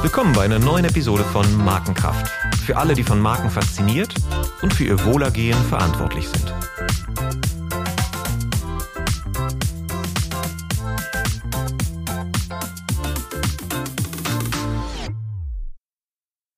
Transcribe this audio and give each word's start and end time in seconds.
Willkommen 0.00 0.32
bei 0.32 0.46
einer 0.46 0.58
neuen 0.58 0.86
Episode 0.86 1.22
von 1.22 1.44
Markenkraft. 1.62 2.30
Für 2.64 2.78
alle, 2.78 2.94
die 2.94 3.02
von 3.02 3.20
Marken 3.20 3.50
fasziniert 3.50 4.14
und 4.62 4.72
für 4.72 4.84
ihr 4.84 5.04
Wohlergehen 5.04 5.58
verantwortlich 5.64 6.26
sind. 6.26 6.54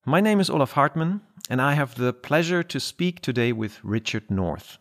My 0.05 0.23
name 0.23 0.41
is 0.41 0.49
Olaf 0.49 0.77
Hartmann, 0.77 1.23
and 1.51 1.61
I 1.61 1.75
have 1.75 1.97
the 1.97 2.13
pleasure 2.13 2.63
to 2.69 2.79
speak 2.79 3.21
today 3.21 3.53
with 3.53 3.81
Richard 3.83 4.31
North. 4.31 4.79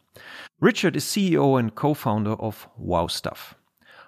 Richard 0.61 0.95
is 0.95 1.05
CEO 1.05 1.57
and 1.57 1.73
co 1.73 1.95
founder 1.95 2.39
of 2.39 2.69
Wow 2.77 3.07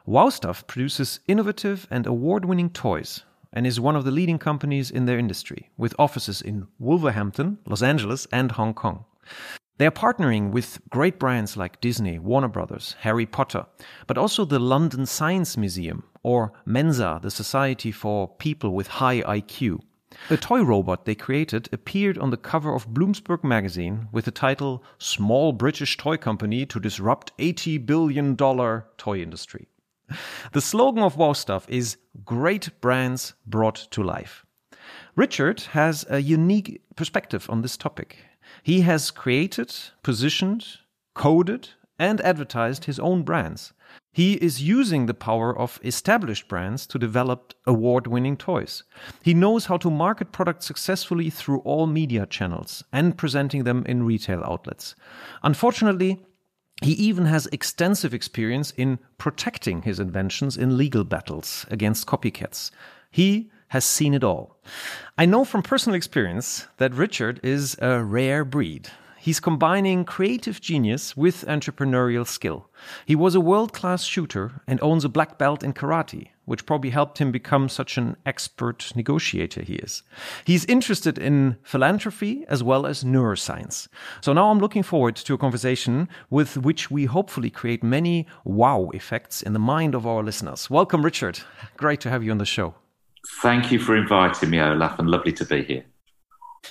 Stuff. 0.09 0.15
Wow 0.15 0.29
Stuff 0.29 0.65
produces 0.65 1.19
innovative 1.27 1.87
and 1.91 2.07
award 2.07 2.43
winning 2.43 2.71
toys 2.71 3.25
and 3.53 3.67
is 3.67 3.79
one 3.79 3.95
of 3.95 4.05
the 4.05 4.11
leading 4.11 4.39
companies 4.39 4.89
in 4.89 5.05
their 5.05 5.19
industry, 5.19 5.69
with 5.77 5.93
offices 5.99 6.41
in 6.41 6.67
Wolverhampton, 6.79 7.59
Los 7.67 7.83
Angeles, 7.83 8.25
and 8.31 8.53
Hong 8.53 8.73
Kong. 8.73 9.05
They 9.77 9.85
are 9.85 9.91
partnering 9.91 10.49
with 10.49 10.79
great 10.89 11.19
brands 11.19 11.55
like 11.55 11.79
Disney, 11.79 12.17
Warner 12.17 12.47
Brothers, 12.47 12.95
Harry 13.01 13.27
Potter, 13.27 13.67
but 14.07 14.17
also 14.17 14.45
the 14.45 14.57
London 14.57 15.05
Science 15.05 15.55
Museum 15.57 16.01
or 16.23 16.53
Mensa, 16.65 17.19
the 17.21 17.29
Society 17.29 17.91
for 17.91 18.29
People 18.39 18.73
with 18.73 18.87
High 18.87 19.21
IQ. 19.21 19.79
The 20.27 20.37
toy 20.37 20.63
robot 20.63 21.05
they 21.05 21.13
created 21.13 21.69
appeared 21.71 22.17
on 22.17 22.31
the 22.31 22.43
cover 22.51 22.73
of 22.73 22.95
Bloomberg 22.95 23.43
magazine 23.43 24.07
with 24.11 24.25
the 24.25 24.31
title 24.31 24.83
Small 24.97 25.53
British 25.53 25.97
Toy 25.97 26.17
Company 26.17 26.65
to 26.65 26.79
Disrupt 26.79 27.31
$80 27.37 27.85
Billion 27.85 28.35
Toy 28.35 29.21
Industry. 29.21 29.67
The 30.51 30.61
slogan 30.61 31.03
of 31.03 31.17
Wow 31.17 31.33
Stuff 31.33 31.65
is 31.69 31.97
Great 32.25 32.69
Brands 32.81 33.33
Brought 33.45 33.87
to 33.91 34.03
Life. 34.03 34.45
Richard 35.15 35.61
has 35.71 36.05
a 36.09 36.21
unique 36.21 36.81
perspective 36.95 37.49
on 37.49 37.61
this 37.61 37.77
topic. 37.77 38.17
He 38.63 38.81
has 38.81 39.11
created, 39.11 39.73
positioned, 40.03 40.65
coded, 41.13 41.69
and 41.99 42.21
advertised 42.21 42.85
his 42.85 42.99
own 42.99 43.23
brands. 43.23 43.73
He 44.11 44.33
is 44.35 44.61
using 44.61 45.05
the 45.05 45.13
power 45.13 45.57
of 45.57 45.79
established 45.83 46.47
brands 46.47 46.87
to 46.87 46.99
develop 46.99 47.53
award 47.67 48.07
winning 48.07 48.37
toys. 48.37 48.83
He 49.21 49.33
knows 49.33 49.65
how 49.65 49.77
to 49.77 49.89
market 49.89 50.31
products 50.31 50.65
successfully 50.65 51.29
through 51.29 51.59
all 51.59 51.87
media 51.87 52.25
channels 52.25 52.83
and 52.91 53.17
presenting 53.17 53.63
them 53.63 53.83
in 53.85 54.03
retail 54.03 54.43
outlets. 54.43 54.95
Unfortunately, 55.43 56.25
he 56.81 56.93
even 56.93 57.25
has 57.25 57.47
extensive 57.47 58.13
experience 58.13 58.71
in 58.71 58.99
protecting 59.17 59.81
his 59.81 59.99
inventions 59.99 60.57
in 60.57 60.77
legal 60.77 61.03
battles 61.03 61.65
against 61.69 62.07
copycats. 62.07 62.71
He 63.11 63.51
has 63.69 63.85
seen 63.85 64.13
it 64.13 64.23
all. 64.23 64.57
I 65.17 65.25
know 65.25 65.45
from 65.45 65.61
personal 65.61 65.95
experience 65.95 66.67
that 66.77 66.93
Richard 66.93 67.39
is 67.43 67.77
a 67.81 68.03
rare 68.03 68.45
breed. 68.45 68.89
He's 69.19 69.41
combining 69.41 70.05
creative 70.05 70.61
genius 70.61 71.17
with 71.17 71.45
entrepreneurial 71.45 72.25
skill. 72.25 72.69
He 73.05 73.15
was 73.15 73.35
a 73.35 73.41
world 73.41 73.73
class 73.73 74.03
shooter 74.03 74.61
and 74.65 74.81
owns 74.81 75.03
a 75.03 75.09
black 75.09 75.37
belt 75.37 75.61
in 75.61 75.73
karate, 75.73 76.29
which 76.49 76.65
probably 76.65 76.89
helped 76.89 77.19
him 77.19 77.31
become 77.31 77.69
such 77.69 77.95
an 77.95 78.17
expert 78.25 78.91
negotiator 78.95 79.61
he 79.61 79.75
is. 79.75 80.01
He's 80.45 80.65
interested 80.65 81.19
in 81.19 81.57
philanthropy 81.61 82.43
as 82.47 82.63
well 82.63 82.87
as 82.87 83.03
neuroscience. 83.03 83.87
So 84.21 84.33
now 84.33 84.49
I'm 84.49 84.57
looking 84.57 84.81
forward 84.81 85.15
to 85.17 85.35
a 85.35 85.37
conversation 85.37 86.09
with 86.31 86.57
which 86.57 86.89
we 86.89 87.05
hopefully 87.05 87.51
create 87.51 87.83
many 87.83 88.25
wow 88.43 88.89
effects 88.95 89.43
in 89.43 89.53
the 89.53 89.59
mind 89.59 89.93
of 89.93 90.07
our 90.07 90.23
listeners. 90.23 90.71
Welcome, 90.71 91.05
Richard. 91.05 91.39
Great 91.77 92.01
to 92.01 92.09
have 92.09 92.23
you 92.23 92.31
on 92.31 92.39
the 92.39 92.45
show. 92.45 92.73
Thank 93.43 93.71
you 93.71 93.77
for 93.77 93.95
inviting 93.95 94.49
me, 94.49 94.59
Olaf, 94.59 94.97
and 94.97 95.07
lovely 95.07 95.33
to 95.33 95.45
be 95.45 95.63
here. 95.63 95.85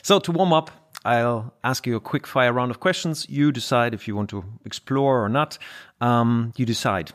So, 0.02 0.18
to 0.18 0.32
warm 0.32 0.52
up, 0.52 0.72
I'll 1.04 1.54
ask 1.62 1.86
you 1.86 1.94
a 1.94 2.00
quick 2.00 2.26
fire 2.26 2.52
round 2.52 2.72
of 2.72 2.80
questions. 2.80 3.26
You 3.28 3.52
decide 3.52 3.94
if 3.94 4.08
you 4.08 4.16
want 4.16 4.30
to 4.30 4.44
explore 4.64 5.24
or 5.24 5.28
not. 5.28 5.56
Um, 6.00 6.52
you 6.56 6.66
decide. 6.66 7.12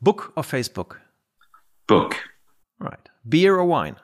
Book 0.00 0.32
or 0.34 0.42
Facebook? 0.42 0.96
Book. 1.86 2.16
Right. 2.78 3.08
Beer 3.28 3.56
or 3.56 3.64
wine? 3.64 3.96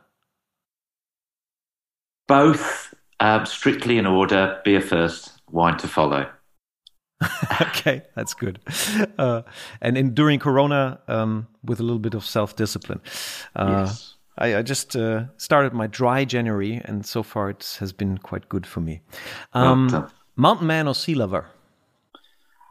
Both 2.29 2.95
uh, 3.21 3.45
strictly 3.45 3.99
in 3.99 4.07
order. 4.07 4.61
Beer 4.65 4.81
first, 4.81 5.41
wine 5.51 5.77
to 5.79 5.89
follow. 5.89 6.31
okay, 7.61 8.03
that's 8.17 8.35
good. 8.35 8.59
Uh, 9.19 9.43
and 9.81 9.97
in, 9.97 10.15
during 10.15 10.39
Corona, 10.39 11.01
um, 11.09 11.47
with 11.63 11.79
a 11.79 11.83
little 11.83 12.01
bit 12.01 12.15
of 12.15 12.25
self 12.25 12.57
discipline. 12.57 13.01
Uh, 13.55 13.85
yes 13.87 14.15
I, 14.39 14.57
I 14.57 14.63
just 14.63 14.97
uh, 14.97 15.25
started 15.37 15.73
my 15.73 15.87
dry 15.87 16.25
January, 16.25 16.81
and 16.85 17.05
so 17.05 17.23
far 17.23 17.51
it 17.51 17.77
has 17.81 17.93
been 17.93 18.19
quite 18.19 18.49
good 18.49 18.67
for 18.67 18.81
me. 18.81 19.03
Um, 19.53 19.89
well, 19.89 20.11
mountain 20.37 20.67
man 20.67 20.89
or 20.89 20.95
sea 20.95 21.15
lover? 21.15 21.47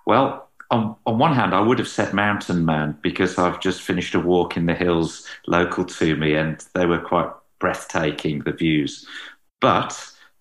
Well, 0.05 0.49
on, 0.71 0.95
on 1.05 1.19
one 1.19 1.33
hand, 1.33 1.53
I 1.53 1.59
would 1.59 1.77
have 1.79 1.87
said 1.87 2.13
mountain 2.13 2.65
man 2.65 2.97
because 3.01 3.37
I've 3.37 3.59
just 3.59 3.81
finished 3.81 4.15
a 4.15 4.19
walk 4.19 4.57
in 4.57 4.65
the 4.65 4.73
hills 4.73 5.27
local 5.47 5.83
to 5.85 6.15
me, 6.15 6.35
and 6.35 6.63
they 6.73 6.85
were 6.85 6.99
quite 6.99 7.29
breathtaking, 7.59 8.39
the 8.39 8.53
views. 8.53 9.05
But 9.59 9.91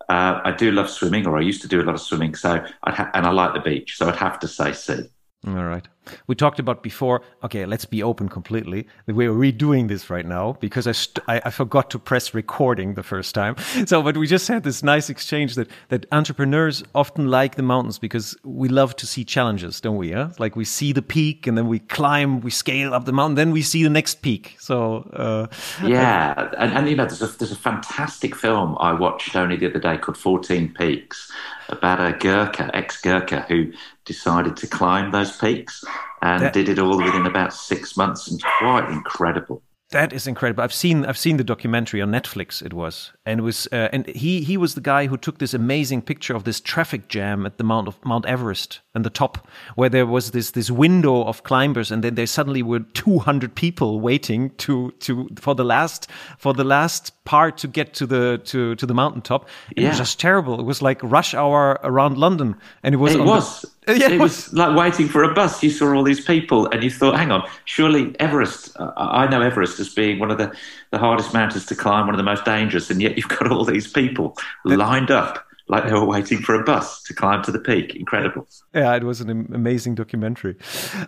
uh, 0.08 0.40
I 0.44 0.52
do 0.52 0.70
love 0.70 0.88
swimming, 0.88 1.26
or 1.26 1.36
I 1.36 1.42
used 1.42 1.62
to 1.62 1.68
do 1.68 1.80
a 1.80 1.84
lot 1.84 1.94
of 1.94 2.00
swimming, 2.00 2.34
so 2.34 2.64
and 2.86 3.26
I 3.26 3.30
like 3.30 3.54
the 3.54 3.60
beach, 3.60 3.96
so 3.96 4.08
I'd 4.08 4.16
have 4.16 4.38
to 4.40 4.48
say 4.48 4.72
sea. 4.72 5.10
All 5.46 5.64
right. 5.64 5.86
We 6.26 6.34
talked 6.34 6.58
about 6.58 6.82
before. 6.82 7.22
Okay, 7.44 7.66
let's 7.66 7.84
be 7.84 8.02
open 8.02 8.28
completely. 8.28 8.86
We're 9.06 9.32
redoing 9.32 9.88
this 9.88 10.10
right 10.10 10.26
now 10.26 10.56
because 10.60 10.86
I, 10.86 10.94
I, 11.32 11.42
I 11.46 11.50
forgot 11.50 11.90
to 11.90 11.98
press 11.98 12.34
recording 12.34 12.94
the 12.94 13.02
first 13.02 13.34
time. 13.34 13.56
So, 13.86 14.02
but 14.02 14.16
we 14.16 14.26
just 14.26 14.46
had 14.46 14.62
this 14.62 14.82
nice 14.82 15.10
exchange 15.10 15.54
that 15.54 15.68
that 15.88 16.06
entrepreneurs 16.12 16.84
often 16.94 17.28
like 17.28 17.56
the 17.56 17.62
mountains 17.62 17.98
because 17.98 18.36
we 18.44 18.68
love 18.68 18.94
to 18.96 19.06
see 19.06 19.24
challenges, 19.24 19.80
don't 19.80 19.96
we? 19.96 20.10
Yeah? 20.10 20.30
Like 20.38 20.54
we 20.54 20.64
see 20.64 20.92
the 20.92 21.02
peak 21.02 21.46
and 21.46 21.56
then 21.56 21.66
we 21.66 21.78
climb, 21.78 22.40
we 22.40 22.50
scale 22.50 22.94
up 22.94 23.04
the 23.06 23.12
mountain, 23.12 23.36
then 23.36 23.50
we 23.50 23.62
see 23.62 23.82
the 23.82 23.90
next 23.90 24.22
peak. 24.22 24.56
So 24.58 25.08
uh, 25.12 25.46
yeah, 25.84 26.50
and, 26.58 26.72
and 26.72 26.88
you 26.88 26.96
know, 26.96 27.06
there's 27.06 27.22
a 27.22 27.26
there's 27.38 27.52
a 27.52 27.56
fantastic 27.56 28.36
film 28.36 28.76
I 28.78 28.92
watched 28.92 29.34
only 29.34 29.56
the 29.56 29.66
other 29.66 29.80
day 29.80 29.96
called 29.96 30.18
Fourteen 30.18 30.72
Peaks 30.72 31.32
about 31.68 32.00
a 32.00 32.16
Gurkha, 32.16 32.70
ex 32.74 33.00
Gurkha, 33.00 33.46
who 33.48 33.72
decided 34.04 34.56
to 34.56 34.66
climb 34.66 35.10
those 35.10 35.36
peaks 35.36 35.84
and 36.22 36.42
that, 36.42 36.52
did 36.52 36.68
it 36.68 36.78
all 36.78 36.96
within 36.96 37.26
about 37.26 37.52
six 37.52 37.96
months 37.96 38.30
and 38.30 38.42
quite 38.42 38.90
incredible. 38.90 39.62
That 39.92 40.12
is 40.12 40.28
incredible. 40.28 40.62
I've 40.62 40.72
seen 40.72 41.04
I've 41.04 41.18
seen 41.18 41.36
the 41.36 41.42
documentary 41.42 42.00
on 42.00 42.12
Netflix. 42.12 42.62
It 42.64 42.72
was 42.72 43.12
and 43.26 43.40
it 43.40 43.42
was 43.42 43.66
uh, 43.72 43.88
and 43.92 44.06
he 44.06 44.42
he 44.42 44.56
was 44.56 44.76
the 44.76 44.80
guy 44.80 45.06
who 45.06 45.16
took 45.16 45.38
this 45.38 45.52
amazing 45.52 46.02
picture 46.02 46.34
of 46.36 46.44
this 46.44 46.60
traffic 46.60 47.08
jam 47.08 47.44
at 47.44 47.58
the 47.58 47.64
Mount 47.64 47.88
of 47.88 48.04
Mount 48.04 48.24
Everest 48.24 48.80
and 48.94 49.04
the 49.04 49.10
top 49.10 49.48
where 49.74 49.88
there 49.88 50.06
was 50.06 50.30
this 50.30 50.52
this 50.52 50.70
window 50.70 51.24
of 51.24 51.42
climbers 51.42 51.90
and 51.90 52.04
then 52.04 52.14
there 52.14 52.28
suddenly 52.28 52.62
were 52.62 52.80
200 52.80 53.56
people 53.56 53.98
waiting 53.98 54.50
to 54.58 54.92
to 55.00 55.28
for 55.36 55.56
the 55.56 55.64
last 55.64 56.08
for 56.38 56.54
the 56.54 56.64
last 56.64 57.12
part 57.24 57.58
to 57.58 57.66
get 57.66 57.92
to 57.94 58.06
the 58.06 58.40
to 58.44 58.76
to 58.76 58.86
the 58.86 58.94
mountaintop. 58.94 59.48
It 59.74 59.82
yeah. 59.82 59.88
was 59.88 59.98
just 59.98 60.20
terrible. 60.20 60.60
It 60.60 60.66
was 60.66 60.80
like 60.80 61.02
rush 61.02 61.34
hour 61.34 61.80
around 61.82 62.16
London 62.16 62.54
and 62.84 62.94
it 62.94 62.98
was 62.98 63.16
it 63.16 63.24
was. 63.24 63.62
The, 63.62 63.70
yeah, 63.98 64.10
it 64.10 64.20
was 64.20 64.52
like 64.52 64.76
waiting 64.76 65.08
for 65.08 65.24
a 65.24 65.34
bus. 65.34 65.62
You 65.62 65.70
saw 65.70 65.92
all 65.94 66.04
these 66.04 66.24
people, 66.24 66.66
and 66.66 66.84
you 66.84 66.90
thought, 66.90 67.16
"Hang 67.16 67.32
on, 67.32 67.48
surely 67.64 68.14
Everest." 68.20 68.78
Uh, 68.78 68.92
I 68.96 69.26
know 69.26 69.40
Everest 69.40 69.79
as 69.80 69.88
being 69.94 70.18
one 70.18 70.30
of 70.30 70.38
the, 70.38 70.54
the 70.90 70.98
hardest 70.98 71.32
mountains 71.34 71.66
to 71.66 71.74
climb, 71.74 72.06
one 72.06 72.14
of 72.14 72.18
the 72.18 72.24
most 72.24 72.44
dangerous, 72.44 72.90
and 72.90 73.00
yet 73.00 73.16
you've 73.16 73.28
got 73.28 73.50
all 73.50 73.64
these 73.64 73.90
people 73.90 74.36
lined 74.64 75.10
up 75.10 75.44
like 75.68 75.86
they 75.86 75.92
were 75.92 76.04
waiting 76.04 76.38
for 76.38 76.54
a 76.54 76.64
bus 76.64 77.02
to 77.04 77.14
climb 77.14 77.42
to 77.44 77.52
the 77.52 77.60
peak. 77.60 77.94
Incredible. 77.94 78.46
Yeah, 78.74 78.94
it 78.96 79.04
was 79.04 79.20
an 79.20 79.30
amazing 79.54 79.94
documentary. 79.94 80.56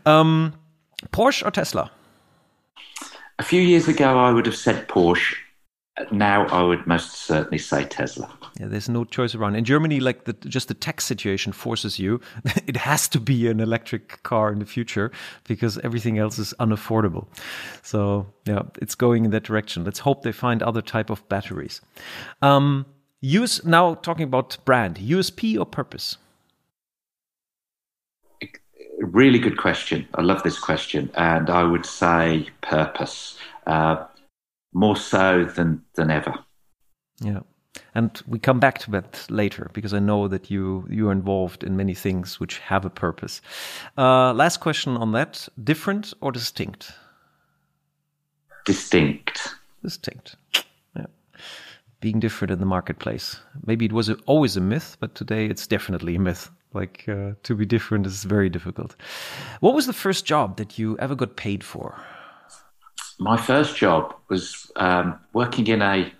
Um, 0.06 0.54
Porsche 1.12 1.44
or 1.44 1.50
Tesla? 1.50 1.90
A 3.38 3.42
few 3.42 3.60
years 3.60 3.88
ago, 3.88 4.18
I 4.18 4.32
would 4.32 4.46
have 4.46 4.56
said 4.56 4.88
Porsche. 4.88 5.34
Now, 6.10 6.46
I 6.46 6.62
would 6.62 6.86
most 6.86 7.12
certainly 7.12 7.58
say 7.58 7.84
Tesla. 7.84 8.32
Yeah, 8.58 8.68
there's 8.68 8.88
no 8.88 9.04
choice 9.04 9.34
around. 9.34 9.56
In 9.56 9.64
Germany, 9.64 10.00
like 10.00 10.24
the, 10.24 10.32
just 10.32 10.68
the 10.68 10.74
tax 10.74 11.04
situation 11.04 11.52
forces 11.52 11.98
you, 11.98 12.18
it 12.66 12.78
has 12.78 13.08
to 13.08 13.20
be 13.20 13.46
an 13.48 13.60
electric 13.60 14.22
car 14.22 14.50
in 14.50 14.58
the 14.58 14.64
future 14.64 15.12
because 15.44 15.76
everything 15.78 16.18
else 16.18 16.38
is 16.38 16.54
unaffordable. 16.58 17.26
So 17.82 18.26
yeah, 18.46 18.62
it's 18.80 18.94
going 18.94 19.26
in 19.26 19.32
that 19.32 19.42
direction. 19.42 19.84
Let's 19.84 19.98
hope 19.98 20.22
they 20.22 20.32
find 20.32 20.62
other 20.62 20.80
type 20.80 21.10
of 21.10 21.28
batteries. 21.28 21.82
Um, 22.40 22.86
use 23.20 23.62
now 23.64 23.94
talking 23.94 24.24
about 24.24 24.56
brand 24.64 24.96
USP 24.96 25.58
or 25.58 25.66
purpose. 25.66 26.16
Really 28.98 29.38
good 29.38 29.58
question. 29.58 30.08
I 30.14 30.22
love 30.22 30.42
this 30.42 30.58
question, 30.58 31.10
and 31.16 31.50
I 31.50 31.64
would 31.64 31.84
say 31.84 32.48
purpose 32.62 33.36
uh, 33.66 34.04
more 34.72 34.96
so 34.96 35.44
than 35.44 35.82
than 35.94 36.10
ever. 36.10 36.34
Yeah 37.20 37.40
and 37.94 38.22
we 38.26 38.38
come 38.38 38.60
back 38.60 38.78
to 38.78 38.90
that 38.90 39.26
later 39.30 39.70
because 39.72 39.94
I 39.94 39.98
know 39.98 40.28
that 40.28 40.50
you 40.50 40.86
you 40.90 41.08
are 41.08 41.12
involved 41.12 41.64
in 41.64 41.76
many 41.76 41.94
things 41.94 42.40
which 42.40 42.58
have 42.58 42.84
a 42.84 42.90
purpose. 42.90 43.40
Uh, 43.96 44.32
last 44.32 44.60
question 44.60 44.96
on 44.96 45.12
that: 45.12 45.48
different 45.62 46.14
or 46.20 46.32
distinct? 46.32 46.92
distinct. 48.64 49.54
Distinct. 49.82 50.36
Yeah. 50.96 51.06
Being 52.00 52.20
different 52.20 52.52
in 52.52 52.60
the 52.60 52.66
marketplace. 52.66 53.40
Maybe 53.66 53.84
it 53.84 53.92
was 53.92 54.08
a, 54.08 54.14
always 54.26 54.56
a 54.56 54.60
myth, 54.60 54.96
but 55.00 55.14
today 55.14 55.46
it's 55.46 55.66
definitely 55.66 56.14
a 56.16 56.20
myth. 56.20 56.50
Like 56.72 57.04
uh, 57.08 57.32
to 57.42 57.54
be 57.54 57.66
different 57.66 58.06
is 58.06 58.24
very 58.24 58.48
difficult. 58.48 58.96
What 59.60 59.74
was 59.74 59.86
the 59.86 59.92
first 59.92 60.24
job 60.24 60.56
that 60.56 60.78
you 60.78 60.96
ever 60.98 61.14
got 61.14 61.36
paid 61.36 61.64
for? 61.64 62.00
My 63.22 63.36
first 63.36 63.76
job 63.76 64.14
was 64.28 64.70
um, 64.74 65.18
working 65.32 65.68
in 65.68 65.80
a 65.80 66.12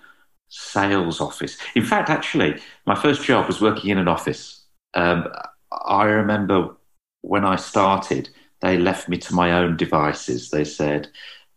sales 0.49 1.21
office. 1.21 1.59
In 1.75 1.85
fact, 1.85 2.11
actually, 2.11 2.61
my 2.87 2.95
first 2.95 3.25
job 3.25 3.49
was 3.49 3.61
working 3.61 3.91
in 3.91 3.99
an 3.99 4.07
office. 4.07 4.65
Um, 4.95 5.27
I 5.85 6.05
remember 6.05 6.77
when 7.23 7.45
I 7.45 7.57
started, 7.57 8.29
they 8.61 8.79
left 8.79 9.09
me 9.09 9.19
to 9.19 9.35
my 9.35 9.53
own 9.53 9.77
devices. 9.77 10.51
They 10.51 10.65
said, 10.65 11.09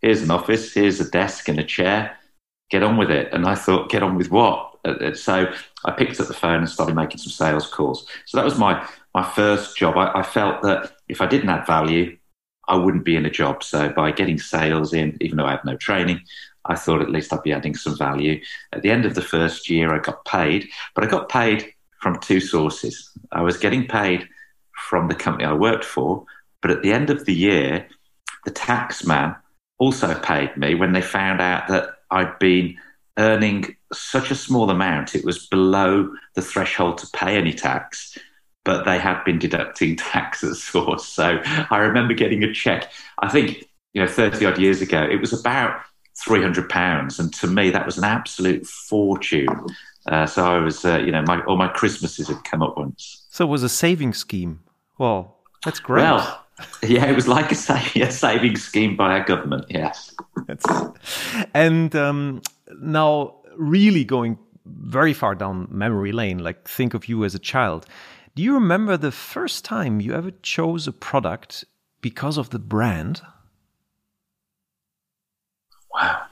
Here's 0.01 0.23
an 0.23 0.31
office, 0.31 0.73
here's 0.73 0.99
a 0.99 1.09
desk 1.09 1.47
and 1.47 1.59
a 1.59 1.63
chair, 1.63 2.17
get 2.71 2.83
on 2.83 2.97
with 2.97 3.11
it. 3.11 3.31
And 3.31 3.45
I 3.45 3.53
thought, 3.53 3.89
Get 3.89 4.01
on 4.01 4.15
with 4.15 4.31
what? 4.31 4.77
Uh, 4.83 4.95
uh, 5.01 5.13
so 5.13 5.51
I 5.83 5.91
picked 5.91 6.19
up 6.19 6.27
the 6.27 6.33
phone 6.33 6.59
and 6.59 6.69
started 6.69 6.95
making 6.95 7.19
some 7.19 7.31
sales 7.31 7.67
calls. 7.67 8.07
So 8.25 8.37
that 8.37 8.45
was 8.45 8.57
my, 8.57 8.87
my 9.13 9.23
first 9.23 9.77
job. 9.77 9.95
I, 9.95 10.11
I 10.19 10.23
felt 10.23 10.63
that 10.63 10.93
if 11.07 11.21
I 11.21 11.27
didn't 11.27 11.49
add 11.49 11.67
value, 11.67 12.17
I 12.67 12.75
wouldn't 12.75 13.05
be 13.05 13.15
in 13.15 13.25
a 13.25 13.29
job. 13.29 13.63
So 13.63 13.89
by 13.89 14.11
getting 14.11 14.39
sales 14.39 14.93
in, 14.93 15.17
even 15.21 15.37
though 15.37 15.45
I 15.45 15.51
had 15.51 15.65
no 15.65 15.77
training, 15.77 16.21
I 16.65 16.75
thought 16.75 17.01
at 17.01 17.11
least 17.11 17.31
I'd 17.31 17.43
be 17.43 17.53
adding 17.53 17.75
some 17.75 17.97
value. 17.97 18.41
At 18.73 18.81
the 18.81 18.91
end 18.91 19.05
of 19.05 19.15
the 19.15 19.21
first 19.21 19.69
year, 19.69 19.93
I 19.93 19.99
got 19.99 20.25
paid, 20.25 20.69
but 20.93 21.03
I 21.03 21.07
got 21.07 21.29
paid 21.29 21.73
from 22.01 22.19
two 22.19 22.39
sources. 22.39 23.11
I 23.31 23.41
was 23.41 23.57
getting 23.57 23.87
paid 23.87 24.27
from 24.89 25.07
the 25.07 25.15
company 25.15 25.45
I 25.45 25.53
worked 25.53 25.85
for, 25.85 26.25
but 26.61 26.71
at 26.71 26.81
the 26.81 26.91
end 26.91 27.09
of 27.09 27.25
the 27.25 27.33
year, 27.33 27.87
the 28.45 28.51
tax 28.51 29.05
man 29.05 29.35
also 29.77 30.17
paid 30.19 30.55
me 30.57 30.75
when 30.75 30.93
they 30.93 31.01
found 31.01 31.41
out 31.41 31.67
that 31.67 31.89
I'd 32.11 32.37
been 32.39 32.77
earning 33.17 33.75
such 33.93 34.31
a 34.31 34.35
small 34.35 34.69
amount, 34.69 35.15
it 35.15 35.25
was 35.25 35.47
below 35.47 36.13
the 36.33 36.41
threshold 36.41 36.97
to 36.99 37.07
pay 37.13 37.37
any 37.37 37.53
tax, 37.53 38.17
but 38.65 38.83
they 38.83 38.99
had 38.99 39.23
been 39.23 39.39
deducting 39.39 39.95
tax 39.95 40.43
at 40.43 40.55
source. 40.55 41.07
So 41.07 41.39
I 41.71 41.77
remember 41.77 42.13
getting 42.13 42.43
a 42.43 42.53
check, 42.53 42.91
I 43.19 43.29
think, 43.29 43.63
you 43.93 44.01
know, 44.01 44.07
30 44.07 44.45
odd 44.45 44.59
years 44.59 44.81
ago, 44.81 45.01
it 45.09 45.21
was 45.21 45.31
about 45.31 45.79
300 46.17 46.67
pounds. 46.67 47.19
And 47.19 47.33
to 47.35 47.47
me, 47.47 47.69
that 47.69 47.85
was 47.85 47.97
an 47.97 48.03
absolute 48.03 48.65
fortune. 48.65 49.47
Uh, 50.07 50.25
so 50.25 50.43
I 50.45 50.57
was, 50.59 50.83
uh, 50.83 50.97
you 50.97 51.11
know, 51.11 51.21
my, 51.21 51.41
all 51.45 51.57
my 51.57 51.67
Christmases 51.69 52.27
had 52.27 52.43
come 52.43 52.61
up 52.61 52.75
once. 52.75 53.25
So 53.29 53.45
it 53.45 53.49
was 53.49 53.63
a 53.63 53.69
saving 53.69 54.13
scheme. 54.13 54.59
Well, 54.97 55.37
that's 55.63 55.79
great. 55.79 56.01
Well, 56.01 56.43
yeah, 56.83 57.05
it 57.05 57.15
was 57.15 57.27
like 57.27 57.51
a, 57.51 57.55
sa- 57.55 57.81
a 57.95 58.11
saving 58.11 58.57
scheme 58.57 58.95
by 58.95 59.19
our 59.19 59.23
government. 59.23 59.65
Yes. 59.69 60.13
That's 60.47 60.65
and 61.53 61.95
um, 61.95 62.41
now, 62.81 63.35
really 63.57 64.03
going 64.03 64.37
very 64.65 65.13
far 65.13 65.35
down 65.35 65.67
memory 65.69 66.11
lane, 66.11 66.39
like 66.39 66.67
think 66.67 66.93
of 66.93 67.07
you 67.07 67.23
as 67.23 67.35
a 67.35 67.39
child. 67.39 67.85
Do 68.35 68.43
you 68.43 68.53
remember 68.53 68.97
the 68.97 69.13
first 69.13 69.63
time 69.63 70.01
you 70.01 70.13
ever 70.13 70.31
chose 70.41 70.87
a 70.87 70.91
product 70.91 71.63
because 72.01 72.37
of 72.37 72.49
the 72.49 72.59
brand? 72.59 73.21
Wow. 75.93 76.23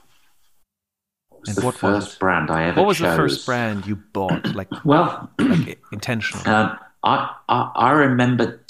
What 1.30 1.40
was 1.40 1.48
and 1.48 1.56
the 1.56 1.64
what 1.64 1.74
first 1.76 2.08
was 2.08 2.14
brand 2.16 2.50
I 2.50 2.64
ever 2.64 2.80
What 2.80 2.88
was 2.88 2.98
chose? 2.98 3.10
the 3.10 3.16
first 3.16 3.46
brand 3.46 3.86
you 3.86 3.96
bought? 3.96 4.54
Like, 4.54 4.68
well, 4.84 5.30
like 5.38 5.78
intentionally? 5.92 6.44
Um, 6.44 6.78
I, 7.04 7.34
I, 7.48 7.70
I 7.74 7.90
remember 7.92 8.62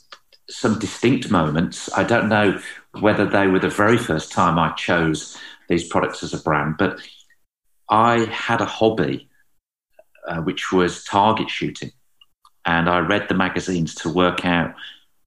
some 0.48 0.78
distinct 0.78 1.28
moments. 1.32 1.92
I 1.92 2.04
don't 2.04 2.28
know 2.28 2.60
whether 3.00 3.26
they 3.26 3.48
were 3.48 3.58
the 3.58 3.68
very 3.68 3.98
first 3.98 4.30
time 4.30 4.60
I 4.60 4.70
chose 4.74 5.36
these 5.68 5.88
products 5.88 6.22
as 6.22 6.34
a 6.34 6.38
brand, 6.40 6.76
but 6.78 7.00
I 7.90 8.26
had 8.26 8.60
a 8.60 8.66
hobby 8.66 9.28
uh, 10.28 10.36
which 10.36 10.70
was 10.70 11.02
target 11.02 11.50
shooting. 11.50 11.90
And 12.66 12.88
I 12.88 12.98
read 12.98 13.28
the 13.28 13.34
magazines 13.34 13.94
to 13.96 14.08
work 14.08 14.44
out 14.44 14.74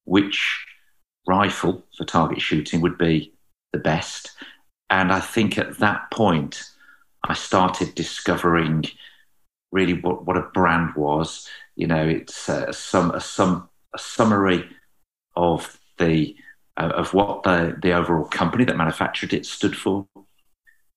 which 0.06 0.66
rifle 1.28 1.86
for 1.96 2.06
target 2.06 2.42
shooting 2.42 2.82
would 2.82 2.98
be 2.98 3.34
the 3.74 3.80
best. 3.80 4.32
And 4.90 5.12
I 5.12 5.20
think 5.20 5.58
at 5.58 5.78
that 5.80 6.10
point, 6.12 6.64
I 7.24 7.34
started 7.34 7.94
discovering 7.94 8.86
really 9.72 9.94
what, 9.94 10.26
what 10.26 10.38
a 10.38 10.50
brand 10.54 10.96
was. 10.96 11.48
You 11.76 11.88
know, 11.88 12.08
it's 12.08 12.48
a, 12.48 12.72
some, 12.74 13.12
a, 13.12 13.20
some, 13.20 13.70
a 13.94 14.00
summary 14.00 14.68
of 15.36 15.80
the 15.98 16.36
uh, 16.78 16.92
of 16.96 17.14
what 17.14 17.44
the, 17.44 17.76
the 17.82 17.92
overall 17.92 18.26
company 18.26 18.64
that 18.64 18.78
manufactured 18.78 19.34
it 19.34 19.46
stood 19.46 19.76
for, 19.76 20.08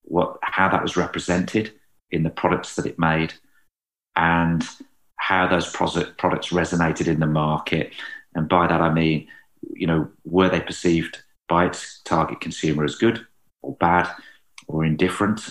what 0.02 0.36
how 0.42 0.68
that 0.68 0.82
was 0.82 0.96
represented 0.96 1.72
in 2.10 2.22
the 2.22 2.30
products 2.30 2.76
that 2.76 2.86
it 2.86 2.98
made, 2.98 3.32
and 4.16 4.68
how 5.20 5.46
those 5.46 5.70
products 5.70 6.48
resonated 6.48 7.06
in 7.06 7.20
the 7.20 7.26
market. 7.26 7.92
And 8.34 8.48
by 8.48 8.66
that 8.66 8.80
I 8.80 8.92
mean, 8.92 9.28
you 9.74 9.86
know, 9.86 10.08
were 10.24 10.48
they 10.48 10.60
perceived 10.60 11.22
by 11.46 11.66
its 11.66 12.00
target 12.04 12.40
consumer 12.40 12.84
as 12.84 12.94
good 12.94 13.24
or 13.60 13.76
bad 13.76 14.08
or 14.66 14.82
indifferent? 14.82 15.42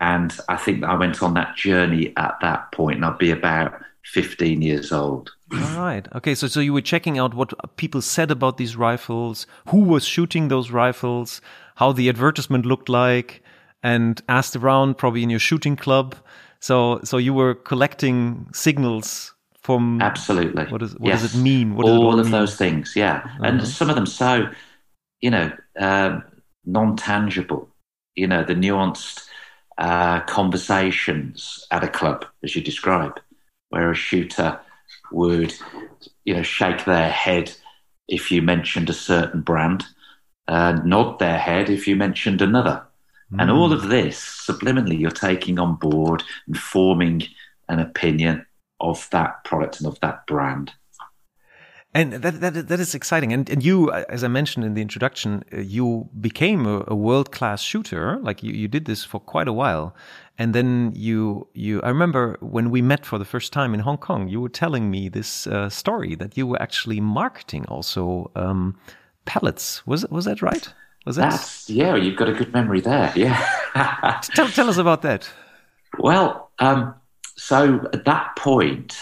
And 0.00 0.32
I 0.48 0.56
think 0.56 0.84
I 0.84 0.94
went 0.94 1.20
on 1.20 1.34
that 1.34 1.56
journey 1.56 2.12
at 2.16 2.36
that 2.42 2.70
point, 2.70 2.96
and 2.96 3.04
I'd 3.04 3.18
be 3.18 3.32
about 3.32 3.74
15 4.04 4.62
years 4.62 4.92
old. 4.92 5.32
All 5.52 5.76
right. 5.76 6.06
Okay. 6.14 6.36
So, 6.36 6.46
so 6.46 6.60
you 6.60 6.72
were 6.72 6.80
checking 6.80 7.18
out 7.18 7.34
what 7.34 7.76
people 7.76 8.00
said 8.00 8.30
about 8.30 8.56
these 8.56 8.76
rifles, 8.76 9.48
who 9.68 9.80
was 9.80 10.04
shooting 10.04 10.46
those 10.46 10.70
rifles, 10.70 11.40
how 11.74 11.90
the 11.90 12.08
advertisement 12.08 12.64
looked 12.64 12.88
like, 12.88 13.42
and 13.82 14.22
asked 14.28 14.54
around 14.54 14.96
probably 14.96 15.24
in 15.24 15.30
your 15.30 15.40
shooting 15.40 15.74
club. 15.74 16.14
So, 16.66 16.98
so 17.04 17.16
you 17.16 17.32
were 17.32 17.54
collecting 17.54 18.48
signals 18.52 19.32
from 19.62 20.02
absolutely. 20.02 20.64
What, 20.64 20.82
is, 20.82 20.98
what 20.98 21.10
yes. 21.10 21.22
does 21.22 21.36
it 21.36 21.38
mean? 21.38 21.76
What 21.76 21.86
all 21.86 22.16
it 22.16 22.22
of 22.22 22.26
mean? 22.26 22.32
those 22.32 22.56
things, 22.56 22.94
yeah, 22.96 23.18
uh-huh. 23.18 23.44
and 23.44 23.64
some 23.64 23.88
of 23.88 23.94
them 23.94 24.04
so, 24.04 24.50
you 25.20 25.30
know, 25.30 25.52
um, 25.78 26.24
non 26.64 26.96
tangible. 26.96 27.68
You 28.16 28.26
know, 28.26 28.42
the 28.42 28.54
nuanced 28.54 29.28
uh, 29.78 30.22
conversations 30.22 31.64
at 31.70 31.84
a 31.84 31.88
club, 31.88 32.24
as 32.42 32.56
you 32.56 32.62
describe, 32.62 33.20
where 33.68 33.92
a 33.92 33.94
shooter 33.94 34.58
would, 35.12 35.54
you 36.24 36.34
know, 36.34 36.42
shake 36.42 36.84
their 36.84 37.10
head 37.10 37.52
if 38.08 38.32
you 38.32 38.42
mentioned 38.42 38.90
a 38.90 38.92
certain 38.92 39.40
brand, 39.40 39.84
uh, 40.48 40.80
nod 40.84 41.20
their 41.20 41.38
head 41.38 41.70
if 41.70 41.86
you 41.86 41.94
mentioned 41.94 42.42
another. 42.42 42.82
Mm. 43.32 43.42
And 43.42 43.50
all 43.50 43.72
of 43.72 43.88
this, 43.88 44.18
subliminally, 44.18 44.98
you're 44.98 45.10
taking 45.10 45.58
on 45.58 45.76
board 45.76 46.22
and 46.46 46.56
forming 46.56 47.24
an 47.68 47.80
opinion 47.80 48.46
of 48.80 49.08
that 49.10 49.44
product 49.44 49.78
and 49.78 49.86
of 49.86 49.98
that 50.00 50.26
brand. 50.26 50.72
And 51.94 52.12
that, 52.12 52.40
that, 52.42 52.68
that 52.68 52.78
is 52.78 52.94
exciting. 52.94 53.32
And, 53.32 53.48
and 53.48 53.64
you, 53.64 53.90
as 53.90 54.22
I 54.22 54.28
mentioned 54.28 54.66
in 54.66 54.74
the 54.74 54.82
introduction, 54.82 55.42
uh, 55.50 55.60
you 55.60 56.10
became 56.20 56.66
a, 56.66 56.84
a 56.88 56.94
world 56.94 57.32
class 57.32 57.62
shooter. 57.62 58.18
Like 58.20 58.42
you, 58.42 58.52
you 58.52 58.68
did 58.68 58.84
this 58.84 59.02
for 59.02 59.18
quite 59.18 59.48
a 59.48 59.52
while. 59.52 59.96
And 60.36 60.54
then 60.54 60.92
you, 60.94 61.48
you, 61.54 61.80
I 61.80 61.88
remember 61.88 62.36
when 62.40 62.70
we 62.70 62.82
met 62.82 63.06
for 63.06 63.18
the 63.18 63.24
first 63.24 63.50
time 63.50 63.72
in 63.72 63.80
Hong 63.80 63.96
Kong, 63.96 64.28
you 64.28 64.42
were 64.42 64.50
telling 64.50 64.90
me 64.90 65.08
this 65.08 65.46
uh, 65.46 65.70
story 65.70 66.14
that 66.16 66.36
you 66.36 66.46
were 66.46 66.60
actually 66.60 67.00
marketing 67.00 67.64
also 67.68 68.30
um, 68.36 68.78
pellets. 69.24 69.86
Was, 69.86 70.06
was 70.10 70.26
that 70.26 70.42
right? 70.42 70.70
Was 71.06 71.16
that? 71.16 71.30
That's, 71.30 71.70
yeah, 71.70 71.94
you've 71.94 72.16
got 72.16 72.28
a 72.28 72.32
good 72.32 72.52
memory 72.52 72.80
there. 72.80 73.12
Yeah. 73.14 73.38
tell, 74.34 74.48
tell 74.48 74.68
us 74.68 74.76
about 74.76 75.02
that. 75.02 75.30
Well, 75.98 76.50
um, 76.58 76.94
so 77.36 77.88
at 77.92 78.04
that 78.04 78.34
point, 78.36 78.98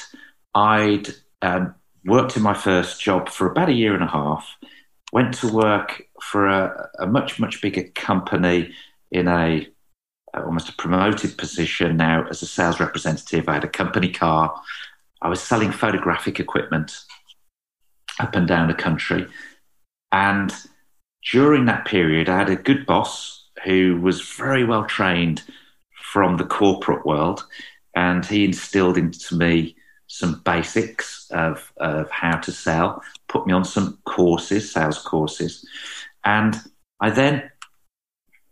I'd, 0.54 1.08
um, 1.40 1.74
worked 2.04 2.36
in 2.36 2.42
my 2.42 2.54
first 2.54 3.00
job 3.00 3.30
for 3.30 3.50
about 3.50 3.70
a 3.70 3.72
year 3.72 3.94
and 3.94 4.04
a 4.04 4.06
half, 4.06 4.46
went 5.12 5.34
to 5.34 5.48
work 5.48 6.02
for 6.20 6.46
a, 6.46 6.90
a 6.98 7.06
much, 7.06 7.40
much 7.40 7.62
bigger 7.62 7.84
company 7.94 8.74
in 9.10 9.28
a 9.28 9.66
almost 10.34 10.68
a 10.68 10.72
promoted 10.72 11.38
position 11.38 11.96
now 11.96 12.26
as 12.28 12.42
a 12.42 12.46
sales 12.46 12.80
representative. 12.80 13.48
I 13.48 13.54
had 13.54 13.64
a 13.64 13.68
company 13.68 14.10
car. 14.10 14.52
I 15.22 15.28
was 15.28 15.40
selling 15.40 15.70
photographic 15.70 16.40
equipment 16.40 17.04
up 18.18 18.34
and 18.34 18.46
down 18.46 18.66
the 18.66 18.74
country. 18.74 19.28
And 20.10 20.52
during 21.30 21.64
that 21.66 21.86
period, 21.86 22.28
I 22.28 22.38
had 22.38 22.50
a 22.50 22.56
good 22.56 22.86
boss 22.86 23.46
who 23.64 24.00
was 24.00 24.20
very 24.20 24.64
well 24.64 24.84
trained 24.84 25.42
from 25.94 26.36
the 26.36 26.44
corporate 26.44 27.06
world. 27.06 27.44
And 27.96 28.24
he 28.24 28.44
instilled 28.44 28.98
into 28.98 29.36
me 29.36 29.76
some 30.06 30.42
basics 30.44 31.28
of, 31.30 31.72
of 31.78 32.10
how 32.10 32.38
to 32.38 32.52
sell, 32.52 33.02
put 33.28 33.46
me 33.46 33.52
on 33.52 33.64
some 33.64 33.98
courses, 34.04 34.72
sales 34.72 34.98
courses. 34.98 35.66
And 36.24 36.56
I 37.00 37.10
then 37.10 37.50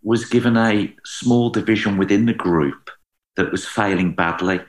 was 0.02 0.24
given 0.24 0.56
a 0.56 0.94
small 1.04 1.50
division 1.50 1.96
within 1.96 2.26
the 2.26 2.34
group 2.34 2.90
that 3.36 3.52
was 3.52 3.66
failing 3.66 4.14
badly. 4.14 4.60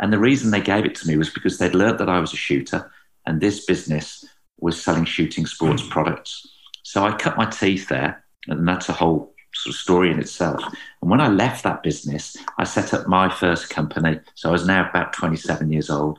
And 0.00 0.12
the 0.12 0.18
reason 0.18 0.50
they 0.50 0.60
gave 0.60 0.84
it 0.84 0.94
to 0.96 1.08
me 1.08 1.16
was 1.16 1.30
because 1.30 1.58
they'd 1.58 1.74
learnt 1.74 1.98
that 1.98 2.08
I 2.08 2.20
was 2.20 2.32
a 2.32 2.36
shooter 2.36 2.90
and 3.26 3.40
this 3.40 3.66
business 3.66 4.24
was 4.60 4.82
selling 4.82 5.04
shooting 5.04 5.46
sports 5.46 5.82
hmm. 5.82 5.88
products. 5.88 6.46
So 6.88 7.04
I 7.04 7.14
cut 7.14 7.36
my 7.36 7.44
teeth 7.44 7.90
there, 7.90 8.24
and 8.46 8.66
that's 8.66 8.88
a 8.88 8.94
whole 8.94 9.34
sort 9.52 9.74
of 9.74 9.78
story 9.78 10.10
in 10.10 10.18
itself. 10.18 10.62
And 11.02 11.10
when 11.10 11.20
I 11.20 11.28
left 11.28 11.62
that 11.64 11.82
business, 11.82 12.34
I 12.56 12.64
set 12.64 12.94
up 12.94 13.06
my 13.06 13.28
first 13.28 13.68
company. 13.68 14.20
So 14.36 14.48
I 14.48 14.52
was 14.52 14.66
now 14.66 14.88
about 14.88 15.12
27 15.12 15.70
years 15.70 15.90
old. 15.90 16.18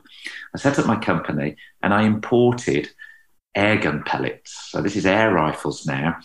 I 0.54 0.58
set 0.58 0.78
up 0.78 0.86
my 0.86 0.94
company 0.94 1.56
and 1.82 1.92
I 1.92 2.04
imported 2.04 2.88
airgun 3.56 4.06
pellets. 4.06 4.70
So 4.70 4.80
this 4.80 4.94
is 4.94 5.06
air 5.06 5.32
rifles 5.32 5.86
now, 5.86 6.16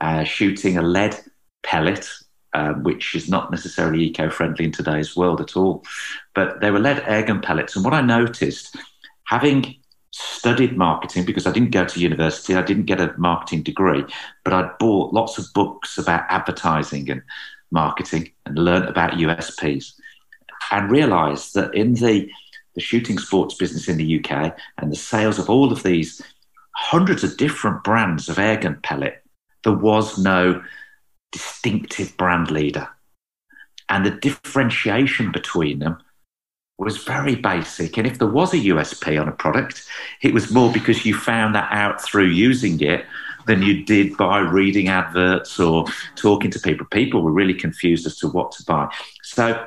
uh, 0.00 0.24
shooting 0.24 0.78
a 0.78 0.82
lead 0.82 1.16
pellet, 1.62 2.10
um, 2.54 2.82
which 2.82 3.14
is 3.14 3.28
not 3.28 3.52
necessarily 3.52 4.02
eco-friendly 4.06 4.64
in 4.64 4.72
today's 4.72 5.14
world 5.14 5.40
at 5.40 5.56
all. 5.56 5.84
But 6.34 6.60
they 6.60 6.72
were 6.72 6.80
lead 6.80 7.04
airgun 7.04 7.40
pellets. 7.40 7.76
And 7.76 7.84
what 7.84 7.94
I 7.94 8.00
noticed, 8.00 8.76
having 9.26 9.76
studied 10.12 10.76
marketing 10.76 11.24
because 11.24 11.46
I 11.46 11.52
didn't 11.52 11.70
go 11.70 11.84
to 11.84 12.00
university, 12.00 12.54
I 12.54 12.62
didn't 12.62 12.84
get 12.84 13.00
a 13.00 13.14
marketing 13.16 13.62
degree, 13.62 14.04
but 14.44 14.52
I'd 14.52 14.78
bought 14.78 15.14
lots 15.14 15.38
of 15.38 15.46
books 15.54 15.98
about 15.98 16.24
advertising 16.28 17.10
and 17.10 17.22
marketing 17.70 18.30
and 18.46 18.58
learned 18.58 18.88
about 18.88 19.12
USPs 19.12 19.94
and 20.70 20.90
realized 20.90 21.54
that 21.54 21.74
in 21.74 21.94
the 21.94 22.30
the 22.74 22.80
shooting 22.80 23.18
sports 23.18 23.54
business 23.54 23.86
in 23.86 23.98
the 23.98 24.18
UK 24.18 24.56
and 24.78 24.90
the 24.90 24.96
sales 24.96 25.38
of 25.38 25.50
all 25.50 25.70
of 25.70 25.82
these 25.82 26.22
hundreds 26.74 27.22
of 27.22 27.36
different 27.36 27.84
brands 27.84 28.30
of 28.30 28.36
airgun 28.36 28.82
pellet, 28.82 29.22
there 29.62 29.74
was 29.74 30.18
no 30.18 30.62
distinctive 31.32 32.16
brand 32.16 32.50
leader. 32.50 32.88
And 33.90 34.06
the 34.06 34.10
differentiation 34.10 35.32
between 35.32 35.80
them 35.80 35.98
was 36.78 37.04
very 37.04 37.36
basic. 37.36 37.96
And 37.96 38.06
if 38.06 38.18
there 38.18 38.28
was 38.28 38.52
a 38.54 38.58
USP 38.58 39.20
on 39.20 39.28
a 39.28 39.32
product, 39.32 39.86
it 40.22 40.34
was 40.34 40.50
more 40.50 40.72
because 40.72 41.04
you 41.04 41.14
found 41.14 41.54
that 41.54 41.70
out 41.72 42.02
through 42.02 42.26
using 42.26 42.80
it 42.80 43.04
than 43.46 43.62
you 43.62 43.84
did 43.84 44.16
by 44.16 44.38
reading 44.38 44.88
adverts 44.88 45.58
or 45.58 45.84
talking 46.16 46.50
to 46.50 46.60
people. 46.60 46.86
People 46.86 47.22
were 47.22 47.32
really 47.32 47.54
confused 47.54 48.06
as 48.06 48.16
to 48.18 48.28
what 48.28 48.52
to 48.52 48.64
buy. 48.64 48.92
So, 49.22 49.66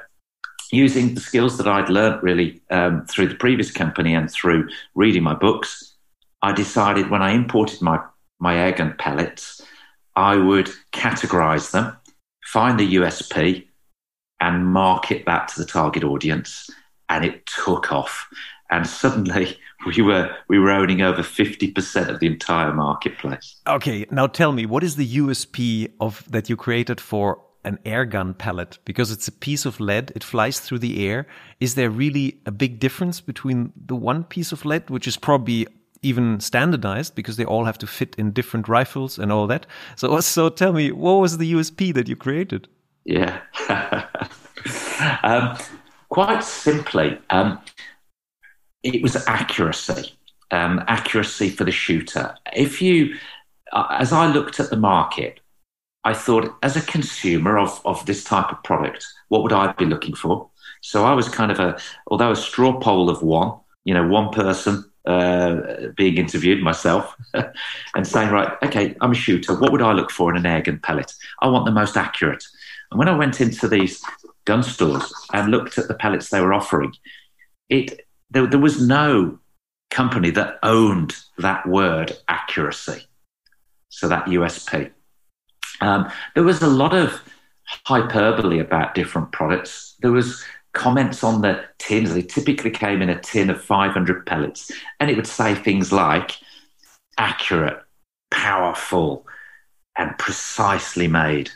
using 0.72 1.14
the 1.14 1.22
skills 1.22 1.58
that 1.58 1.68
I'd 1.68 1.90
learned 1.90 2.24
really 2.24 2.62
um, 2.72 3.06
through 3.06 3.28
the 3.28 3.36
previous 3.36 3.72
company 3.72 4.14
and 4.14 4.30
through 4.30 4.68
reading 4.96 5.24
my 5.24 5.36
books, 5.36 5.96
I 6.42 6.54
decided 6.54 7.10
when 7.10 7.22
I 7.22 7.32
imported 7.32 7.82
my, 7.82 8.00
my 8.40 8.56
airgun 8.56 8.98
pellets, 8.98 9.62
I 10.16 10.38
would 10.38 10.70
categorize 10.92 11.72
them, 11.72 11.96
find 12.46 12.80
the 12.80 12.96
USP, 12.96 13.68
and 14.40 14.66
market 14.66 15.26
that 15.26 15.50
to 15.50 15.60
the 15.60 15.66
target 15.66 16.04
audience. 16.04 16.70
And 17.10 17.24
it 17.24 17.46
took 17.46 17.92
off. 17.92 18.28
And 18.70 18.88
suddenly 18.88 19.58
we 19.86 20.02
were 20.02 20.36
we 20.48 20.60
were 20.60 20.72
owning 20.72 21.02
over 21.02 21.22
50% 21.22 22.10
of 22.10 22.20
the 22.20 22.28
entire 22.28 22.74
marketplace. 22.74 23.56
Okay, 23.68 24.06
now 24.12 24.28
tell 24.28 24.52
me, 24.52 24.66
what 24.66 24.84
is 24.84 24.96
the 24.96 25.18
USP 25.18 25.92
of 26.00 26.30
that 26.32 26.50
you 26.50 26.56
created 26.56 27.00
for 27.00 27.42
an 27.64 27.80
air 27.86 28.06
gun 28.06 28.34
pellet? 28.34 28.80
Because 28.86 29.12
it's 29.12 29.28
a 29.28 29.32
piece 29.32 29.66
of 29.66 29.80
lead, 29.80 30.12
it 30.16 30.24
flies 30.24 30.60
through 30.60 30.80
the 30.80 31.08
air. 31.08 31.28
Is 31.60 31.76
there 31.76 31.90
really 31.90 32.40
a 32.46 32.52
big 32.52 32.80
difference 32.80 33.22
between 33.22 33.72
the 33.76 33.96
one 33.96 34.24
piece 34.24 34.52
of 34.52 34.66
lead, 34.66 34.90
which 34.90 35.08
is 35.08 35.18
probably 35.18 35.68
even 36.06 36.40
standardized 36.40 37.16
because 37.16 37.36
they 37.36 37.46
all 37.46 37.66
have 37.66 37.80
to 37.80 37.88
fit 37.88 38.16
in 38.18 38.32
different 38.32 38.68
rifles 38.68 39.18
and 39.18 39.32
all 39.32 39.48
that. 39.48 39.66
So, 39.96 40.20
so 40.36 40.50
tell 40.50 40.72
me, 40.72 40.92
what 40.92 41.14
was 41.14 41.38
the 41.38 41.52
USP 41.54 41.94
that 41.96 42.08
you 42.08 42.16
created? 42.16 42.68
Yeah, 43.04 43.42
um, 45.24 45.58
quite 46.16 46.46
simply, 46.46 47.18
um, 47.30 47.60
it 48.84 49.04
was 49.04 49.18
accuracy. 49.28 50.14
Um, 50.50 50.82
accuracy 50.88 51.50
for 51.50 51.66
the 51.66 51.74
shooter. 51.74 52.34
If 52.54 52.82
you, 52.82 53.18
uh, 53.74 53.88
as 53.90 54.14
I 54.14 54.28
looked 54.28 54.62
at 54.62 54.70
the 54.70 54.78
market, 54.78 55.42
I 56.06 56.14
thought, 56.14 56.56
as 56.64 56.78
a 56.78 56.82
consumer 56.84 57.58
of, 57.58 57.82
of 57.84 58.06
this 58.06 58.24
type 58.24 58.50
of 58.50 58.64
product, 58.64 59.06
what 59.28 59.44
would 59.44 59.52
I 59.52 59.74
be 59.74 59.84
looking 59.84 60.16
for? 60.16 60.50
So 60.80 61.04
I 61.04 61.12
was 61.12 61.28
kind 61.28 61.52
of 61.52 61.60
a, 61.60 61.78
although 62.08 62.32
a 62.32 62.36
straw 62.38 62.80
poll 62.80 63.10
of 63.10 63.22
one, 63.22 63.52
you 63.84 63.94
know, 63.94 64.08
one 64.08 64.30
person 64.30 64.90
uh, 65.06 65.90
being 65.98 66.16
interviewed 66.16 66.64
myself 66.64 67.14
and 67.96 68.08
saying, 68.08 68.30
right, 68.30 68.54
okay, 68.64 68.96
I'm 69.02 69.12
a 69.12 69.16
shooter. 69.16 69.54
What 69.54 69.74
would 69.74 69.82
I 69.82 69.92
look 69.92 70.12
for 70.12 70.34
in 70.34 70.38
an 70.38 70.50
airgun 70.50 70.82
pellet? 70.82 71.12
I 71.42 71.50
want 71.50 71.66
the 71.66 71.72
most 71.72 71.98
accurate. 71.98 72.46
And 72.92 73.00
when 73.00 73.10
I 73.10 73.18
went 73.18 73.42
into 73.42 73.68
these 73.68 74.02
gun 74.46 74.64
stores 74.64 75.12
and 75.34 75.52
looked 75.52 75.78
at 75.78 75.88
the 75.88 75.94
pellets 75.94 76.30
they 76.30 76.42
were 76.42 76.54
offering, 76.54 76.94
it 77.70 78.02
there, 78.30 78.48
there 78.48 78.60
was 78.60 78.82
no 78.82 79.40
company 79.92 80.30
that 80.32 80.60
owned 80.64 81.16
that 81.38 81.68
word 81.68 82.12
accuracy. 82.28 83.04
So 83.90 84.10
that 84.10 84.26
USP. 84.26 84.92
Um, 85.82 86.12
there 86.34 86.44
was 86.44 86.62
a 86.62 86.68
lot 86.68 86.94
of 86.94 87.22
hyperbole 87.86 88.60
about 88.60 88.96
different 88.96 89.32
products. 89.32 89.96
There 90.02 90.12
was 90.12 90.44
comments 90.74 91.24
on 91.24 91.42
the 91.42 91.64
tins. 91.80 92.14
They 92.14 92.22
typically 92.22 92.72
came 92.72 93.02
in 93.02 93.10
a 93.10 93.20
tin 93.20 93.50
of 93.50 93.64
500 93.64 94.26
pellets, 94.26 94.72
and 95.00 95.10
it 95.10 95.16
would 95.16 95.28
say 95.28 95.56
things 95.56 95.92
like 95.92 96.38
accurate, 97.18 97.82
powerful, 98.32 99.26
and 99.98 100.18
precisely 100.18 101.08
made. 101.08 101.50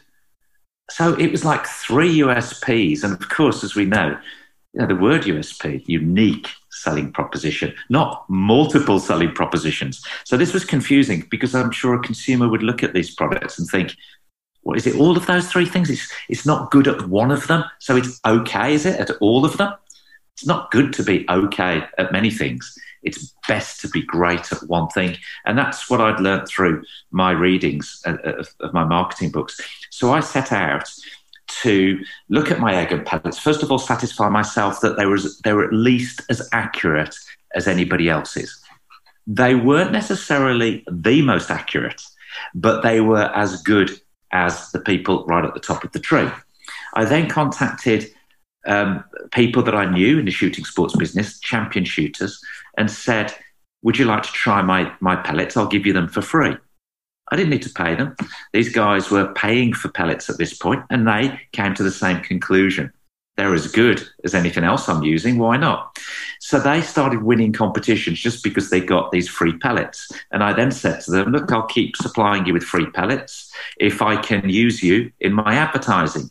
So 0.90 1.14
it 1.16 1.32
was 1.32 1.46
like 1.46 1.66
three 1.66 2.20
USPs. 2.20 3.04
And 3.04 3.14
of 3.14 3.30
course, 3.30 3.64
as 3.64 3.76
we 3.76 3.86
know, 3.86 4.18
you 4.74 4.82
know, 4.82 4.88
the 4.88 4.96
word 4.96 5.24
USP, 5.24 5.84
unique 5.88 6.50
selling 6.70 7.12
proposition, 7.12 7.74
not 7.90 8.26
multiple 8.30 9.00
selling 9.00 9.32
propositions. 9.32 10.04
So 10.24 10.38
this 10.38 10.54
was 10.54 10.66
confusing 10.66 11.28
because 11.30 11.56
I'm 11.56 11.72
sure 11.72 11.96
a 11.96 12.00
consumer 12.00 12.48
would 12.48 12.64
look 12.64 12.84
at 12.84 12.94
these 12.94 13.14
products 13.14 13.58
and 13.60 13.68
think, 13.68 13.96
what 14.62 14.78
is 14.78 14.86
it? 14.86 14.96
All 14.96 15.18
of 15.18 15.26
those 15.26 15.50
three 15.50 15.66
things. 15.66 15.90
It's 15.90 16.12
it's 16.28 16.46
not 16.46 16.70
good 16.70 16.88
at 16.88 17.08
one 17.08 17.32
of 17.32 17.48
them, 17.48 17.64
so 17.80 17.96
it's 17.96 18.20
okay. 18.26 18.74
Is 18.74 18.86
it 18.86 19.00
at 19.00 19.12
all 19.22 19.46
of 19.46 19.58
them? 19.58 19.74
It's 20.40 20.48
not 20.48 20.72
good 20.72 20.94
to 20.94 21.04
be 21.04 21.26
okay 21.30 21.84
at 21.98 22.14
many 22.14 22.32
things. 22.32 22.74
It's 23.04 23.34
best 23.46 23.82
to 23.82 23.90
be 23.90 24.02
great 24.02 24.54
at 24.54 24.64
one 24.70 24.88
thing, 24.88 25.18
and 25.46 25.58
that's 25.58 25.90
what 25.90 26.00
I'd 26.00 26.22
learned 26.22 26.48
through 26.48 26.86
my 27.12 27.32
readings 27.32 28.02
uh, 28.06 28.16
uh, 28.26 28.32
of, 28.38 28.48
of 28.62 28.74
my 28.74 28.86
marketing 28.86 29.32
books. 29.32 29.60
So 29.90 30.14
I 30.14 30.22
set 30.22 30.54
out 30.54 30.90
to 31.64 32.00
look 32.30 32.52
at 32.52 32.62
my 32.62 32.72
airgun 32.72 33.06
pellets. 33.06 33.38
First 33.38 33.64
of 33.64 33.70
all, 33.70 33.80
satisfy 33.80 34.30
myself 34.30 34.80
that 34.80 34.96
they 34.96 35.06
were 35.06 35.20
they 35.44 35.52
were 35.52 35.66
at 35.66 35.74
least 35.74 36.22
as 36.30 36.48
accurate 36.54 37.18
as 37.54 37.68
anybody 37.68 38.08
else's. 38.08 38.62
They 39.28 39.56
weren't 39.56 39.92
necessarily 39.92 40.86
the 40.90 41.22
most 41.22 41.52
accurate, 41.52 42.02
but 42.56 42.82
they 42.82 43.02
were 43.02 43.30
as 43.36 43.62
good 43.62 43.92
as 44.32 44.72
the 44.72 44.80
people 44.80 45.26
right 45.26 45.44
at 45.44 45.54
the 45.54 45.60
top 45.60 45.84
of 45.84 45.92
the 45.92 46.00
tree. 46.00 46.30
I 46.94 47.04
then 47.04 47.28
contacted 47.28 48.10
um, 48.66 49.04
people 49.32 49.64
that 49.64 49.76
I 49.76 49.86
knew 49.86 50.20
in 50.20 50.26
the 50.26 50.32
shooting 50.32 50.66
sports 50.66 50.96
business, 50.96 51.40
champion 51.40 51.86
shooters, 51.86 52.42
and 52.78 52.90
said, 52.90 53.34
Would 53.84 53.98
you 53.98 54.06
like 54.06 54.24
to 54.24 54.32
try 54.32 54.62
my, 54.62 54.92
my 55.00 55.16
pellets? 55.16 55.58
I'll 55.58 55.68
give 55.68 55.86
you 55.86 55.94
them 55.94 56.08
for 56.08 56.22
free. 56.22 56.56
I 57.32 57.36
didn't 57.36 57.52
need 57.52 57.62
to 57.64 57.70
pay 57.70 57.96
them. 57.96 58.16
These 58.54 58.74
guys 58.74 59.12
were 59.12 59.34
paying 59.34 59.74
for 59.74 59.90
pellets 59.90 60.30
at 60.30 60.38
this 60.38 60.56
point, 60.56 60.84
and 60.90 61.08
they 61.08 61.40
came 61.52 61.74
to 61.76 61.84
the 61.84 61.92
same 61.92 62.22
conclusion 62.22 62.92
they're 63.40 63.54
as 63.54 63.68
good 63.68 64.06
as 64.26 64.36
anything 64.36 64.66
else 64.66 64.90
I'm 64.90 65.02
using. 65.02 65.38
Why 65.38 65.56
not? 65.56 65.98
So 66.42 66.60
they 66.60 66.82
started 66.82 67.24
winning 67.24 67.54
competitions 67.54 68.20
just 68.20 68.44
because 68.44 68.70
they 68.70 68.82
got 68.82 69.12
these 69.12 69.30
free 69.30 69.58
pellets. 69.58 70.12
And 70.32 70.44
I 70.44 70.52
then 70.52 70.72
said 70.72 71.00
to 71.02 71.12
them, 71.12 71.32
look, 71.32 71.50
I'll 71.50 71.66
keep 71.66 71.96
supplying 71.96 72.46
you 72.46 72.52
with 72.52 72.64
free 72.64 72.88
pellets 72.92 73.50
if 73.80 74.02
I 74.02 74.18
can 74.18 74.50
use 74.50 74.84
you 74.84 75.14
in 75.22 75.32
my 75.32 75.56
advertising. 75.56 76.30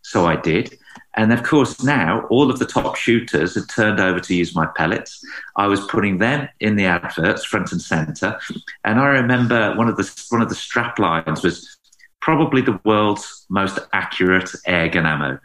So 0.00 0.24
I 0.24 0.36
did. 0.36 0.78
And 1.16 1.32
of 1.32 1.42
course, 1.42 1.82
now 1.82 2.26
all 2.28 2.50
of 2.50 2.58
the 2.58 2.66
top 2.66 2.96
shooters 2.96 3.54
had 3.54 3.68
turned 3.68 4.00
over 4.00 4.20
to 4.20 4.34
use 4.34 4.54
my 4.54 4.66
pellets. 4.76 5.24
I 5.56 5.66
was 5.66 5.80
putting 5.86 6.18
them 6.18 6.48
in 6.60 6.76
the 6.76 6.84
adverts 6.84 7.44
front 7.44 7.72
and 7.72 7.80
center. 7.80 8.38
And 8.84 9.00
I 9.00 9.06
remember 9.06 9.74
one 9.76 9.88
of 9.88 9.96
the, 9.96 10.26
one 10.28 10.42
of 10.42 10.50
the 10.50 10.54
strap 10.54 10.98
lines 10.98 11.42
was 11.42 11.78
probably 12.20 12.60
the 12.60 12.80
world's 12.84 13.46
most 13.48 13.78
accurate 13.92 14.50
air 14.66 14.88
gun 14.88 15.06
ammo 15.06 15.38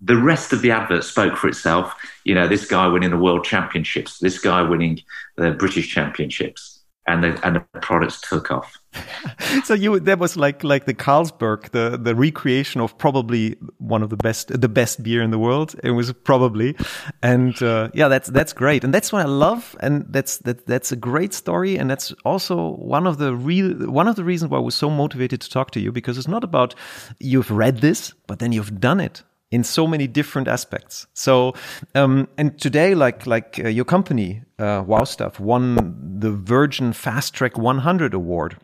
the 0.00 0.16
rest 0.16 0.52
of 0.52 0.62
the 0.62 0.70
advert 0.70 1.04
spoke 1.04 1.36
for 1.36 1.48
itself. 1.48 1.94
You 2.24 2.34
know, 2.34 2.46
this 2.46 2.66
guy 2.66 2.86
winning 2.86 3.10
the 3.10 3.18
world 3.18 3.44
championships, 3.44 4.18
this 4.18 4.38
guy 4.38 4.62
winning 4.62 5.00
the 5.36 5.52
British 5.52 5.92
championships, 5.92 6.77
and 7.08 7.24
the 7.24 7.40
and 7.46 7.56
the 7.56 7.80
products 7.80 8.20
took 8.20 8.50
off. 8.50 8.78
so 9.64 9.74
you 9.74 9.98
that 10.00 10.18
was 10.18 10.36
like 10.36 10.62
like 10.62 10.84
the 10.84 10.94
Carlsberg, 10.94 11.70
the 11.70 11.98
the 12.00 12.14
recreation 12.14 12.80
of 12.80 12.96
probably 12.98 13.56
one 13.78 14.02
of 14.02 14.10
the 14.10 14.16
best 14.16 14.60
the 14.60 14.68
best 14.68 15.02
beer 15.02 15.22
in 15.22 15.30
the 15.30 15.38
world. 15.38 15.74
It 15.82 15.92
was 15.92 16.12
probably, 16.12 16.76
and 17.22 17.60
uh, 17.62 17.88
yeah, 17.94 18.08
that's 18.08 18.28
that's 18.28 18.52
great, 18.52 18.84
and 18.84 18.92
that's 18.92 19.12
what 19.12 19.22
I 19.22 19.28
love, 19.28 19.74
and 19.80 20.04
that's 20.10 20.38
that 20.38 20.66
that's 20.66 20.92
a 20.92 20.96
great 20.96 21.32
story, 21.32 21.78
and 21.78 21.90
that's 21.90 22.12
also 22.24 22.74
one 22.76 23.06
of 23.06 23.18
the 23.18 23.34
real 23.34 23.90
one 23.90 24.06
of 24.06 24.16
the 24.16 24.24
reasons 24.24 24.50
why 24.50 24.58
I 24.58 24.62
was 24.62 24.74
so 24.74 24.90
motivated 24.90 25.40
to 25.40 25.50
talk 25.50 25.70
to 25.72 25.80
you 25.80 25.90
because 25.90 26.18
it's 26.18 26.28
not 26.28 26.44
about 26.44 26.74
you've 27.18 27.50
read 27.50 27.78
this, 27.78 28.12
but 28.26 28.38
then 28.38 28.52
you've 28.52 28.80
done 28.80 29.00
it 29.00 29.22
in 29.50 29.64
so 29.64 29.86
many 29.86 30.06
different 30.06 30.48
aspects. 30.48 31.06
So, 31.14 31.54
um, 31.94 32.28
and 32.36 32.58
today, 32.58 32.94
like 32.94 33.26
like 33.26 33.60
uh, 33.64 33.68
your 33.68 33.84
company, 33.84 34.42
uh, 34.58 34.84
Wow 34.86 35.04
Stuff, 35.04 35.40
won 35.40 35.76
the 36.20 36.30
Virgin 36.30 36.92
Fast 36.92 37.34
Track 37.34 37.56
100 37.56 38.14
award. 38.14 38.56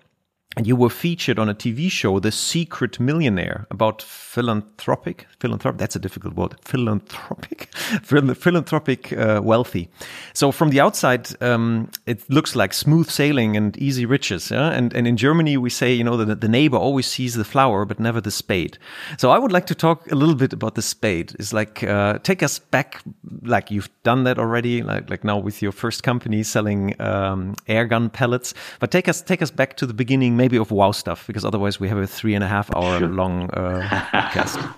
And 0.56 0.66
you 0.66 0.76
were 0.76 0.90
featured 0.90 1.38
on 1.38 1.48
a 1.48 1.54
TV 1.54 1.90
show, 1.90 2.20
The 2.20 2.30
Secret 2.30 3.00
Millionaire, 3.00 3.66
about 3.70 4.00
philanthropic, 4.02 5.26
philanthropic, 5.40 5.78
that's 5.78 5.96
a 5.96 5.98
difficult 5.98 6.34
word, 6.34 6.54
philanthropic, 6.60 7.74
philanthropic 8.02 9.12
uh, 9.12 9.40
wealthy. 9.42 9.88
So 10.32 10.52
from 10.52 10.70
the 10.70 10.80
outside, 10.80 11.28
um, 11.42 11.90
it 12.06 12.28
looks 12.30 12.54
like 12.54 12.72
smooth 12.72 13.10
sailing 13.10 13.56
and 13.56 13.76
easy 13.78 14.06
riches. 14.06 14.50
Yeah? 14.50 14.70
And, 14.70 14.92
and 14.94 15.08
in 15.08 15.16
Germany, 15.16 15.56
we 15.56 15.70
say, 15.70 15.92
you 15.92 16.04
know, 16.04 16.16
that 16.16 16.40
the 16.40 16.48
neighbor 16.48 16.76
always 16.76 17.06
sees 17.06 17.34
the 17.34 17.44
flower, 17.44 17.84
but 17.84 17.98
never 17.98 18.20
the 18.20 18.30
spade. 18.30 18.78
So 19.18 19.30
I 19.30 19.38
would 19.38 19.52
like 19.52 19.66
to 19.66 19.74
talk 19.74 20.10
a 20.12 20.14
little 20.14 20.36
bit 20.36 20.52
about 20.52 20.76
the 20.76 20.82
spade. 20.82 21.34
It's 21.38 21.52
like, 21.52 21.82
uh, 21.82 22.18
take 22.18 22.44
us 22.44 22.60
back, 22.60 23.02
like 23.42 23.72
you've 23.72 23.90
done 24.04 24.22
that 24.24 24.38
already, 24.38 24.82
like, 24.82 25.10
like 25.10 25.24
now 25.24 25.38
with 25.38 25.62
your 25.62 25.72
first 25.72 26.04
company 26.04 26.44
selling 26.44 27.00
um, 27.00 27.56
air 27.66 27.86
gun 27.86 28.08
pellets, 28.08 28.54
but 28.78 28.92
take 28.92 29.08
us, 29.08 29.20
take 29.20 29.42
us 29.42 29.50
back 29.50 29.76
to 29.78 29.86
the 29.86 29.94
beginning, 29.94 30.33
maybe 30.36 30.56
of 30.56 30.70
wow 30.70 30.92
stuff 30.92 31.26
because 31.26 31.44
otherwise 31.44 31.80
we 31.80 31.88
have 31.88 31.98
a 31.98 32.06
three 32.06 32.34
and 32.34 32.44
a 32.44 32.48
half 32.48 32.74
hour 32.74 32.98
sure. 32.98 33.08
long 33.08 33.50
uh, 33.50 33.88
podcast. 34.12 34.74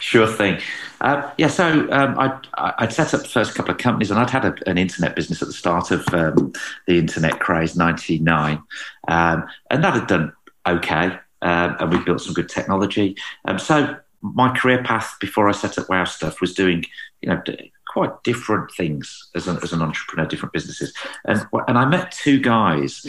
Sure 0.00 0.26
thing. 0.26 0.60
Uh, 1.00 1.30
yeah 1.38 1.46
so 1.46 1.86
um, 1.92 2.18
I'd, 2.18 2.40
I'd, 2.54 2.92
set 2.92 3.14
up 3.14 3.22
the 3.22 3.28
first 3.28 3.54
couple 3.54 3.70
of 3.70 3.78
companies 3.78 4.10
and 4.10 4.18
i'd 4.18 4.30
had 4.30 4.44
a, 4.44 4.52
an 4.66 4.78
internet 4.78 5.14
business 5.14 5.40
at 5.40 5.46
the 5.46 5.54
start 5.54 5.92
of 5.92 6.04
um, 6.12 6.52
the 6.88 6.98
internet 6.98 7.38
craze 7.38 7.76
99 7.76 8.60
um, 9.06 9.46
and 9.70 9.84
that 9.84 9.94
had 9.94 10.08
done 10.08 10.32
okay 10.66 11.16
um, 11.42 11.76
and 11.78 11.92
we 11.92 12.02
built 12.04 12.20
some 12.20 12.34
good 12.34 12.48
technology. 12.48 13.16
Um, 13.44 13.58
so 13.58 13.96
my 14.20 14.52
career 14.56 14.82
path 14.82 15.16
before 15.20 15.48
i 15.48 15.52
set 15.52 15.78
up 15.78 15.88
wow 15.88 16.02
stuff 16.02 16.40
was 16.40 16.52
doing 16.52 16.84
you 17.20 17.28
know 17.28 17.40
quite 17.88 18.22
different 18.22 18.70
things 18.72 19.30
as 19.34 19.48
an, 19.48 19.58
as 19.62 19.72
an 19.72 19.82
entrepreneur, 19.82 20.26
different 20.26 20.52
businesses. 20.52 20.92
And 21.24 21.44
and 21.66 21.78
I 21.78 21.84
met 21.86 22.12
two 22.12 22.38
guys. 22.40 23.06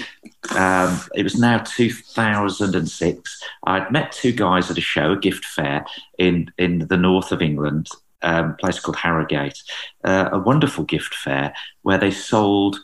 Um, 0.55 0.99
it 1.15 1.23
was 1.23 1.39
now 1.39 1.59
2006. 1.59 3.43
I'd 3.65 3.91
met 3.91 4.11
two 4.11 4.31
guys 4.31 4.71
at 4.71 4.77
a 4.77 4.81
show, 4.81 5.11
a 5.11 5.19
gift 5.19 5.45
fair 5.45 5.85
in 6.17 6.51
in 6.57 6.87
the 6.87 6.97
north 6.97 7.31
of 7.31 7.41
England, 7.41 7.89
um, 8.21 8.51
a 8.51 8.53
place 8.53 8.79
called 8.79 8.97
Harrogate, 8.97 9.61
uh, 10.03 10.29
a 10.31 10.39
wonderful 10.39 10.83
gift 10.83 11.13
fair 11.13 11.53
where 11.83 11.97
they 11.97 12.11
sold 12.11 12.79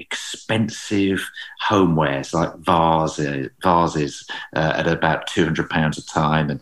expensive 0.00 1.20
homewares 1.68 2.32
like 2.32 2.52
vases, 2.68 3.50
vases 3.62 4.26
uh, 4.56 4.72
at 4.80 4.86
about 4.86 5.26
two 5.32 5.44
hundred 5.44 5.68
pounds 5.70 5.98
a 5.98 6.04
time, 6.06 6.50
and 6.50 6.60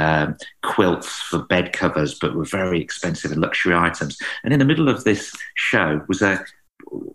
um, 0.00 0.36
quilts 0.62 1.12
for 1.28 1.38
bed 1.38 1.72
covers, 1.72 2.18
but 2.20 2.34
were 2.34 2.44
very 2.44 2.80
expensive 2.80 3.32
and 3.32 3.40
luxury 3.40 3.74
items. 3.74 4.18
And 4.42 4.52
in 4.52 4.58
the 4.58 4.70
middle 4.70 4.88
of 4.88 5.04
this 5.04 5.34
show 5.54 6.04
was 6.08 6.22
a 6.22 6.44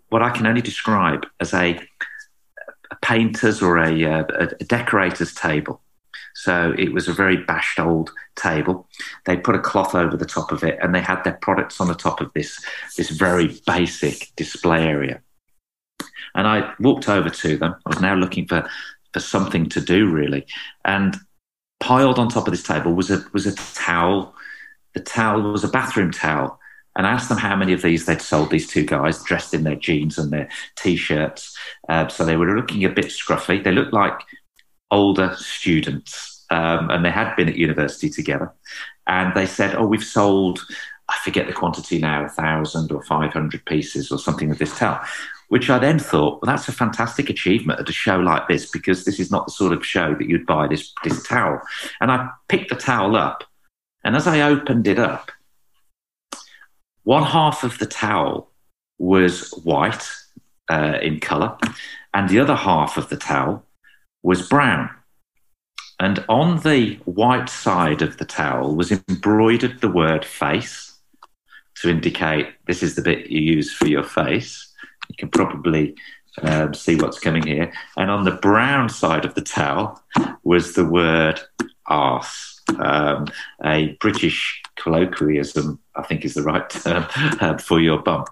what 0.08 0.22
I 0.22 0.30
can 0.30 0.46
only 0.46 0.62
describe 0.62 1.26
as 1.40 1.52
a, 1.52 1.78
a 2.90 2.96
painter's 3.02 3.62
or 3.62 3.76
a, 3.78 4.04
uh, 4.04 4.24
a, 4.42 4.44
a 4.60 4.64
decorator's 4.64 5.34
table. 5.34 5.82
So 6.34 6.74
it 6.78 6.92
was 6.92 7.08
a 7.08 7.14
very 7.14 7.38
bashed 7.38 7.80
old 7.80 8.10
table. 8.34 8.88
They 9.24 9.36
put 9.36 9.54
a 9.54 9.58
cloth 9.70 9.94
over 9.94 10.16
the 10.16 10.26
top 10.26 10.52
of 10.52 10.62
it, 10.62 10.78
and 10.82 10.94
they 10.94 11.00
had 11.00 11.22
their 11.24 11.38
products 11.46 11.80
on 11.80 11.88
the 11.88 11.94
top 11.94 12.20
of 12.20 12.30
this 12.34 12.62
this 12.96 13.10
very 13.10 13.48
basic 13.66 14.16
display 14.36 14.82
area. 14.86 15.22
And 16.36 16.46
I 16.46 16.72
walked 16.78 17.08
over 17.08 17.30
to 17.30 17.56
them. 17.56 17.74
I 17.84 17.88
was 17.88 18.00
now 18.00 18.14
looking 18.14 18.46
for, 18.46 18.68
for 19.12 19.20
something 19.20 19.68
to 19.70 19.80
do, 19.80 20.08
really. 20.08 20.46
And 20.84 21.16
piled 21.80 22.18
on 22.18 22.28
top 22.28 22.46
of 22.46 22.52
this 22.52 22.62
table 22.62 22.92
was 22.92 23.10
a, 23.10 23.24
was 23.32 23.46
a 23.46 23.54
towel. 23.54 24.34
The 24.94 25.00
towel 25.00 25.50
was 25.50 25.64
a 25.64 25.68
bathroom 25.68 26.10
towel. 26.12 26.60
And 26.96 27.06
I 27.06 27.10
asked 27.10 27.28
them 27.28 27.38
how 27.38 27.56
many 27.56 27.72
of 27.72 27.82
these 27.82 28.06
they'd 28.06 28.22
sold, 28.22 28.50
these 28.50 28.68
two 28.68 28.84
guys 28.84 29.22
dressed 29.22 29.52
in 29.52 29.64
their 29.64 29.76
jeans 29.76 30.18
and 30.18 30.30
their 30.30 30.48
t 30.76 30.96
shirts. 30.96 31.56
Uh, 31.88 32.08
so 32.08 32.24
they 32.24 32.36
were 32.36 32.56
looking 32.56 32.84
a 32.84 32.90
bit 32.90 33.06
scruffy. 33.06 33.62
They 33.62 33.72
looked 33.72 33.92
like 33.92 34.18
older 34.90 35.34
students. 35.36 36.44
Um, 36.50 36.90
and 36.90 37.04
they 37.04 37.10
had 37.10 37.34
been 37.34 37.48
at 37.48 37.56
university 37.56 38.08
together. 38.08 38.52
And 39.06 39.34
they 39.34 39.46
said, 39.46 39.74
Oh, 39.74 39.86
we've 39.86 40.04
sold, 40.04 40.60
I 41.08 41.16
forget 41.24 41.46
the 41.46 41.52
quantity 41.52 41.98
now, 41.98 42.24
a 42.24 42.28
thousand 42.28 42.92
or 42.92 43.02
500 43.02 43.64
pieces 43.66 44.10
or 44.10 44.18
something 44.18 44.50
of 44.50 44.58
this 44.58 44.76
towel 44.78 45.04
which 45.48 45.70
I 45.70 45.78
then 45.78 45.98
thought, 45.98 46.42
well, 46.42 46.54
that's 46.54 46.68
a 46.68 46.72
fantastic 46.72 47.30
achievement 47.30 47.80
at 47.80 47.88
a 47.88 47.92
show 47.92 48.18
like 48.18 48.48
this 48.48 48.70
because 48.70 49.04
this 49.04 49.20
is 49.20 49.30
not 49.30 49.46
the 49.46 49.52
sort 49.52 49.72
of 49.72 49.86
show 49.86 50.14
that 50.14 50.28
you'd 50.28 50.46
buy 50.46 50.66
this, 50.66 50.92
this 51.04 51.22
towel. 51.22 51.60
And 52.00 52.10
I 52.10 52.28
picked 52.48 52.70
the 52.70 52.76
towel 52.76 53.16
up, 53.16 53.44
and 54.04 54.16
as 54.16 54.26
I 54.26 54.40
opened 54.42 54.86
it 54.86 54.98
up, 54.98 55.30
one 57.04 57.22
half 57.22 57.62
of 57.62 57.78
the 57.78 57.86
towel 57.86 58.50
was 58.98 59.50
white 59.62 60.08
uh, 60.68 60.98
in 61.00 61.20
colour, 61.20 61.56
and 62.12 62.28
the 62.28 62.40
other 62.40 62.56
half 62.56 62.96
of 62.96 63.08
the 63.08 63.16
towel 63.16 63.64
was 64.22 64.48
brown. 64.48 64.90
And 65.98 66.24
on 66.28 66.60
the 66.60 66.96
white 67.04 67.48
side 67.48 68.02
of 68.02 68.18
the 68.18 68.24
towel 68.24 68.74
was 68.74 68.92
embroidered 68.92 69.80
the 69.80 69.88
word 69.88 70.24
face 70.24 70.98
to 71.76 71.88
indicate 71.88 72.48
this 72.66 72.82
is 72.82 72.96
the 72.96 73.02
bit 73.02 73.30
you 73.30 73.40
use 73.40 73.72
for 73.72 73.86
your 73.86 74.02
face. 74.02 74.72
You 75.08 75.16
can 75.16 75.28
probably 75.28 75.94
um, 76.42 76.74
see 76.74 76.96
what's 76.96 77.18
coming 77.18 77.46
here. 77.46 77.72
And 77.96 78.10
on 78.10 78.24
the 78.24 78.32
brown 78.32 78.88
side 78.88 79.24
of 79.24 79.34
the 79.34 79.42
towel 79.42 80.02
was 80.44 80.74
the 80.74 80.84
word 80.84 81.40
arse, 81.86 82.60
um, 82.78 83.26
a 83.64 83.96
British 84.00 84.62
colloquialism, 84.76 85.80
I 85.94 86.02
think 86.02 86.24
is 86.24 86.34
the 86.34 86.42
right 86.42 86.68
term 86.68 87.06
uh, 87.40 87.58
for 87.58 87.80
your 87.80 87.98
bum. 87.98 88.24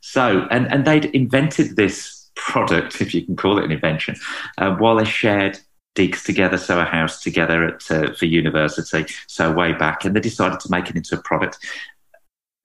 So, 0.00 0.46
and, 0.50 0.70
and 0.72 0.84
they'd 0.84 1.06
invented 1.06 1.76
this 1.76 2.30
product, 2.34 3.00
if 3.00 3.14
you 3.14 3.24
can 3.24 3.36
call 3.36 3.58
it 3.58 3.64
an 3.64 3.72
invention, 3.72 4.16
uh, 4.58 4.74
while 4.76 4.96
they 4.96 5.04
shared 5.04 5.58
digs 5.94 6.22
together, 6.22 6.56
so 6.56 6.80
a 6.80 6.84
house 6.84 7.20
together 7.20 7.64
at, 7.64 7.90
uh, 7.90 8.12
for 8.14 8.26
university, 8.26 9.12
so 9.26 9.52
way 9.52 9.72
back, 9.72 10.04
and 10.04 10.14
they 10.14 10.20
decided 10.20 10.60
to 10.60 10.70
make 10.70 10.88
it 10.88 10.96
into 10.96 11.16
a 11.16 11.22
product. 11.22 11.58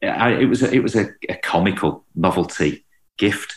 it 0.02 0.50
was 0.50 0.62
a, 0.62 0.72
it 0.72 0.84
was 0.84 0.96
a, 0.96 1.08
a 1.28 1.36
comical 1.36 2.06
novelty 2.14 2.85
gift. 3.18 3.56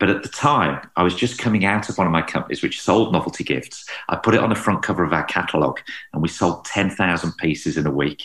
But 0.00 0.10
at 0.10 0.22
the 0.22 0.28
time, 0.28 0.90
I 0.96 1.02
was 1.02 1.14
just 1.14 1.38
coming 1.38 1.64
out 1.64 1.88
of 1.88 1.96
one 1.96 2.06
of 2.06 2.12
my 2.12 2.22
companies 2.22 2.62
which 2.62 2.80
sold 2.80 3.12
novelty 3.12 3.44
gifts. 3.44 3.88
I 4.08 4.16
put 4.16 4.34
it 4.34 4.40
on 4.40 4.50
the 4.50 4.56
front 4.56 4.82
cover 4.82 5.04
of 5.04 5.12
our 5.12 5.24
catalogue 5.24 5.80
and 6.12 6.20
we 6.20 6.28
sold 6.28 6.64
10,000 6.64 7.32
pieces 7.38 7.76
in 7.76 7.86
a 7.86 7.92
week. 7.92 8.24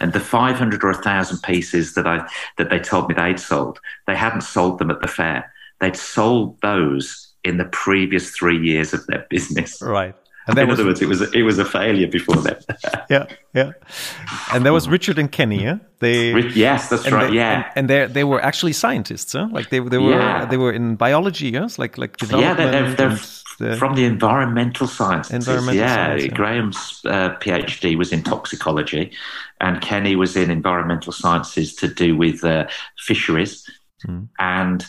And 0.00 0.12
the 0.12 0.20
500 0.20 0.82
or 0.82 0.90
1,000 0.92 1.38
pieces 1.42 1.94
that, 1.94 2.06
I, 2.06 2.28
that 2.58 2.68
they 2.68 2.80
told 2.80 3.08
me 3.08 3.14
they'd 3.14 3.38
sold, 3.38 3.78
they 4.06 4.16
hadn't 4.16 4.42
sold 4.42 4.78
them 4.78 4.90
at 4.90 5.00
the 5.00 5.08
fair. 5.08 5.52
They'd 5.80 5.96
sold 5.96 6.60
those 6.62 7.32
in 7.44 7.58
the 7.58 7.66
previous 7.66 8.30
three 8.30 8.58
years 8.58 8.92
of 8.92 9.06
their 9.06 9.26
business. 9.30 9.80
Right. 9.80 10.16
And 10.46 10.58
in 10.58 10.68
was, 10.68 10.78
other 10.78 10.88
words, 10.88 11.00
it 11.00 11.08
was 11.08 11.22
it 11.34 11.42
was 11.42 11.58
a 11.58 11.64
failure 11.64 12.06
before 12.06 12.36
that. 12.42 12.64
yeah, 13.10 13.26
yeah. 13.54 13.72
And 14.52 14.64
there 14.64 14.74
was 14.74 14.88
Richard 14.88 15.18
and 15.18 15.32
Kenny. 15.32 15.62
Yeah, 15.62 15.78
they. 16.00 16.38
Yes, 16.48 16.88
that's 16.90 17.10
right. 17.10 17.30
They, 17.30 17.36
yeah, 17.36 17.72
and, 17.74 17.90
and 17.90 17.90
they 17.90 18.12
they 18.12 18.24
were 18.24 18.42
actually 18.42 18.74
scientists. 18.74 19.32
Huh? 19.32 19.48
Like 19.50 19.70
they 19.70 19.78
they 19.78 19.98
were 19.98 20.10
yeah. 20.10 20.44
they 20.44 20.58
were 20.58 20.72
in 20.72 20.96
biology. 20.96 21.48
Yes, 21.48 21.78
like 21.78 21.96
like 21.96 22.18
development. 22.18 22.58
Yeah, 22.58 22.70
they're, 22.70 22.94
they're, 22.94 23.18
the, 23.58 23.76
from 23.76 23.94
the 23.94 24.04
environmental 24.04 24.86
sciences. 24.86 25.32
Environmental 25.32 25.76
yeah, 25.76 25.94
science, 25.94 26.24
yeah. 26.24 26.28
Graham's 26.28 27.00
uh, 27.06 27.30
PhD 27.40 27.96
was 27.96 28.12
in 28.12 28.22
toxicology, 28.22 29.12
and 29.60 29.80
Kenny 29.80 30.16
was 30.16 30.36
in 30.36 30.50
environmental 30.50 31.12
sciences 31.12 31.74
to 31.76 31.88
do 31.88 32.16
with 32.16 32.44
uh, 32.44 32.66
fisheries, 32.98 33.68
mm. 34.06 34.28
and 34.38 34.84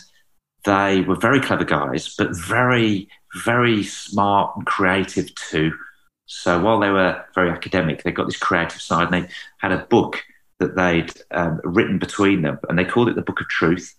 they 0.66 1.00
were 1.00 1.16
very 1.16 1.40
clever 1.40 1.64
guys, 1.64 2.14
but 2.18 2.36
very 2.36 3.08
very 3.44 3.82
smart 3.82 4.56
and 4.56 4.66
creative 4.66 5.34
too. 5.34 5.72
So 6.26 6.60
while 6.60 6.80
they 6.80 6.90
were 6.90 7.24
very 7.34 7.50
academic, 7.50 8.02
they 8.02 8.10
got 8.10 8.26
this 8.26 8.38
creative 8.38 8.80
side, 8.80 9.12
and 9.12 9.24
they 9.24 9.28
had 9.58 9.72
a 9.72 9.86
book 9.86 10.22
that 10.58 10.74
they'd 10.74 11.12
um, 11.30 11.60
written 11.64 11.98
between 11.98 12.42
them, 12.42 12.58
and 12.68 12.78
they 12.78 12.84
called 12.84 13.08
it 13.08 13.14
the 13.14 13.22
Book 13.22 13.40
of 13.40 13.48
Truth. 13.48 13.94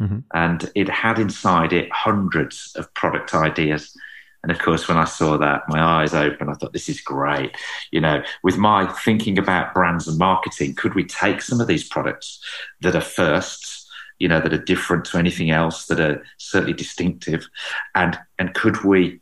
Mm-hmm. 0.00 0.18
And 0.32 0.70
it 0.74 0.88
had 0.88 1.18
inside 1.18 1.72
it 1.72 1.90
hundreds 1.92 2.72
of 2.76 2.92
product 2.94 3.34
ideas. 3.34 3.96
And 4.42 4.52
of 4.52 4.58
course, 4.60 4.86
when 4.86 4.96
I 4.96 5.04
saw 5.04 5.36
that, 5.36 5.62
my 5.68 5.80
eyes 5.80 6.14
opened. 6.14 6.50
I 6.50 6.54
thought, 6.54 6.72
this 6.72 6.88
is 6.88 7.00
great. 7.00 7.56
You 7.90 8.00
know, 8.00 8.22
with 8.44 8.56
my 8.56 8.86
thinking 9.04 9.38
about 9.38 9.74
brands 9.74 10.06
and 10.06 10.16
marketing, 10.16 10.76
could 10.76 10.94
we 10.94 11.04
take 11.04 11.42
some 11.42 11.60
of 11.60 11.66
these 11.66 11.88
products 11.88 12.40
that 12.80 12.94
are 12.94 13.00
firsts 13.00 13.77
you 14.18 14.28
know, 14.28 14.40
that 14.40 14.52
are 14.52 14.58
different 14.58 15.04
to 15.06 15.18
anything 15.18 15.50
else, 15.50 15.86
that 15.86 16.00
are 16.00 16.22
certainly 16.38 16.72
distinctive, 16.72 17.48
and 17.94 18.18
and 18.38 18.54
could 18.54 18.84
we 18.84 19.20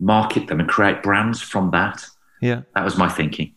market 0.00 0.46
them 0.46 0.60
and 0.60 0.68
create 0.68 1.02
brands 1.02 1.40
from 1.40 1.70
that? 1.72 2.06
Yeah, 2.40 2.62
that 2.74 2.84
was 2.84 2.96
my 2.96 3.08
thinking. 3.08 3.54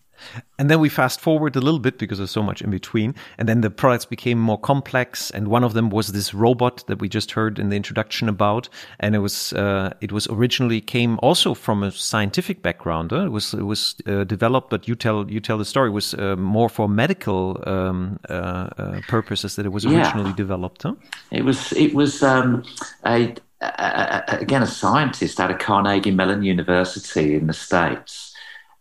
And 0.58 0.70
then 0.70 0.80
we 0.80 0.90
fast 0.90 1.20
forward 1.20 1.56
a 1.56 1.62
little 1.62 1.80
bit 1.80 1.98
because 1.98 2.18
there's 2.18 2.32
so 2.32 2.44
much 2.44 2.62
in 2.62 2.70
between. 2.70 3.16
And 3.38 3.50
then 3.50 3.62
the 3.62 3.70
products 3.70 4.06
became 4.06 4.40
more 4.40 4.60
complex. 4.60 5.32
And 5.32 5.48
one 5.48 5.64
of 5.64 5.74
them 5.74 5.90
was 5.90 6.12
this 6.12 6.34
robot 6.34 6.86
that 6.88 7.00
we 7.00 7.10
just 7.10 7.32
heard 7.32 7.60
in 7.60 7.70
the 7.70 7.76
introduction 7.76 8.30
about. 8.30 8.70
And 9.00 9.16
it 9.16 9.20
was 9.20 9.54
uh, 9.54 9.94
it 10.02 10.12
was 10.12 10.28
originally 10.28 10.82
came 10.82 11.20
also 11.22 11.54
from 11.54 11.84
a 11.84 11.92
scientific 11.92 12.62
background. 12.62 13.12
Huh? 13.12 13.26
It 13.26 13.32
was 13.32 13.54
it 13.54 13.66
was 13.66 13.96
uh, 14.08 14.24
developed, 14.24 14.70
but 14.70 14.88
you 14.88 14.96
tell 14.96 15.30
you 15.30 15.40
tell 15.40 15.58
the 15.58 15.66
story. 15.66 15.90
It 15.90 15.94
was 15.94 16.14
uh, 16.14 16.36
more 16.36 16.70
for 16.70 16.88
medical 16.88 17.62
um, 17.66 18.20
uh, 18.30 18.34
uh, 18.34 19.02
purposes 19.08 19.56
that 19.56 19.66
it 19.66 19.72
was 19.72 19.86
originally 19.86 20.30
yeah. 20.30 20.36
developed. 20.36 20.84
Huh? 20.84 20.96
It 21.32 21.46
was 21.46 21.74
it 21.74 21.94
was 21.94 22.22
um, 22.22 22.64
a 23.06 23.36
uh, 23.62 24.22
again, 24.28 24.64
a 24.64 24.68
scientist 24.68 25.40
out 25.40 25.52
of 25.52 25.60
Carnegie 25.60 26.12
Mellon 26.12 26.44
University 26.44 27.36
in 27.36 27.48
the 27.48 27.54
States, 27.54 28.34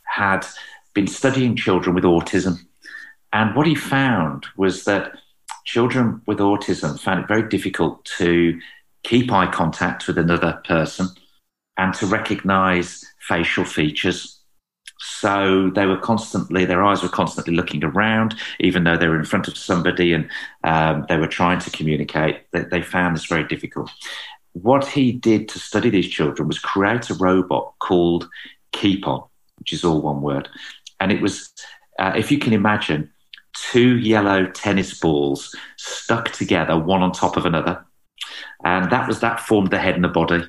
had 0.04 0.46
been 0.94 1.06
studying 1.06 1.56
children 1.56 1.94
with 1.94 2.04
autism. 2.04 2.58
And 3.32 3.54
what 3.54 3.66
he 3.66 3.74
found 3.74 4.46
was 4.56 4.84
that 4.84 5.12
children 5.64 6.20
with 6.26 6.38
autism 6.38 6.98
found 6.98 7.20
it 7.20 7.28
very 7.28 7.48
difficult 7.48 8.04
to 8.18 8.58
keep 9.04 9.32
eye 9.32 9.50
contact 9.50 10.06
with 10.06 10.18
another 10.18 10.60
person 10.64 11.08
and 11.78 11.94
to 11.94 12.06
recognize 12.06 13.04
facial 13.20 13.64
features. 13.64 14.40
So 14.98 15.70
they 15.74 15.86
were 15.86 15.96
constantly, 15.96 16.64
their 16.64 16.84
eyes 16.84 17.02
were 17.02 17.08
constantly 17.08 17.54
looking 17.54 17.82
around, 17.82 18.34
even 18.58 18.84
though 18.84 18.98
they 18.98 19.06
were 19.06 19.18
in 19.18 19.24
front 19.24 19.48
of 19.48 19.56
somebody 19.56 20.12
and 20.12 20.28
um, 20.64 21.06
they 21.08 21.16
were 21.16 21.26
trying 21.26 21.58
to 21.60 21.70
communicate. 21.70 22.50
They, 22.52 22.64
they 22.64 22.82
found 22.82 23.16
this 23.16 23.26
very 23.26 23.44
difficult. 23.44 23.90
What 24.52 24.86
he 24.86 25.12
did 25.12 25.48
to 25.50 25.58
study 25.58 25.88
these 25.88 26.08
children 26.08 26.48
was 26.48 26.58
create 26.58 27.08
a 27.08 27.14
robot 27.14 27.74
called 27.78 28.28
Keepon, 28.72 29.26
which 29.58 29.72
is 29.72 29.84
all 29.84 30.02
one 30.02 30.20
word. 30.20 30.48
And 31.00 31.10
it 31.10 31.20
was, 31.20 31.52
uh, 31.98 32.12
if 32.16 32.30
you 32.30 32.38
can 32.38 32.52
imagine, 32.52 33.10
two 33.54 33.98
yellow 33.98 34.46
tennis 34.46 34.98
balls 34.98 35.54
stuck 35.76 36.30
together, 36.30 36.78
one 36.78 37.02
on 37.02 37.12
top 37.12 37.36
of 37.36 37.46
another. 37.46 37.84
And 38.64 38.90
that 38.90 39.08
was 39.08 39.20
that 39.20 39.40
formed 39.40 39.70
the 39.70 39.78
head 39.78 39.94
and 39.94 40.04
the 40.04 40.08
body. 40.08 40.44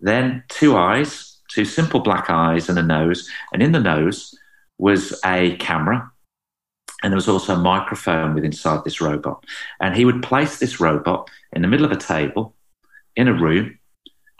Then 0.00 0.44
two 0.48 0.76
eyes, 0.76 1.40
two 1.50 1.64
simple 1.64 2.00
black 2.00 2.28
eyes 2.28 2.68
and 2.68 2.78
a 2.78 2.82
nose. 2.82 3.28
And 3.52 3.62
in 3.62 3.72
the 3.72 3.80
nose 3.80 4.36
was 4.78 5.18
a 5.24 5.56
camera. 5.56 6.10
And 7.02 7.12
there 7.12 7.16
was 7.16 7.28
also 7.28 7.54
a 7.54 7.58
microphone 7.58 8.34
with 8.34 8.44
inside 8.44 8.84
this 8.84 9.00
robot. 9.00 9.44
And 9.80 9.94
he 9.94 10.04
would 10.04 10.22
place 10.22 10.58
this 10.58 10.80
robot 10.80 11.30
in 11.52 11.62
the 11.62 11.68
middle 11.68 11.86
of 11.86 11.92
a 11.92 11.96
table 11.96 12.54
in 13.16 13.28
a 13.28 13.34
room 13.34 13.78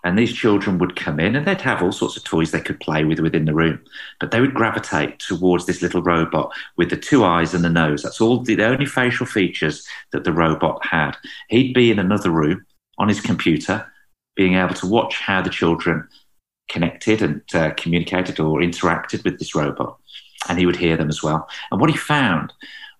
and 0.04 0.18
these 0.18 0.32
children 0.32 0.78
would 0.78 0.96
come 0.96 1.20
in 1.20 1.36
and 1.36 1.46
they'd 1.46 1.60
have 1.60 1.82
all 1.82 1.92
sorts 1.92 2.16
of 2.16 2.24
toys 2.24 2.50
they 2.50 2.60
could 2.60 2.80
play 2.80 3.04
with 3.04 3.20
within 3.20 3.44
the 3.44 3.54
room. 3.54 3.80
But 4.18 4.30
they 4.30 4.40
would 4.40 4.54
gravitate 4.54 5.18
towards 5.18 5.66
this 5.66 5.82
little 5.82 6.02
robot 6.02 6.52
with 6.76 6.90
the 6.90 6.96
two 6.96 7.24
eyes 7.24 7.54
and 7.54 7.62
the 7.62 7.68
nose. 7.68 8.02
That's 8.02 8.20
all 8.20 8.42
the 8.42 8.62
only 8.62 8.86
facial 8.86 9.26
features 9.26 9.86
that 10.12 10.24
the 10.24 10.32
robot 10.32 10.84
had. 10.84 11.16
He'd 11.48 11.74
be 11.74 11.90
in 11.90 11.98
another 11.98 12.30
room 12.30 12.64
on 12.98 13.08
his 13.08 13.20
computer, 13.20 13.90
being 14.36 14.54
able 14.54 14.74
to 14.74 14.86
watch 14.86 15.20
how 15.20 15.42
the 15.42 15.50
children 15.50 16.08
connected 16.68 17.20
and 17.20 17.42
uh, 17.54 17.72
communicated 17.76 18.40
or 18.40 18.60
interacted 18.60 19.24
with 19.24 19.38
this 19.38 19.54
robot. 19.54 19.98
And 20.48 20.58
he 20.58 20.66
would 20.66 20.76
hear 20.76 20.96
them 20.96 21.08
as 21.08 21.22
well. 21.22 21.46
And 21.70 21.80
what 21.80 21.90
he 21.90 21.96
found 21.96 22.52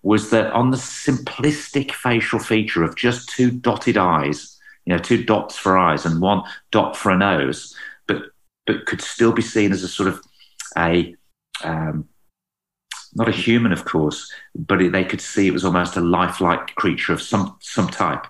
was 0.03 0.29
that 0.31 0.51
on 0.51 0.71
the 0.71 0.77
simplistic 0.77 1.91
facial 1.91 2.39
feature 2.39 2.83
of 2.83 2.95
just 2.95 3.29
two 3.29 3.51
dotted 3.51 3.97
eyes, 3.97 4.57
you 4.91 4.97
know, 4.97 5.01
two 5.01 5.23
dots 5.23 5.55
for 5.55 5.77
eyes 5.77 6.05
and 6.05 6.19
one 6.19 6.43
dot 6.71 6.97
for 6.97 7.11
a 7.11 7.17
nose, 7.17 7.73
but 8.07 8.23
but 8.67 8.85
could 8.85 8.99
still 8.99 9.31
be 9.31 9.41
seen 9.41 9.71
as 9.71 9.83
a 9.83 9.87
sort 9.87 10.09
of 10.09 10.21
a 10.77 11.15
um, 11.63 12.09
not 13.13 13.29
a 13.29 13.31
human, 13.31 13.71
of 13.71 13.85
course, 13.85 14.29
but 14.53 14.81
it, 14.81 14.91
they 14.91 15.05
could 15.05 15.21
see 15.21 15.47
it 15.47 15.53
was 15.53 15.63
almost 15.63 15.95
a 15.95 16.01
lifelike 16.01 16.75
creature 16.75 17.13
of 17.13 17.21
some 17.21 17.55
some 17.61 17.87
type. 17.87 18.27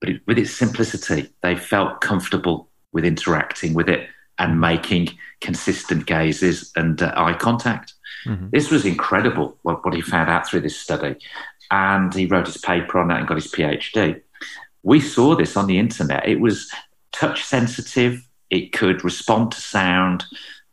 But 0.00 0.08
it, 0.08 0.22
with 0.26 0.38
its 0.38 0.52
simplicity, 0.52 1.28
they 1.42 1.56
felt 1.56 2.00
comfortable 2.00 2.70
with 2.94 3.04
interacting 3.04 3.74
with 3.74 3.90
it 3.90 4.08
and 4.38 4.58
making 4.58 5.10
consistent 5.42 6.06
gazes 6.06 6.72
and 6.74 7.02
uh, 7.02 7.12
eye 7.16 7.34
contact. 7.34 7.92
Mm-hmm. 8.24 8.48
This 8.50 8.70
was 8.70 8.86
incredible 8.86 9.58
what, 9.60 9.84
what 9.84 9.94
he 9.94 10.00
found 10.00 10.30
out 10.30 10.48
through 10.48 10.60
this 10.60 10.78
study. 10.78 11.16
And 11.70 12.14
he 12.14 12.26
wrote 12.26 12.46
his 12.46 12.58
paper 12.58 12.98
on 12.98 13.08
that 13.08 13.18
and 13.18 13.28
got 13.28 13.36
his 13.36 13.52
PhD 13.52 14.22
we 14.86 15.00
saw 15.00 15.34
this 15.34 15.56
on 15.56 15.66
the 15.66 15.80
internet. 15.80 16.28
It 16.28 16.38
was 16.38 16.70
touch 17.10 17.42
sensitive. 17.42 18.24
It 18.50 18.72
could 18.72 19.02
respond 19.02 19.50
to 19.50 19.60
sound, 19.60 20.24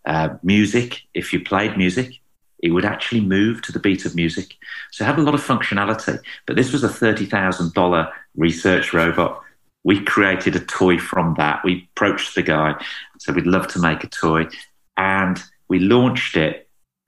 uh, 0.05 0.35
music. 0.43 1.01
If 1.15 1.33
you 1.33 1.43
played 1.43 1.77
music, 1.77 2.19
it 2.61 2.69
would 2.69 2.85
actually 2.85 3.21
move 3.21 3.63
to 3.63 3.71
the 3.71 3.79
beat 3.79 4.05
of 4.05 4.15
music. 4.15 4.53
So 4.91 5.03
it 5.03 5.07
had 5.07 5.17
a 5.17 5.23
lot 5.23 5.33
of 5.33 5.43
functionality. 5.43 6.19
But 6.45 6.57
this 6.57 6.71
was 6.71 6.83
a 6.83 6.89
$30,000 6.89 8.11
research 8.35 8.93
robot. 8.93 9.41
We 9.83 10.03
created 10.03 10.55
a 10.55 10.59
toy 10.59 10.99
from 10.99 11.33
that. 11.39 11.63
We 11.63 11.89
approached 11.95 12.35
the 12.35 12.43
guy, 12.43 12.75
said 13.17 13.33
we'd 13.33 13.47
love 13.47 13.67
to 13.69 13.79
make 13.79 14.03
a 14.03 14.07
toy. 14.07 14.45
And 14.95 15.41
we 15.69 15.79
launched 15.79 16.37
it 16.37 16.62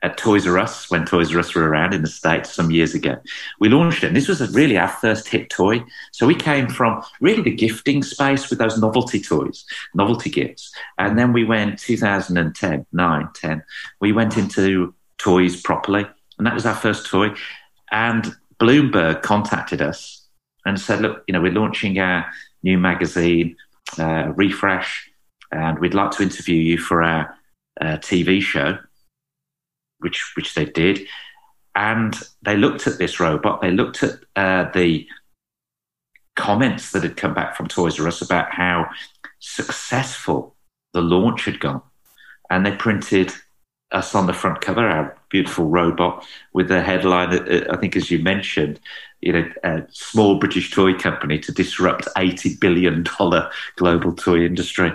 at 0.05 0.17
Toys 0.17 0.45
R 0.45 0.59
Us 0.59 0.91
when 0.91 1.03
Toys 1.03 1.33
R 1.33 1.39
Us 1.39 1.55
were 1.55 1.67
around 1.67 1.95
in 1.95 2.03
the 2.03 2.07
States 2.07 2.53
some 2.53 2.69
years 2.69 2.93
ago. 2.93 3.17
We 3.59 3.69
launched 3.69 4.03
it, 4.03 4.07
and 4.07 4.15
this 4.15 4.27
was 4.27 4.39
really 4.53 4.77
our 4.77 4.87
first 4.87 5.27
hit 5.27 5.49
toy. 5.49 5.83
So 6.11 6.27
we 6.27 6.35
came 6.35 6.69
from 6.69 7.03
really 7.19 7.41
the 7.41 7.55
gifting 7.55 8.03
space 8.03 8.49
with 8.49 8.59
those 8.59 8.79
novelty 8.79 9.19
toys, 9.19 9.65
novelty 9.95 10.29
gifts. 10.29 10.71
And 10.99 11.17
then 11.17 11.33
we 11.33 11.43
went 11.43 11.79
2010, 11.79 12.85
9, 12.93 13.29
10, 13.33 13.63
we 13.99 14.11
went 14.11 14.37
into 14.37 14.93
toys 15.17 15.59
properly, 15.59 16.05
and 16.37 16.45
that 16.45 16.53
was 16.53 16.67
our 16.67 16.75
first 16.75 17.07
toy. 17.07 17.29
And 17.91 18.35
Bloomberg 18.59 19.23
contacted 19.23 19.81
us 19.81 20.27
and 20.67 20.79
said, 20.79 21.01
look, 21.01 21.23
you 21.27 21.33
know, 21.33 21.41
we're 21.41 21.51
launching 21.51 21.97
our 21.97 22.27
new 22.61 22.77
magazine, 22.77 23.55
uh, 23.97 24.31
Refresh, 24.35 25.09
and 25.51 25.79
we'd 25.79 25.95
like 25.95 26.11
to 26.11 26.23
interview 26.23 26.57
you 26.57 26.77
for 26.77 27.01
our 27.01 27.35
uh, 27.81 27.97
TV 27.97 28.39
show 28.39 28.77
which 30.05 30.19
which 30.37 30.53
they 30.53 30.65
did, 30.65 30.97
and 31.73 32.13
they 32.43 32.55
looked 32.55 32.87
at 32.87 32.97
this 32.97 33.19
robot. 33.19 33.59
They 33.61 33.71
looked 33.71 34.03
at 34.03 34.13
uh, 34.35 34.71
the 34.71 35.07
comments 36.35 36.91
that 36.91 37.03
had 37.03 37.17
come 37.17 37.33
back 37.33 37.55
from 37.55 37.67
Toys 37.67 37.99
R 37.99 38.07
Us 38.07 38.21
about 38.21 38.51
how 38.51 38.89
successful 39.39 40.55
the 40.93 41.01
launch 41.01 41.45
had 41.45 41.59
gone, 41.59 41.81
and 42.49 42.65
they 42.65 42.75
printed 42.75 43.33
us 43.91 44.15
on 44.15 44.27
the 44.27 44.33
front 44.33 44.61
cover, 44.61 44.87
our 44.87 45.17
beautiful 45.29 45.65
robot, 45.65 46.25
with 46.53 46.67
the 46.67 46.81
headline. 46.81 47.31
Uh, 47.33 47.65
I 47.73 47.77
think, 47.77 47.95
as 47.95 48.11
you 48.11 48.19
mentioned, 48.19 48.79
you 49.21 49.33
know, 49.33 49.45
a 49.63 49.83
small 49.91 50.39
British 50.39 50.71
toy 50.71 50.93
company 50.93 51.39
to 51.39 51.51
disrupt 51.51 52.07
eighty 52.15 52.55
billion 52.61 53.03
dollar 53.03 53.49
global 53.75 54.13
toy 54.13 54.45
industry. 54.45 54.91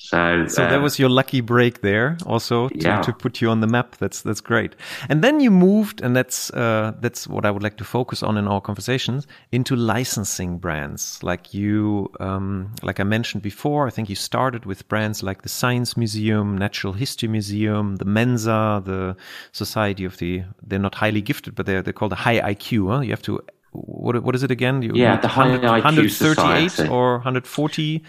So, 0.00 0.46
so 0.46 0.62
uh, 0.62 0.70
that 0.70 0.80
was 0.80 1.00
your 1.00 1.08
lucky 1.08 1.40
break 1.40 1.80
there, 1.80 2.16
also 2.24 2.68
to, 2.68 2.78
yeah. 2.78 3.02
to 3.02 3.12
put 3.12 3.40
you 3.40 3.50
on 3.50 3.60
the 3.60 3.66
map. 3.66 3.96
That's 3.96 4.22
that's 4.22 4.40
great. 4.40 4.76
And 5.08 5.24
then 5.24 5.40
you 5.40 5.50
moved, 5.50 6.00
and 6.00 6.14
that's 6.14 6.50
uh, 6.50 6.92
that's 7.00 7.26
what 7.26 7.44
I 7.44 7.50
would 7.50 7.64
like 7.64 7.76
to 7.78 7.84
focus 7.84 8.22
on 8.22 8.38
in 8.38 8.46
our 8.46 8.60
conversations 8.60 9.26
into 9.50 9.74
licensing 9.74 10.58
brands. 10.58 11.20
Like 11.24 11.52
you, 11.52 12.12
um, 12.20 12.72
like 12.84 13.00
I 13.00 13.02
mentioned 13.02 13.42
before, 13.42 13.88
I 13.88 13.90
think 13.90 14.08
you 14.08 14.14
started 14.14 14.66
with 14.66 14.86
brands 14.88 15.24
like 15.24 15.42
the 15.42 15.48
Science 15.48 15.96
Museum, 15.96 16.56
Natural 16.56 16.92
History 16.92 17.28
Museum, 17.28 17.96
the 17.96 18.04
Mensa, 18.04 18.80
the 18.84 19.16
Society 19.50 20.04
of 20.04 20.16
the. 20.18 20.44
They're 20.62 20.78
not 20.78 20.94
highly 20.94 21.22
gifted, 21.22 21.56
but 21.56 21.66
they're 21.66 21.82
they're 21.82 21.92
called 21.92 22.12
the 22.12 22.16
High 22.16 22.40
IQ. 22.54 22.94
Huh? 22.94 23.00
You 23.00 23.10
have 23.10 23.22
to 23.22 23.40
what 23.86 24.22
what 24.22 24.34
is 24.34 24.42
it 24.42 24.50
again? 24.50 24.82
You 24.82 24.92
yeah, 24.94 25.20
the 25.20 25.28
100, 25.28 25.62
138 25.62 26.88
or 26.88 27.14
140 27.14 28.04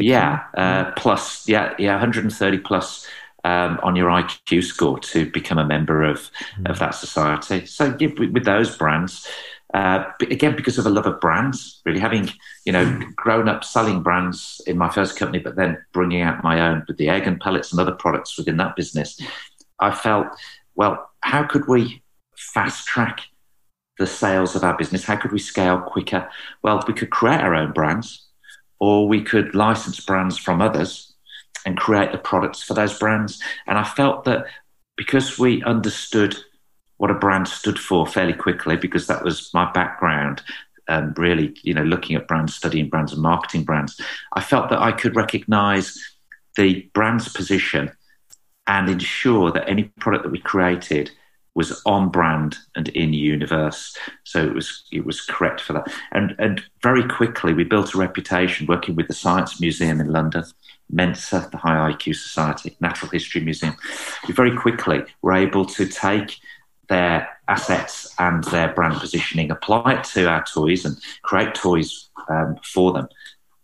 yeah, 0.00 0.44
uh, 0.56 0.90
plus 0.92 1.48
yeah, 1.48 1.74
yeah, 1.78 1.92
130 1.92 2.58
plus 2.58 3.06
um, 3.44 3.78
on 3.82 3.94
your 3.96 4.08
IQ 4.08 4.64
score 4.64 4.98
to 4.98 5.30
become 5.30 5.58
a 5.58 5.66
member 5.66 6.02
of 6.02 6.30
mm. 6.58 6.70
of 6.70 6.78
that 6.78 6.90
society. 6.90 7.66
So 7.66 7.96
yeah, 7.98 8.08
with, 8.18 8.30
with 8.30 8.44
those 8.44 8.76
brands, 8.76 9.28
uh, 9.72 10.04
again 10.20 10.56
because 10.56 10.78
of 10.78 10.86
a 10.86 10.90
love 10.90 11.06
of 11.06 11.20
brands, 11.20 11.80
really 11.84 12.00
having 12.00 12.30
you 12.64 12.72
know 12.72 12.84
mm. 12.84 13.14
grown 13.14 13.48
up 13.48 13.64
selling 13.64 14.02
brands 14.02 14.60
in 14.66 14.78
my 14.78 14.88
first 14.88 15.16
company, 15.16 15.38
but 15.38 15.56
then 15.56 15.78
bringing 15.92 16.22
out 16.22 16.42
my 16.42 16.60
own 16.68 16.84
with 16.88 16.96
the 16.96 17.06
airgun 17.06 17.40
pellets 17.40 17.70
and 17.70 17.80
other 17.80 17.92
products 17.92 18.36
within 18.36 18.56
that 18.56 18.76
business, 18.76 19.20
I 19.78 19.90
felt 19.92 20.26
well, 20.74 21.10
how 21.20 21.44
could 21.44 21.68
we 21.68 22.02
fast 22.36 22.86
track 22.86 23.20
the 23.98 24.06
sales 24.06 24.54
of 24.54 24.64
our 24.64 24.76
business? 24.76 25.04
How 25.04 25.16
could 25.16 25.32
we 25.32 25.38
scale 25.38 25.80
quicker? 25.80 26.28
Well, 26.62 26.82
we 26.86 26.94
could 26.94 27.10
create 27.10 27.40
our 27.40 27.54
own 27.54 27.72
brands 27.72 28.26
or 28.80 29.08
we 29.08 29.22
could 29.22 29.54
license 29.54 30.00
brands 30.00 30.36
from 30.36 30.60
others 30.60 31.12
and 31.64 31.76
create 31.76 32.12
the 32.12 32.18
products 32.18 32.62
for 32.62 32.74
those 32.74 32.98
brands. 32.98 33.42
And 33.66 33.78
I 33.78 33.84
felt 33.84 34.24
that 34.24 34.46
because 34.96 35.38
we 35.38 35.62
understood 35.62 36.36
what 36.98 37.10
a 37.10 37.14
brand 37.14 37.48
stood 37.48 37.78
for 37.78 38.06
fairly 38.06 38.32
quickly, 38.32 38.76
because 38.76 39.06
that 39.06 39.24
was 39.24 39.52
my 39.52 39.70
background, 39.72 40.42
um, 40.88 41.14
really, 41.16 41.56
you 41.62 41.74
know, 41.74 41.82
looking 41.82 42.16
at 42.16 42.28
brands, 42.28 42.54
studying 42.54 42.88
brands, 42.88 43.12
and 43.12 43.22
marketing 43.22 43.64
brands, 43.64 44.00
I 44.34 44.40
felt 44.40 44.70
that 44.70 44.80
I 44.80 44.92
could 44.92 45.16
recognize 45.16 45.98
the 46.56 46.88
brand's 46.94 47.28
position 47.28 47.90
and 48.66 48.88
ensure 48.88 49.50
that 49.52 49.68
any 49.68 49.84
product 50.00 50.24
that 50.24 50.30
we 50.30 50.38
created 50.38 51.10
was 51.54 51.80
on 51.86 52.10
brand 52.10 52.58
and 52.74 52.88
in 52.88 53.12
universe. 53.12 53.96
So 54.24 54.44
it 54.44 54.54
was 54.54 54.84
it 54.92 55.04
was 55.04 55.20
correct 55.22 55.60
for 55.60 55.72
that. 55.74 55.92
And 56.12 56.34
and 56.38 56.62
very 56.82 57.06
quickly 57.06 57.54
we 57.54 57.64
built 57.64 57.94
a 57.94 57.98
reputation 57.98 58.66
working 58.66 58.96
with 58.96 59.08
the 59.08 59.14
Science 59.14 59.60
Museum 59.60 60.00
in 60.00 60.10
London, 60.10 60.44
Mensa, 60.90 61.48
the 61.50 61.58
High 61.58 61.92
IQ 61.92 62.16
Society, 62.16 62.76
Natural 62.80 63.10
History 63.10 63.40
Museum. 63.40 63.76
We 64.26 64.34
very 64.34 64.56
quickly 64.56 65.02
were 65.22 65.34
able 65.34 65.64
to 65.66 65.86
take 65.86 66.38
their 66.88 67.28
assets 67.48 68.14
and 68.18 68.44
their 68.44 68.72
brand 68.72 69.00
positioning, 69.00 69.50
apply 69.50 69.94
it 69.94 70.04
to 70.04 70.28
our 70.28 70.44
toys, 70.44 70.84
and 70.84 70.96
create 71.22 71.54
toys 71.54 72.10
um, 72.28 72.56
for 72.62 72.92
them. 72.92 73.08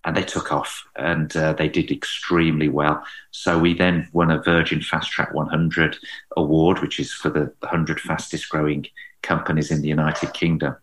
And 0.05 0.17
they 0.17 0.23
took 0.23 0.53
off 0.53 0.85
and 0.97 1.37
uh, 1.37 1.53
they 1.53 1.69
did 1.69 1.91
extremely 1.91 2.69
well. 2.69 3.03
So 3.33 3.59
we 3.59 3.75
then 3.75 4.09
won 4.13 4.31
a 4.31 4.43
Virgin 4.43 4.81
Fast 4.81 5.11
Track 5.11 5.35
100 5.35 5.97
award, 6.37 6.81
which 6.81 6.99
is 6.99 7.13
for 7.13 7.29
the 7.29 7.53
100 7.61 8.01
fastest 8.01 8.49
growing 8.49 8.87
companies 9.23 9.71
in 9.71 9.83
the 9.83 9.89
United 9.89 10.33
Kingdom. 10.33 10.77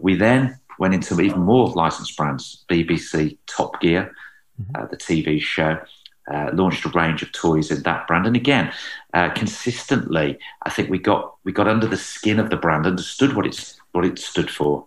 We 0.00 0.16
then 0.16 0.58
went 0.78 0.94
into 0.94 1.20
even 1.20 1.40
more 1.40 1.68
licensed 1.70 2.16
brands, 2.16 2.64
BBC 2.68 3.38
Top 3.46 3.80
Gear, 3.80 4.12
mm-hmm. 4.60 4.82
uh, 4.82 4.86
the 4.86 4.96
TV 4.96 5.40
show. 5.40 5.78
Uh, 6.32 6.50
launched 6.52 6.84
a 6.84 6.88
range 6.90 7.20
of 7.20 7.32
toys 7.32 7.72
in 7.72 7.82
that 7.82 8.06
brand, 8.06 8.28
and 8.28 8.36
again, 8.36 8.72
uh, 9.12 9.28
consistently, 9.30 10.38
I 10.62 10.70
think 10.70 10.88
we 10.88 10.98
got 10.98 11.34
we 11.42 11.50
got 11.50 11.66
under 11.66 11.88
the 11.88 11.96
skin 11.96 12.38
of 12.38 12.48
the 12.48 12.56
brand, 12.56 12.86
understood 12.86 13.34
what 13.34 13.44
it's 13.44 13.80
what 13.90 14.04
it 14.04 14.20
stood 14.20 14.48
for, 14.48 14.86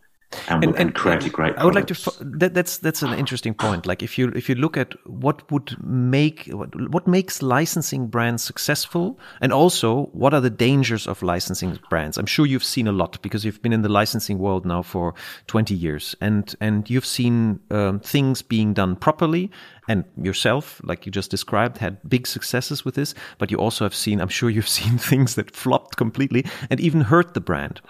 and, 0.49 0.63
and, 0.63 0.75
and 0.75 0.95
create 0.95 1.25
a 1.25 1.29
great. 1.29 1.55
I 1.57 1.65
would 1.65 1.75
like 1.75 1.87
to. 1.87 2.11
That, 2.21 2.53
that's 2.53 2.77
that's 2.77 3.01
an 3.01 3.13
interesting 3.13 3.53
point. 3.53 3.85
Like 3.85 4.03
if 4.03 4.17
you 4.17 4.29
if 4.35 4.49
you 4.49 4.55
look 4.55 4.77
at 4.77 4.93
what 5.07 5.49
would 5.51 5.75
make 5.83 6.47
what, 6.47 6.91
what 6.91 7.07
makes 7.07 7.41
licensing 7.41 8.07
brands 8.07 8.43
successful, 8.43 9.19
and 9.41 9.51
also 9.53 10.05
what 10.07 10.33
are 10.33 10.41
the 10.41 10.49
dangers 10.49 11.07
of 11.07 11.21
licensing 11.21 11.79
brands. 11.89 12.17
I'm 12.17 12.25
sure 12.25 12.45
you've 12.45 12.63
seen 12.63 12.87
a 12.87 12.91
lot 12.91 13.21
because 13.21 13.45
you've 13.45 13.61
been 13.61 13.73
in 13.73 13.81
the 13.81 13.89
licensing 13.89 14.39
world 14.39 14.65
now 14.65 14.81
for 14.81 15.13
20 15.47 15.73
years, 15.73 16.15
and 16.21 16.53
and 16.61 16.89
you've 16.89 17.05
seen 17.05 17.59
um, 17.71 17.99
things 17.99 18.41
being 18.41 18.73
done 18.73 18.95
properly. 18.95 19.51
And 19.87 20.03
yourself, 20.19 20.81
like 20.83 21.05
you 21.05 21.11
just 21.11 21.29
described, 21.29 21.77
had 21.77 21.97
big 22.09 22.25
successes 22.25 22.83
with 22.83 22.95
this, 22.95 23.13
but 23.37 23.51
you 23.51 23.57
also 23.57 23.85
have 23.85 23.93
seen, 23.93 24.19
I'm 24.19 24.29
sure 24.29 24.49
you've 24.49 24.67
seen 24.81 24.97
things 24.97 25.35
that 25.35 25.55
flopped 25.55 25.95
completely 25.95 26.43
and 26.71 26.79
even 26.79 27.01
hurt 27.01 27.35
the 27.35 27.39
brand. 27.41 27.81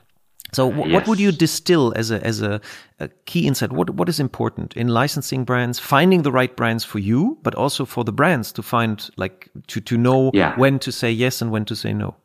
So, 0.54 0.72
yes. 0.72 0.94
what 0.94 1.08
would 1.08 1.20
you 1.20 1.32
distill 1.32 1.94
as 1.96 2.12
a 2.12 2.26
as 2.26 2.42
a, 2.42 2.62
a, 3.00 3.10
key 3.26 3.48
insight? 3.48 3.72
What 3.72 3.90
what 3.90 4.08
is 4.08 4.20
important 4.20 4.76
in 4.78 4.88
licensing 4.88 5.44
brands? 5.44 5.80
Finding 5.80 6.22
the 6.22 6.32
right 6.32 6.56
brands 6.56 6.84
for 6.84 7.00
you, 7.00 7.38
but 7.44 7.56
also 7.56 7.86
for 7.86 8.04
the 8.04 8.14
brands 8.14 8.52
to 8.54 8.64
find 8.64 9.10
like 9.18 9.50
to 9.68 9.82
to 9.82 9.98
know 9.98 10.32
yeah. 10.34 10.56
when 10.58 10.80
to 10.80 10.92
say 10.92 11.12
yes 11.12 11.42
and 11.42 11.52
when 11.52 11.66
to 11.66 11.76
say 11.76 11.94
no. 11.94 12.16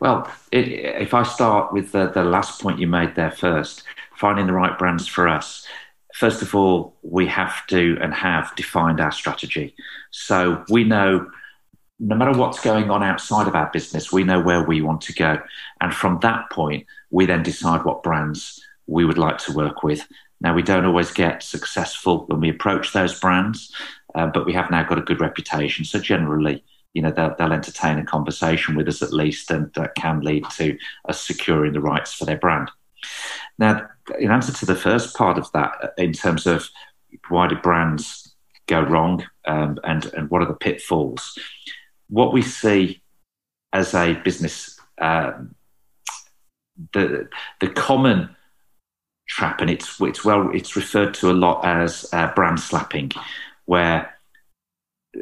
Well, 0.00 0.30
it, 0.50 0.68
if 0.68 1.14
I 1.14 1.22
start 1.22 1.72
with 1.72 1.92
the, 1.92 2.10
the 2.10 2.24
last 2.24 2.60
point 2.60 2.78
you 2.78 2.86
made 2.86 3.14
there 3.14 3.30
first, 3.30 3.84
finding 4.16 4.46
the 4.46 4.52
right 4.52 4.78
brands 4.78 5.06
for 5.06 5.28
us. 5.28 5.66
First 6.14 6.42
of 6.42 6.54
all, 6.54 6.94
we 7.02 7.26
have 7.26 7.66
to 7.68 7.96
and 8.02 8.12
have 8.12 8.54
defined 8.54 9.00
our 9.00 9.12
strategy. 9.12 9.74
So 10.10 10.62
we 10.68 10.84
know 10.84 11.26
no 11.98 12.16
matter 12.16 12.36
what's 12.36 12.60
going 12.60 12.90
on 12.90 13.02
outside 13.02 13.46
of 13.46 13.54
our 13.54 13.70
business, 13.72 14.12
we 14.12 14.24
know 14.24 14.40
where 14.40 14.64
we 14.64 14.82
want 14.82 15.00
to 15.02 15.12
go. 15.12 15.40
And 15.80 15.94
from 15.94 16.18
that 16.20 16.50
point, 16.50 16.84
we 17.12 17.26
then 17.26 17.44
decide 17.44 17.84
what 17.84 18.02
brands 18.02 18.60
we 18.88 19.04
would 19.04 19.18
like 19.18 19.38
to 19.38 19.52
work 19.52 19.84
with. 19.84 20.04
Now, 20.40 20.54
we 20.54 20.62
don't 20.62 20.84
always 20.84 21.12
get 21.12 21.44
successful 21.44 22.24
when 22.26 22.40
we 22.40 22.48
approach 22.48 22.92
those 22.92 23.20
brands, 23.20 23.72
uh, 24.16 24.26
but 24.26 24.44
we 24.44 24.52
have 24.54 24.72
now 24.72 24.82
got 24.82 24.98
a 24.98 25.02
good 25.02 25.20
reputation. 25.20 25.84
So, 25.84 26.00
generally, 26.00 26.64
you 26.94 27.02
know, 27.02 27.12
they'll, 27.12 27.36
they'll 27.38 27.52
entertain 27.52 27.98
a 27.98 28.04
conversation 28.04 28.74
with 28.74 28.88
us 28.88 29.02
at 29.02 29.12
least, 29.12 29.50
and 29.52 29.72
that 29.74 29.94
can 29.94 30.20
lead 30.20 30.44
to 30.56 30.76
us 31.08 31.20
securing 31.20 31.74
the 31.74 31.80
rights 31.80 32.12
for 32.12 32.24
their 32.24 32.38
brand. 32.38 32.70
Now, 33.58 33.86
in 34.18 34.30
answer 34.30 34.52
to 34.52 34.66
the 34.66 34.74
first 34.74 35.14
part 35.16 35.38
of 35.38 35.50
that, 35.52 35.92
in 35.98 36.12
terms 36.12 36.46
of 36.46 36.68
why 37.28 37.46
do 37.46 37.56
brands 37.56 38.34
go 38.66 38.80
wrong 38.80 39.24
um, 39.46 39.78
and, 39.84 40.06
and 40.14 40.30
what 40.30 40.42
are 40.42 40.48
the 40.48 40.54
pitfalls, 40.54 41.38
what 42.08 42.32
we 42.32 42.42
see 42.42 43.02
as 43.72 43.94
a 43.94 44.14
business, 44.14 44.78
uh, 45.00 45.32
the 46.92 47.28
the 47.60 47.68
common 47.68 48.34
trap, 49.28 49.60
and 49.60 49.70
it's 49.70 50.00
it's 50.00 50.24
well 50.24 50.50
it's 50.52 50.76
referred 50.76 51.14
to 51.14 51.30
a 51.30 51.32
lot 51.32 51.64
as 51.64 52.08
uh, 52.12 52.32
brand 52.34 52.60
slapping, 52.60 53.12
where 53.66 54.12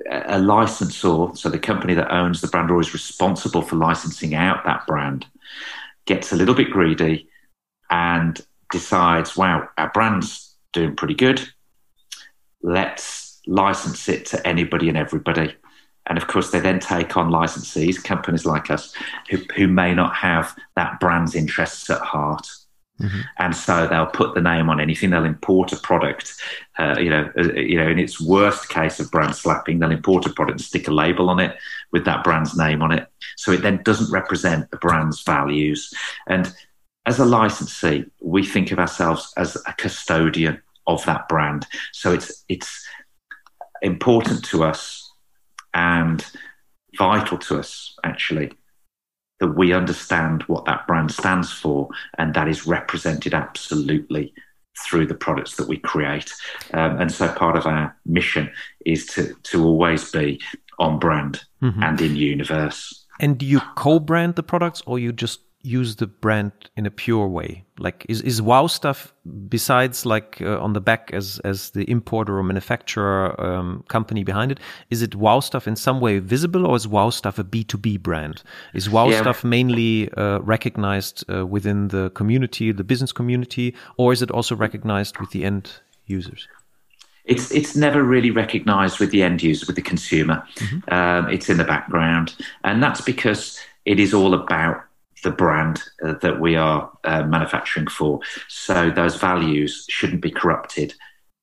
a 0.08 0.38
licensor, 0.38 1.34
so 1.34 1.48
the 1.48 1.58
company 1.58 1.94
that 1.94 2.12
owns 2.12 2.40
the 2.40 2.46
brand 2.48 2.70
or 2.70 2.80
is 2.80 2.92
responsible 2.92 3.62
for 3.62 3.76
licensing 3.76 4.34
out 4.34 4.64
that 4.64 4.86
brand, 4.86 5.26
gets 6.06 6.32
a 6.32 6.36
little 6.36 6.54
bit 6.54 6.70
greedy 6.70 7.28
and 7.90 8.40
decides, 8.70 9.36
wow, 9.36 9.68
our 9.76 9.90
brand's 9.92 10.54
doing 10.72 10.94
pretty 10.94 11.14
good. 11.14 11.42
Let's 12.62 13.40
license 13.46 14.08
it 14.08 14.26
to 14.26 14.46
anybody 14.46 14.88
and 14.88 14.96
everybody. 14.96 15.56
And 16.06 16.18
of 16.18 16.26
course, 16.26 16.50
they 16.50 16.60
then 16.60 16.80
take 16.80 17.16
on 17.16 17.30
licensees, 17.30 18.02
companies 18.02 18.44
like 18.44 18.70
us, 18.70 18.94
who, 19.28 19.38
who 19.54 19.68
may 19.68 19.94
not 19.94 20.14
have 20.16 20.56
that 20.76 20.98
brand's 20.98 21.34
interests 21.34 21.88
at 21.90 22.00
heart. 22.00 22.48
Mm-hmm. 23.00 23.20
And 23.38 23.56
so 23.56 23.86
they'll 23.86 24.06
put 24.06 24.34
the 24.34 24.40
name 24.40 24.68
on 24.68 24.80
anything. 24.80 25.10
They'll 25.10 25.24
import 25.24 25.72
a 25.72 25.76
product, 25.76 26.34
uh, 26.78 26.96
you 26.98 27.08
know, 27.08 27.30
uh, 27.38 27.52
you 27.52 27.78
know, 27.78 27.88
in 27.88 27.98
its 27.98 28.20
worst 28.20 28.68
case 28.68 29.00
of 29.00 29.10
brand 29.10 29.34
slapping, 29.34 29.78
they'll 29.78 29.90
import 29.90 30.26
a 30.26 30.30
product 30.30 30.60
and 30.60 30.66
stick 30.66 30.88
a 30.88 30.90
label 30.90 31.30
on 31.30 31.40
it 31.40 31.56
with 31.92 32.04
that 32.04 32.24
brand's 32.24 32.56
name 32.56 32.82
on 32.82 32.92
it. 32.92 33.06
So 33.36 33.52
it 33.52 33.62
then 33.62 33.82
doesn't 33.84 34.12
represent 34.12 34.70
the 34.70 34.76
brand's 34.76 35.22
values. 35.22 35.92
And 36.26 36.52
as 37.06 37.18
a 37.18 37.24
licensee, 37.24 38.04
we 38.20 38.44
think 38.44 38.70
of 38.70 38.78
ourselves 38.78 39.32
as 39.36 39.56
a 39.66 39.72
custodian 39.74 40.60
of 40.86 41.04
that 41.06 41.28
brand. 41.28 41.66
So 41.92 42.12
it's 42.12 42.44
it's 42.48 42.86
important 43.82 44.44
to 44.46 44.64
us 44.64 44.99
and 45.74 46.24
vital 46.96 47.38
to 47.38 47.58
us, 47.58 47.96
actually, 48.04 48.52
that 49.40 49.56
we 49.56 49.72
understand 49.72 50.42
what 50.42 50.64
that 50.66 50.86
brand 50.86 51.10
stands 51.10 51.52
for 51.52 51.88
and 52.18 52.34
that 52.34 52.48
is 52.48 52.66
represented 52.66 53.34
absolutely 53.34 54.34
through 54.86 55.06
the 55.06 55.14
products 55.14 55.56
that 55.56 55.68
we 55.68 55.78
create. 55.78 56.32
Um, 56.72 57.00
and 57.00 57.12
so 57.12 57.28
part 57.32 57.56
of 57.56 57.66
our 57.66 57.96
mission 58.06 58.50
is 58.86 59.06
to, 59.06 59.34
to 59.44 59.64
always 59.64 60.10
be 60.10 60.40
on 60.78 60.98
brand 60.98 61.42
mm-hmm. 61.62 61.82
and 61.82 62.00
in 62.00 62.16
universe. 62.16 63.06
And 63.18 63.36
do 63.36 63.46
you 63.46 63.60
co 63.76 63.98
brand 63.98 64.36
the 64.36 64.42
products 64.42 64.82
or 64.86 64.98
you 64.98 65.12
just 65.12 65.40
use 65.62 65.96
the 65.96 66.06
brand 66.06 66.52
in 66.76 66.86
a 66.86 66.90
pure 66.90 67.28
way? 67.28 67.64
Like, 67.78 68.06
is, 68.08 68.20
is 68.22 68.40
Wow 68.40 68.66
stuff 68.66 69.14
besides 69.48 70.06
like 70.06 70.38
uh, 70.40 70.58
on 70.58 70.72
the 70.72 70.80
back 70.80 71.10
as 71.12 71.38
as 71.44 71.70
the 71.70 71.88
importer 71.90 72.38
or 72.38 72.42
manufacturer 72.42 73.38
um, 73.40 73.84
company 73.88 74.24
behind 74.24 74.52
it? 74.52 74.60
Is 74.90 75.02
it 75.02 75.14
Wow 75.14 75.40
stuff 75.40 75.66
in 75.66 75.76
some 75.76 76.00
way 76.00 76.18
visible, 76.18 76.66
or 76.66 76.76
is 76.76 76.86
Wow 76.86 77.10
stuff 77.10 77.38
a 77.38 77.44
B 77.44 77.64
two 77.64 77.78
B 77.78 77.96
brand? 77.96 78.42
Is 78.74 78.88
Wow 78.88 79.08
yeah. 79.08 79.20
stuff 79.20 79.44
mainly 79.44 80.10
uh, 80.12 80.40
recognized 80.40 81.24
uh, 81.30 81.46
within 81.46 81.88
the 81.88 82.10
community, 82.10 82.72
the 82.72 82.84
business 82.84 83.12
community, 83.12 83.74
or 83.96 84.12
is 84.12 84.22
it 84.22 84.30
also 84.30 84.54
recognized 84.56 85.18
with 85.18 85.30
the 85.30 85.44
end 85.44 85.80
users? 86.06 86.48
It's 87.24 87.50
it's 87.50 87.76
never 87.76 88.02
really 88.02 88.30
recognised 88.30 88.98
with 88.98 89.10
the 89.10 89.22
end 89.22 89.42
user, 89.42 89.66
with 89.66 89.76
the 89.76 89.82
consumer. 89.82 90.42
Mm-hmm. 90.56 90.94
Um, 90.94 91.28
it's 91.30 91.48
in 91.48 91.58
the 91.58 91.64
background, 91.64 92.34
and 92.64 92.82
that's 92.82 93.00
because 93.00 93.60
it 93.84 94.00
is 94.00 94.12
all 94.12 94.34
about 94.34 94.82
the 95.22 95.30
brand 95.30 95.82
uh, 96.04 96.14
that 96.22 96.40
we 96.40 96.56
are 96.56 96.90
uh, 97.04 97.22
manufacturing 97.24 97.86
for. 97.86 98.20
So 98.48 98.90
those 98.90 99.16
values 99.16 99.86
shouldn't 99.88 100.22
be 100.22 100.30
corrupted 100.30 100.94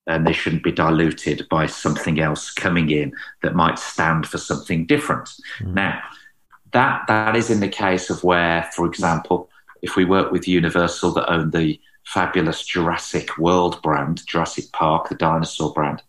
and 0.06 0.26
they 0.26 0.32
shouldn't 0.32 0.64
be 0.64 0.72
diluted 0.72 1.46
by 1.50 1.66
something 1.66 2.18
else 2.18 2.50
coming 2.50 2.90
in 2.90 3.12
that 3.42 3.54
might 3.54 3.78
stand 3.78 4.26
for 4.26 4.38
something 4.38 4.86
different. 4.86 5.28
Mm. 5.60 5.74
Now, 5.74 6.00
that 6.72 7.02
that 7.08 7.36
is 7.36 7.50
in 7.50 7.60
the 7.60 7.68
case 7.68 8.10
of 8.10 8.24
where, 8.24 8.68
for 8.74 8.86
example, 8.86 9.50
if 9.82 9.96
we 9.96 10.04
work 10.04 10.32
with 10.32 10.48
Universal 10.48 11.12
that 11.12 11.30
own 11.30 11.50
the 11.50 11.80
fabulous 12.04 12.64
Jurassic 12.64 13.36
World 13.38 13.80
brand, 13.82 14.26
Jurassic 14.26 14.72
Park, 14.72 15.08
the 15.08 15.14
dinosaur 15.14 15.72
brand, 15.72 16.02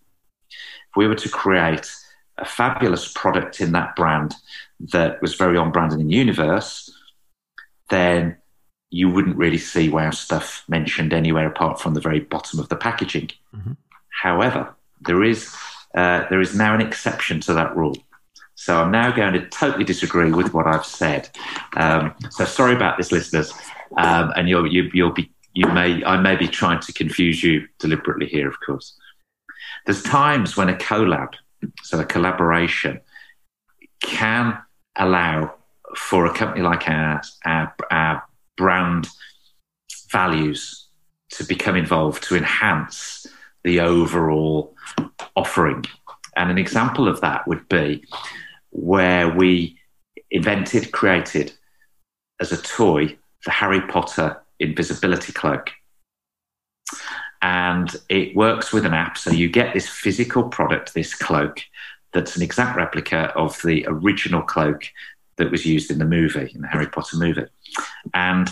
if 0.50 0.96
we 0.96 1.08
were 1.08 1.16
to 1.16 1.30
create 1.30 1.92
a 2.38 2.46
fabulous 2.46 3.12
product 3.12 3.60
in 3.60 3.74
that 3.74 3.96
brand 3.96 4.34
that 4.80 5.22
was 5.22 5.36
very 5.36 5.58
on 5.58 5.72
brand 5.72 5.92
in 5.92 6.08
the 6.08 6.16
universe, 6.16 6.89
then 7.90 8.38
you 8.92 9.10
wouldn't 9.10 9.38
really 9.38 9.58
see 9.58 9.90
wow 9.90 10.10
stuff 10.10 10.64
mentioned 10.68 11.14
anywhere 11.14 11.48
apart 11.48 11.80
from 11.80 11.94
the 11.94 12.02
very 12.02 12.20
bottom 12.20 12.60
of 12.60 12.70
the 12.70 12.76
packaging. 12.76 13.30
Mm-hmm. 13.56 13.74
However, 14.10 14.74
there 15.02 15.24
is 15.24 15.54
uh, 15.96 16.26
there 16.30 16.42
is 16.42 16.56
now 16.56 16.74
an 16.74 16.82
exception 16.82 17.40
to 17.42 17.54
that 17.54 17.76
rule. 17.76 17.96
So 18.56 18.82
I'm 18.82 18.92
now 18.92 19.12
going 19.12 19.34
to 19.34 19.48
totally 19.50 19.86
disagree 19.86 20.32
with 20.32 20.54
what 20.54 20.68
I've 20.68 20.86
said. 20.86 21.30
Um, 21.78 22.14
so 22.30 22.46
sorry 22.46 22.76
about 22.76 22.98
this, 22.98 23.12
listeners, 23.12 23.54
um, 23.98 24.34
and 24.36 24.50
you'll 24.50 24.68
you, 24.68 24.84
will 24.84 24.90
you 24.94 25.04
will 25.06 25.14
be 25.14 25.32
you 25.54 25.68
may 25.68 26.04
I 26.04 26.20
may 26.20 26.36
be 26.36 26.48
trying 26.48 26.80
to 26.82 26.94
confuse 26.94 27.44
you 27.44 27.68
deliberately 27.80 28.28
here, 28.28 28.48
of 28.48 28.60
course. 28.60 28.98
There's 29.86 30.04
times 30.04 30.58
when 30.58 30.70
a 30.70 30.76
collab, 30.76 31.34
so 31.84 32.00
a 32.00 32.06
collaboration, 32.06 33.02
can 34.02 34.60
allow 34.96 35.56
for 35.96 36.26
a 36.26 36.34
company 36.34 36.62
like 36.62 36.88
ours, 36.90 37.38
our, 37.46 37.76
our 37.92 38.24
brand 38.58 39.08
values 40.12 40.88
to 41.32 41.44
become 41.44 41.76
involved 41.76 42.24
to 42.24 42.36
enhance 42.36 43.28
the 43.64 43.80
overall 43.80 44.76
offering. 45.36 45.86
And 46.36 46.50
an 46.50 46.58
example 46.58 47.08
of 47.08 47.22
that 47.22 47.48
would 47.48 47.68
be 47.70 48.04
where 48.72 49.30
we 49.30 49.78
invented, 50.32 50.92
created 50.92 51.54
as 52.40 52.52
a 52.52 52.58
toy 52.62 53.18
the 53.46 53.52
Harry 53.52 53.82
Potter 53.82 54.42
invisibility 54.60 55.32
cloak. 55.34 55.72
and 57.42 57.96
it 58.10 58.36
works 58.36 58.74
with 58.74 58.86
an 58.86 58.94
app. 58.94 59.18
So 59.18 59.32
you 59.32 59.50
get 59.50 59.74
this 59.74 59.88
physical 59.88 60.44
product, 60.44 60.94
this 60.94 61.16
cloak, 61.16 61.62
that's 62.14 62.36
an 62.36 62.42
exact 62.42 62.76
replica 62.78 63.32
of 63.36 63.62
the 63.62 63.86
original 63.88 64.42
cloak 64.42 64.90
that 65.40 65.50
was 65.50 65.66
used 65.66 65.90
in 65.90 65.98
the 65.98 66.06
movie, 66.06 66.52
in 66.54 66.62
the 66.62 66.68
Harry 66.68 66.88
Potter 66.88 67.18
movie. 67.18 67.48
And 68.14 68.48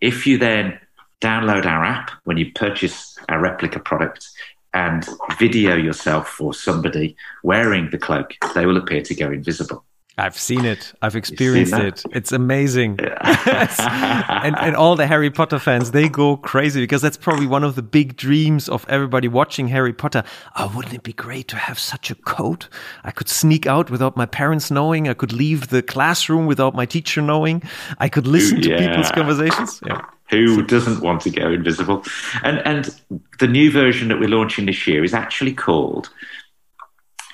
if 0.00 0.26
you 0.26 0.36
then 0.36 0.78
download 1.20 1.64
our 1.64 1.84
app 1.84 2.10
when 2.24 2.36
you 2.36 2.52
purchase 2.52 3.16
our 3.28 3.40
replica 3.40 3.78
product 3.78 4.28
and 4.74 5.06
video 5.38 5.76
yourself 5.76 6.40
or 6.40 6.52
somebody 6.52 7.16
wearing 7.42 7.88
the 7.90 7.98
cloak, 7.98 8.34
they 8.54 8.66
will 8.66 8.76
appear 8.76 9.02
to 9.02 9.14
go 9.14 9.30
invisible. 9.30 9.84
I've 10.18 10.38
seen 10.38 10.66
it. 10.66 10.92
I've 11.00 11.16
experienced 11.16 11.72
it. 11.72 12.02
It's 12.12 12.32
amazing. 12.32 12.98
and, 13.00 14.56
and 14.58 14.76
all 14.76 14.94
the 14.94 15.06
Harry 15.06 15.30
Potter 15.30 15.58
fans, 15.58 15.92
they 15.92 16.08
go 16.08 16.36
crazy 16.36 16.82
because 16.82 17.00
that's 17.00 17.16
probably 17.16 17.46
one 17.46 17.64
of 17.64 17.76
the 17.76 17.82
big 17.82 18.16
dreams 18.16 18.68
of 18.68 18.84
everybody 18.90 19.26
watching 19.26 19.68
Harry 19.68 19.94
Potter. 19.94 20.22
Oh, 20.56 20.70
wouldn't 20.76 20.94
it 20.94 21.02
be 21.02 21.14
great 21.14 21.48
to 21.48 21.56
have 21.56 21.78
such 21.78 22.10
a 22.10 22.14
coat? 22.14 22.68
I 23.04 23.10
could 23.10 23.30
sneak 23.30 23.64
out 23.66 23.90
without 23.90 24.14
my 24.14 24.26
parents 24.26 24.70
knowing. 24.70 25.08
I 25.08 25.14
could 25.14 25.32
leave 25.32 25.68
the 25.68 25.82
classroom 25.82 26.44
without 26.44 26.74
my 26.74 26.84
teacher 26.84 27.22
knowing. 27.22 27.62
I 27.98 28.10
could 28.10 28.26
listen 28.26 28.60
to 28.60 28.76
people's 28.76 29.10
conversations. 29.12 29.80
Yeah. 29.86 30.04
Who 30.28 30.62
doesn't 30.62 31.00
want 31.00 31.22
to 31.22 31.30
go 31.30 31.50
invisible? 31.50 32.04
And 32.42 32.58
and 32.66 32.94
the 33.38 33.46
new 33.46 33.70
version 33.70 34.08
that 34.08 34.18
we're 34.18 34.28
launching 34.28 34.66
this 34.66 34.86
year 34.86 35.04
is 35.04 35.14
actually 35.14 35.52
called 35.52 36.10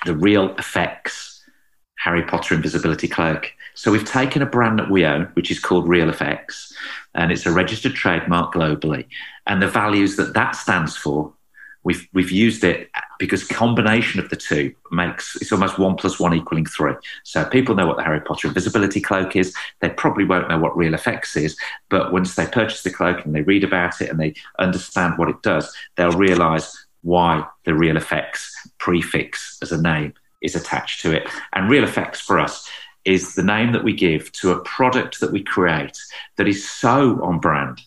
the 0.05 0.15
Real 0.15 0.55
Effects 0.57 1.38
Harry 1.99 2.23
Potter 2.23 2.55
Invisibility 2.55 3.07
Cloak. 3.07 3.51
So 3.75 3.91
we've 3.91 4.05
taken 4.05 4.41
a 4.41 4.45
brand 4.45 4.79
that 4.79 4.89
we 4.89 5.05
own, 5.05 5.25
which 5.33 5.51
is 5.51 5.59
called 5.59 5.87
Real 5.87 6.09
Effects, 6.09 6.73
and 7.13 7.31
it's 7.31 7.45
a 7.45 7.51
registered 7.51 7.93
trademark 7.93 8.53
globally. 8.53 9.05
And 9.47 9.61
the 9.61 9.67
values 9.67 10.15
that 10.15 10.33
that 10.33 10.55
stands 10.55 10.95
for, 10.95 11.33
we've 11.83 12.07
we've 12.13 12.31
used 12.31 12.63
it 12.63 12.89
because 13.19 13.43
combination 13.43 14.21
of 14.21 14.29
the 14.29 14.37
two 14.37 14.73
makes 14.91 15.35
it's 15.41 15.51
almost 15.51 15.77
one 15.77 15.97
plus 15.97 16.19
one 16.19 16.33
equaling 16.33 16.65
three. 16.65 16.93
So 17.23 17.43
people 17.43 17.75
know 17.75 17.85
what 17.85 17.97
the 17.97 18.03
Harry 18.03 18.21
Potter 18.21 18.47
Invisibility 18.47 19.01
Cloak 19.01 19.35
is. 19.35 19.53
They 19.81 19.89
probably 19.89 20.23
won't 20.23 20.47
know 20.47 20.59
what 20.59 20.77
Real 20.77 20.93
Effects 20.93 21.35
is, 21.35 21.57
but 21.89 22.13
once 22.13 22.35
they 22.35 22.45
purchase 22.45 22.83
the 22.83 22.93
cloak 22.93 23.25
and 23.25 23.35
they 23.35 23.41
read 23.41 23.65
about 23.65 24.01
it 24.01 24.09
and 24.09 24.19
they 24.19 24.35
understand 24.57 25.17
what 25.17 25.29
it 25.29 25.41
does, 25.41 25.73
they'll 25.97 26.11
realise 26.11 26.87
why 27.01 27.45
the 27.65 27.73
Real 27.73 27.97
Effects 27.97 28.55
prefix 28.77 29.57
as 29.61 29.73
a 29.73 29.81
name 29.81 30.13
is 30.41 30.55
attached 30.55 31.01
to 31.01 31.11
it. 31.11 31.27
And 31.53 31.69
Real 31.69 31.83
Effects 31.83 32.19
for 32.19 32.39
us 32.39 32.69
is 33.05 33.35
the 33.35 33.43
name 33.43 33.71
that 33.71 33.83
we 33.83 33.93
give 33.93 34.31
to 34.33 34.51
a 34.51 34.61
product 34.61 35.19
that 35.19 35.31
we 35.31 35.43
create 35.43 35.97
that 36.37 36.47
is 36.47 36.67
so 36.67 37.21
on 37.23 37.39
brand 37.39 37.81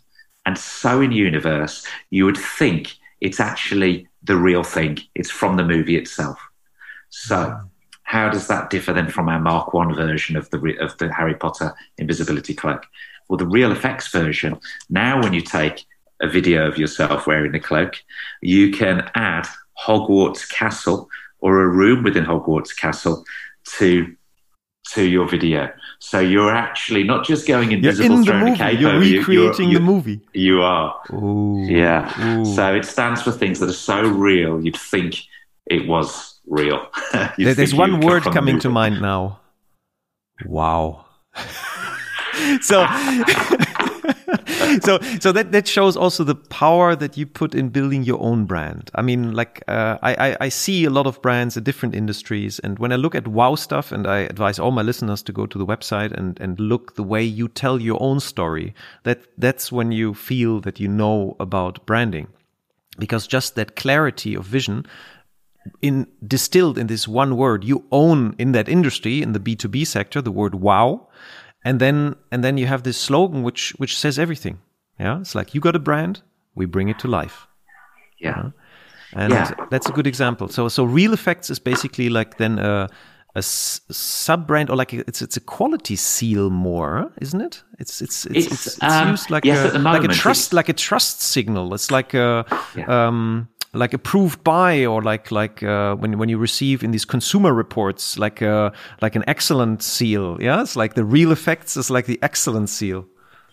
and 0.46 0.58
so 0.58 1.00
in 1.00 1.12
universe, 1.12 1.86
you 2.10 2.24
would 2.24 2.36
think 2.36 2.96
it's 3.20 3.40
actually 3.40 4.08
the 4.22 4.36
real 4.36 4.64
thing. 4.64 4.98
It's 5.14 5.30
from 5.30 5.56
the 5.56 5.64
movie 5.64 5.96
itself. 5.96 6.38
So, 7.10 7.60
how 8.02 8.28
does 8.28 8.48
that 8.48 8.68
differ 8.68 8.92
then 8.92 9.08
from 9.08 9.28
our 9.28 9.40
Mark 9.40 9.72
One 9.72 9.94
version 9.94 10.36
of 10.36 10.50
the 10.50 10.76
of 10.80 10.98
the 10.98 11.12
Harry 11.12 11.34
Potter 11.34 11.74
invisibility 11.98 12.54
cloak? 12.54 12.84
Well, 13.28 13.38
the 13.38 13.46
real 13.46 13.72
effects 13.72 14.08
version 14.08 14.58
now, 14.90 15.22
when 15.22 15.32
you 15.32 15.40
take 15.40 15.84
a 16.20 16.28
video 16.28 16.66
of 16.66 16.78
yourself 16.78 17.26
wearing 17.26 17.52
the 17.52 17.60
cloak, 17.60 17.96
you 18.40 18.72
can 18.72 19.08
add 19.14 19.46
Hogwarts 19.86 20.48
Castle 20.48 21.08
or 21.42 21.62
a 21.62 21.68
room 21.68 22.02
within 22.02 22.24
Hogwarts 22.24 22.74
Castle 22.74 23.24
to 23.76 24.16
to 24.94 25.04
your 25.04 25.28
video. 25.28 25.70
So 26.00 26.18
you're 26.18 26.52
actually 26.52 27.04
not 27.04 27.24
just 27.24 27.46
going 27.46 27.70
invisible, 27.70 28.16
in 28.16 28.24
throwing 28.24 28.54
a 28.54 28.56
cape 28.56 28.80
you're 28.80 28.90
over 28.90 29.00
recreating 29.00 29.70
you. 29.70 29.78
The 29.78 29.84
movie. 29.84 30.20
You 30.32 30.62
are. 30.62 31.00
Ooh. 31.12 31.64
Yeah. 31.68 32.40
Ooh. 32.40 32.44
So 32.44 32.74
it 32.74 32.84
stands 32.84 33.22
for 33.22 33.30
things 33.30 33.60
that 33.60 33.68
are 33.68 33.74
so 33.74 34.02
real 34.02 34.60
you'd 34.64 34.76
think 34.76 35.16
it 35.66 35.86
was 35.86 36.40
real. 36.46 36.88
There's 37.38 37.74
one 37.74 38.00
word 38.00 38.24
coming 38.24 38.58
to 38.60 38.70
mind 38.70 39.00
now. 39.00 39.40
Wow. 40.46 41.04
so 42.60 42.84
so 44.82 44.98
so 45.20 45.32
that 45.32 45.52
that 45.52 45.66
shows 45.66 45.96
also 45.96 46.24
the 46.24 46.34
power 46.34 46.96
that 46.96 47.16
you 47.16 47.26
put 47.26 47.54
in 47.54 47.68
building 47.68 48.02
your 48.02 48.20
own 48.20 48.44
brand. 48.44 48.90
I 48.94 49.02
mean, 49.02 49.32
like 49.32 49.62
uh, 49.68 49.98
I 50.02 50.36
I 50.40 50.48
see 50.48 50.84
a 50.84 50.90
lot 50.90 51.06
of 51.06 51.20
brands 51.22 51.56
in 51.56 51.64
different 51.64 51.94
industries, 51.94 52.58
and 52.60 52.78
when 52.78 52.92
I 52.92 52.96
look 52.96 53.14
at 53.14 53.28
Wow 53.28 53.54
stuff, 53.54 53.92
and 53.92 54.06
I 54.06 54.18
advise 54.18 54.58
all 54.58 54.70
my 54.70 54.82
listeners 54.82 55.22
to 55.24 55.32
go 55.32 55.46
to 55.46 55.58
the 55.58 55.66
website 55.66 56.12
and 56.12 56.38
and 56.40 56.58
look 56.58 56.94
the 56.94 57.02
way 57.02 57.22
you 57.22 57.48
tell 57.48 57.80
your 57.80 58.02
own 58.02 58.20
story. 58.20 58.74
That 59.04 59.22
that's 59.38 59.70
when 59.72 59.92
you 59.92 60.14
feel 60.14 60.60
that 60.60 60.80
you 60.80 60.88
know 60.88 61.36
about 61.38 61.84
branding, 61.86 62.28
because 62.98 63.26
just 63.26 63.54
that 63.54 63.76
clarity 63.76 64.34
of 64.34 64.44
vision 64.44 64.86
in 65.80 66.06
distilled 66.26 66.76
in 66.76 66.88
this 66.88 67.06
one 67.06 67.36
word 67.36 67.62
you 67.62 67.84
own 67.92 68.34
in 68.36 68.50
that 68.50 68.68
industry 68.68 69.22
in 69.22 69.32
the 69.32 69.38
b2b 69.38 69.86
sector 69.86 70.20
the 70.20 70.32
word 70.32 70.56
wow 70.56 71.06
and 71.64 71.80
then 71.80 72.16
and 72.30 72.42
then 72.42 72.58
you 72.58 72.66
have 72.66 72.82
this 72.82 72.96
slogan 72.96 73.42
which 73.42 73.70
which 73.78 73.98
says 73.98 74.18
everything. 74.18 74.58
Yeah? 74.98 75.20
It's 75.20 75.34
like 75.34 75.54
you 75.54 75.60
got 75.60 75.76
a 75.76 75.80
brand 75.80 76.22
we 76.54 76.66
bring 76.66 76.88
it 76.88 76.98
to 77.00 77.08
life. 77.08 77.46
Yeah. 78.18 78.50
And 79.14 79.32
yeah. 79.32 79.50
that's 79.70 79.88
a 79.88 79.92
good 79.92 80.06
example. 80.06 80.48
So 80.48 80.68
so 80.68 80.84
real 80.84 81.12
effects 81.12 81.50
is 81.50 81.58
basically 81.58 82.08
like 82.08 82.38
then 82.38 82.58
a 82.58 82.88
a 83.34 83.42
sub 83.42 84.46
brand 84.46 84.68
or 84.68 84.76
like 84.76 84.92
a, 84.92 85.00
it's 85.08 85.22
it's 85.22 85.38
a 85.38 85.40
quality 85.40 85.96
seal 85.96 86.50
more 86.50 87.10
isn't 87.20 87.40
it? 87.40 87.62
It's 87.78 88.02
it's 88.02 88.26
it's, 88.26 88.46
it's, 88.46 88.66
it's, 88.66 88.82
um, 88.82 89.10
used 89.10 89.30
like 89.30 89.44
yes, 89.44 89.74
a 89.74 89.78
like 89.78 90.04
a 90.04 90.08
trust 90.08 90.52
like 90.52 90.68
a 90.68 90.74
trust 90.74 91.22
signal. 91.22 91.72
It's 91.74 91.90
like 91.90 92.14
a 92.14 92.44
yeah. 92.76 93.06
um 93.06 93.48
like 93.74 93.94
approved 93.94 94.44
by 94.44 94.84
or 94.84 95.02
like 95.02 95.30
like 95.30 95.62
uh, 95.62 95.94
when 95.96 96.18
when 96.18 96.28
you 96.28 96.38
receive 96.38 96.82
in 96.82 96.90
these 96.90 97.04
consumer 97.04 97.52
reports 97.54 98.18
like 98.18 98.42
uh, 98.42 98.70
like 99.00 99.16
an 99.16 99.24
excellent 99.26 99.82
seal 99.82 100.36
yeah? 100.40 100.60
It's 100.60 100.76
like 100.76 100.94
the 100.94 101.04
real 101.04 101.32
effects 101.32 101.76
is 101.76 101.90
like 101.90 102.06
the 102.06 102.18
excellent 102.22 102.68
seal. 102.68 103.06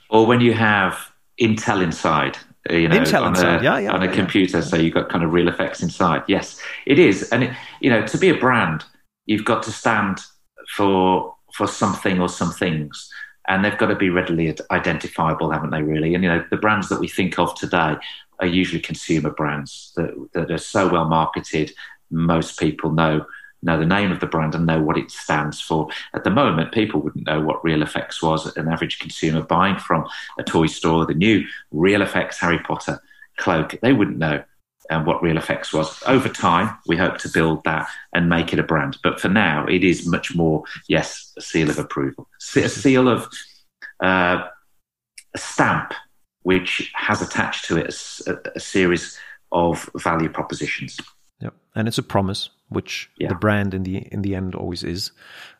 Or 0.09 0.25
when 0.25 0.41
you 0.41 0.53
have 0.53 1.11
intel 1.39 1.81
inside 1.81 2.37
uh, 2.69 2.73
you 2.73 2.89
know 2.89 2.97
intel 2.97 3.23
on 3.23 3.29
inside 3.29 3.61
a, 3.61 3.63
yeah, 3.63 3.79
yeah 3.79 3.91
on 3.91 4.03
a 4.03 4.07
yeah. 4.07 4.11
computer 4.11 4.61
so 4.61 4.75
you've 4.75 4.93
got 4.93 5.09
kind 5.09 5.23
of 5.23 5.31
real 5.31 5.47
effects 5.47 5.81
inside. 5.81 6.23
Yes 6.27 6.61
it 6.85 6.99
is. 6.99 7.29
And 7.31 7.43
it, 7.45 7.55
you 7.79 7.89
know 7.89 8.05
to 8.05 8.17
be 8.17 8.29
a 8.29 8.37
brand 8.37 8.83
you've 9.25 9.45
got 9.45 9.63
to 9.63 9.71
stand 9.71 10.19
for 10.75 11.33
for 11.53 11.65
something 11.67 12.19
or 12.19 12.29
some 12.29 12.51
things. 12.51 13.09
And 13.47 13.65
they've 13.65 13.77
got 13.77 13.87
to 13.87 13.95
be 13.95 14.09
readily 14.09 14.55
identifiable 14.69 15.49
haven't 15.49 15.69
they 15.69 15.81
really? 15.81 16.13
And 16.13 16.25
you 16.25 16.29
know 16.29 16.43
the 16.51 16.57
brands 16.57 16.89
that 16.89 16.99
we 16.99 17.07
think 17.07 17.39
of 17.39 17.55
today 17.55 17.95
are 18.39 18.47
usually 18.47 18.81
consumer 18.81 19.29
brands 19.29 19.91
that, 19.95 20.29
that 20.33 20.51
are 20.51 20.57
so 20.57 20.87
well 20.87 21.05
marketed. 21.05 21.73
Most 22.09 22.59
people 22.59 22.91
know 22.91 23.25
know 23.61 23.77
the 23.77 23.85
name 23.85 24.11
of 24.11 24.19
the 24.19 24.25
brand 24.25 24.55
and 24.55 24.65
know 24.65 24.81
what 24.81 24.97
it 24.97 25.11
stands 25.11 25.59
for. 25.59 25.89
At 26.13 26.23
the 26.23 26.29
moment, 26.29 26.71
people 26.71 27.01
wouldn't 27.01 27.27
know 27.27 27.41
what 27.41 27.63
Real 27.63 27.81
Effects 27.81 28.21
was. 28.21 28.55
An 28.55 28.69
average 28.69 28.99
consumer 28.99 29.41
buying 29.41 29.77
from 29.77 30.07
a 30.37 30.43
toy 30.43 30.67
store 30.67 31.05
the 31.05 31.13
new 31.13 31.45
Real 31.71 32.01
Effects 32.01 32.39
Harry 32.39 32.59
Potter 32.59 33.01
cloak, 33.37 33.75
they 33.81 33.93
wouldn't 33.93 34.17
know 34.17 34.43
um, 34.89 35.05
what 35.05 35.21
Real 35.21 35.37
Effects 35.37 35.73
was. 35.73 36.01
Over 36.07 36.29
time, 36.29 36.77
we 36.87 36.97
hope 36.97 37.17
to 37.19 37.29
build 37.29 37.63
that 37.63 37.87
and 38.13 38.29
make 38.29 38.53
it 38.53 38.59
a 38.59 38.63
brand. 38.63 38.97
But 39.03 39.19
for 39.19 39.29
now, 39.29 39.65
it 39.67 39.83
is 39.83 40.07
much 40.07 40.35
more, 40.35 40.63
yes, 40.87 41.33
a 41.37 41.41
seal 41.41 41.69
of 41.69 41.79
approval, 41.79 42.27
a 42.55 42.69
seal 42.69 43.07
of 43.07 43.27
uh, 44.03 44.47
a 45.33 45.37
stamp 45.37 45.93
which 46.49 46.91
has 46.95 47.21
attached 47.21 47.65
to 47.65 47.77
it 47.77 47.93
a, 48.25 48.35
a 48.55 48.59
series 48.59 49.19
of 49.51 49.87
value 49.97 50.29
propositions. 50.29 50.99
Yep, 51.41 51.53
and 51.75 51.87
it's 51.87 51.99
a 51.99 52.03
promise, 52.03 52.49
which 52.69 53.07
yeah. 53.19 53.27
the 53.27 53.35
brand 53.35 53.75
in 53.75 53.83
the 53.83 53.97
in 54.11 54.23
the 54.23 54.33
end 54.33 54.55
always 54.55 54.83
is. 54.83 55.11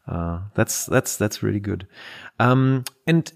Uh, 0.07 0.39
that's 0.55 0.87
that's 0.87 1.15
that's 1.15 1.43
really 1.43 1.59
good. 1.59 1.85
Um, 2.39 2.85
and 3.05 3.31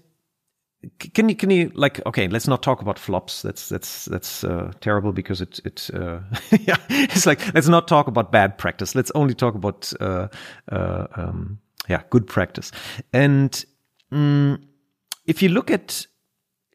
can 0.98 1.28
you 1.28 1.36
can 1.36 1.50
you 1.50 1.70
like 1.76 2.04
okay? 2.06 2.26
Let's 2.26 2.48
not 2.48 2.60
talk 2.60 2.82
about 2.82 2.98
flops. 2.98 3.42
That's 3.42 3.68
that's 3.68 4.06
that's 4.06 4.42
uh, 4.42 4.72
terrible 4.80 5.12
because 5.12 5.40
it 5.40 5.60
it 5.64 5.90
uh, 5.94 6.22
yeah. 6.58 6.78
It's 6.88 7.24
like 7.24 7.54
let's 7.54 7.68
not 7.68 7.86
talk 7.86 8.08
about 8.08 8.32
bad 8.32 8.58
practice. 8.58 8.96
Let's 8.96 9.12
only 9.14 9.34
talk 9.34 9.54
about 9.54 9.92
uh, 10.00 10.26
uh, 10.72 11.06
um, 11.14 11.60
yeah 11.88 12.02
good 12.10 12.26
practice. 12.26 12.72
And 13.12 13.64
mm, 14.12 14.60
if 15.24 15.40
you 15.40 15.50
look 15.50 15.70
at 15.70 16.08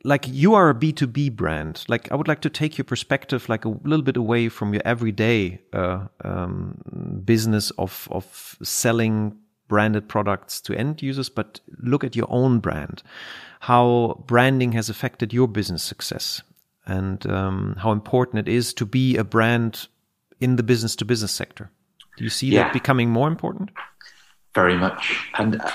like 0.04 0.28
you 0.28 0.54
are 0.54 0.70
a 0.70 0.74
B2B 0.76 1.36
brand. 1.36 1.84
Like 1.88 2.12
I 2.12 2.16
would 2.16 2.28
like 2.28 2.42
to 2.42 2.50
take 2.50 2.78
your 2.78 2.86
perspective 2.86 3.50
like 3.50 3.66
a 3.66 3.70
little 3.84 4.04
bit 4.04 4.18
away 4.18 4.50
from 4.50 4.74
your 4.74 4.82
everyday 4.86 5.60
uh, 5.74 6.08
um, 6.24 7.22
business 7.26 7.72
of 7.78 8.08
of 8.12 8.58
selling 8.64 9.38
branded 9.68 10.08
products 10.08 10.62
to 10.62 10.74
end 10.74 11.02
users, 11.02 11.30
but 11.30 11.60
look 11.78 12.04
at 12.04 12.16
your 12.16 12.26
own 12.30 12.60
brand, 12.60 13.04
how 13.60 14.24
branding 14.26 14.72
has 14.72 14.90
affected 14.90 15.32
your 15.32 15.48
business 15.48 15.84
success, 15.84 16.42
and 16.88 17.28
um, 17.28 17.76
how 17.78 17.92
important 17.92 18.48
it 18.48 18.52
is 18.52 18.74
to 18.74 18.86
be 18.86 19.16
a 19.16 19.24
brand 19.24 19.88
in 20.40 20.56
the 20.56 20.64
business 20.64 20.96
to 20.96 21.06
business 21.06 21.32
sector. 21.32 21.70
Do 22.18 22.24
you 22.24 22.30
see 22.32 22.48
Yeah. 22.48 22.64
that 22.64 22.74
becoming 22.74 23.10
more 23.12 23.28
important? 23.28 23.70
very 24.56 24.76
much. 24.78 25.30
And 25.38 25.62
uh, 25.62 25.70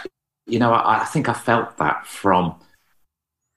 you 0.46 0.58
know, 0.58 0.72
I, 0.72 1.02
I 1.02 1.04
think 1.04 1.28
I 1.28 1.32
felt 1.32 1.76
that 1.78 2.04
from 2.06 2.56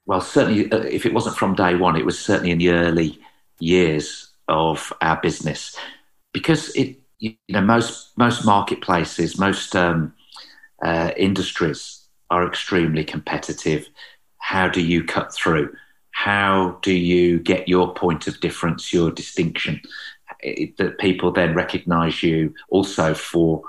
well, 0.08 0.22
certainly 0.22 0.72
uh, 0.72 0.78
if 0.78 1.04
it 1.04 1.12
wasn't 1.12 1.36
from 1.36 1.54
day 1.54 1.74
one, 1.74 1.94
it 1.94 2.06
was 2.06 2.18
certainly 2.18 2.50
in 2.50 2.58
the 2.58 2.70
early 2.70 3.20
years 3.60 4.30
of 4.48 4.90
our 5.02 5.20
business. 5.20 5.76
Because 6.32 6.74
it 6.74 6.96
you 7.18 7.36
know 7.50 7.60
most 7.60 8.16
most 8.16 8.44
marketplaces 8.46 9.38
most 9.38 9.76
um, 9.76 10.14
uh, 10.82 11.10
industries 11.16 12.06
are 12.30 12.46
extremely 12.46 13.04
competitive. 13.04 13.86
How 14.38 14.66
do 14.66 14.80
you 14.80 15.04
cut 15.04 15.34
through? 15.34 15.74
How 16.12 16.78
do 16.80 16.92
you 16.92 17.38
get 17.38 17.68
your 17.68 17.92
point 17.92 18.26
of 18.26 18.40
difference 18.40 18.92
your 18.94 19.10
distinction? 19.10 19.80
It, 20.40 20.78
that 20.78 20.98
people 20.98 21.32
then 21.32 21.54
recognize 21.54 22.22
you 22.22 22.54
also 22.70 23.12
for 23.12 23.62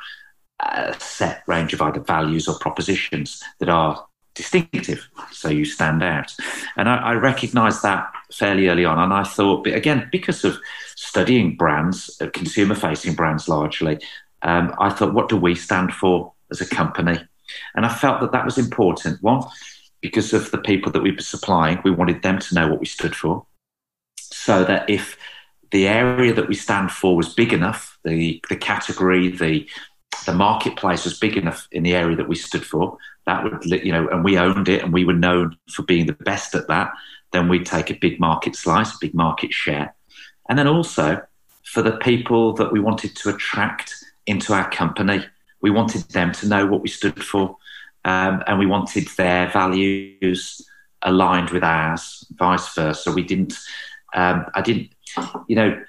a 0.62 0.96
set 1.00 1.44
range 1.48 1.74
of 1.74 1.82
either 1.82 2.00
values 2.00 2.48
or 2.48 2.58
propositions 2.60 3.44
that 3.60 3.70
are 3.70 4.06
distinctive, 4.36 5.08
so 5.32 5.50
you 5.50 5.66
stand 5.66 6.02
out. 6.04 6.34
And 6.78 6.88
I, 6.88 6.96
I 6.98 7.14
recognized 7.14 7.84
that 7.84 8.12
fairly 8.32 8.68
early 8.68 8.86
on. 8.86 9.00
And 9.00 9.14
I 9.14 9.24
thought, 9.24 9.68
again, 9.68 10.08
because 10.12 10.44
of 10.46 10.58
studying 10.96 11.56
brands, 11.56 12.18
uh, 12.22 12.28
consumer 12.34 12.76
facing 12.76 13.16
brands 13.16 13.48
largely, 13.48 14.00
um, 14.42 14.74
I 14.80 14.90
thought, 14.90 15.14
what 15.14 15.30
do 15.30 15.38
we 15.38 15.56
stand 15.56 15.94
for 15.94 16.34
as 16.52 16.62
a 16.62 16.66
company? 16.66 17.20
And 17.76 17.86
I 17.86 17.90
felt 17.90 18.22
that 18.22 18.32
that 18.32 18.46
was 18.46 18.58
important. 18.58 19.22
One, 19.22 19.44
because 20.02 20.34
of 20.34 20.52
the 20.52 20.60
people 20.60 20.92
that 20.92 21.04
we 21.04 21.12
were 21.12 21.22
supplying, 21.22 21.82
we 21.84 21.92
wanted 21.92 22.22
them 22.22 22.40
to 22.40 22.56
know 22.56 22.68
what 22.68 22.80
we 22.80 22.86
stood 22.86 23.16
for. 23.16 23.46
So 24.18 24.64
that 24.64 24.90
if 24.90 25.18
the 25.72 25.88
area 25.88 26.34
that 26.34 26.48
we 26.48 26.56
stand 26.56 26.92
for 26.92 27.16
was 27.16 27.34
big 27.34 27.54
enough, 27.54 27.98
the, 28.04 28.42
the 28.50 28.56
category, 28.56 29.30
the 29.30 29.68
the 30.26 30.34
marketplace 30.34 31.06
was 31.06 31.20
big 31.20 31.38
enough 31.38 31.68
in 31.72 31.84
the 31.84 31.96
area 31.96 32.16
that 32.16 32.28
we 32.28 32.36
stood 32.36 32.66
for, 32.66 32.98
that 33.26 33.44
would, 33.44 33.64
you 33.66 33.92
know, 33.92 34.08
and 34.10 34.24
we 34.24 34.38
owned 34.38 34.70
it 34.70 34.84
and 34.84 34.94
we 34.94 35.06
were 35.06 35.14
known 35.14 35.58
for 35.72 35.84
being 35.84 36.06
the 36.06 36.14
best 36.14 36.56
at 36.56 36.68
that, 36.68 36.92
then 37.32 37.48
we'd 37.48 37.66
take 37.66 37.90
a 37.90 37.96
big 37.96 38.20
market 38.20 38.56
slice, 38.56 38.94
a 38.94 38.98
big 39.00 39.14
market 39.14 39.54
share. 39.54 39.94
And 40.50 40.58
then 40.58 40.68
also 40.68 41.22
for 41.64 41.82
the 41.82 41.98
people 41.98 42.54
that 42.54 42.72
we 42.72 42.80
wanted 42.80 43.16
to 43.18 43.30
attract 43.30 43.94
into 44.26 44.54
our 44.54 44.70
company, 44.72 45.26
we 45.62 45.70
wanted 45.70 46.04
them 46.10 46.32
to 46.34 46.48
know 46.48 46.66
what 46.66 46.82
we 46.82 46.90
stood 46.90 47.24
for. 47.24 47.58
Um, 48.06 48.44
and 48.48 48.58
we 48.58 48.66
wanted 48.66 49.08
their 49.18 49.50
values 49.50 50.66
aligned 51.02 51.50
with 51.52 51.64
ours, 51.64 52.26
vice 52.32 52.74
versa. 52.74 53.00
So 53.00 53.12
we 53.12 53.24
didn't, 53.24 53.54
um, 54.16 54.46
I 54.56 54.62
didn't, 54.62 54.90
you 55.48 55.56
know, 55.56 55.84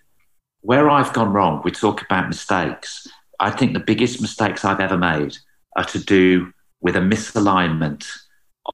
where 0.62 0.90
I've 0.90 1.12
gone 1.12 1.32
wrong, 1.32 1.62
we 1.64 1.70
talk 1.70 2.02
about 2.02 2.28
mistakes. 2.28 3.06
I 3.40 3.50
think 3.50 3.72
the 3.72 3.80
biggest 3.80 4.20
mistakes 4.20 4.64
I've 4.64 4.80
ever 4.80 4.98
made 4.98 5.36
are 5.76 5.84
to 5.84 5.98
do 5.98 6.52
with 6.80 6.94
a 6.94 7.00
misalignment 7.00 8.06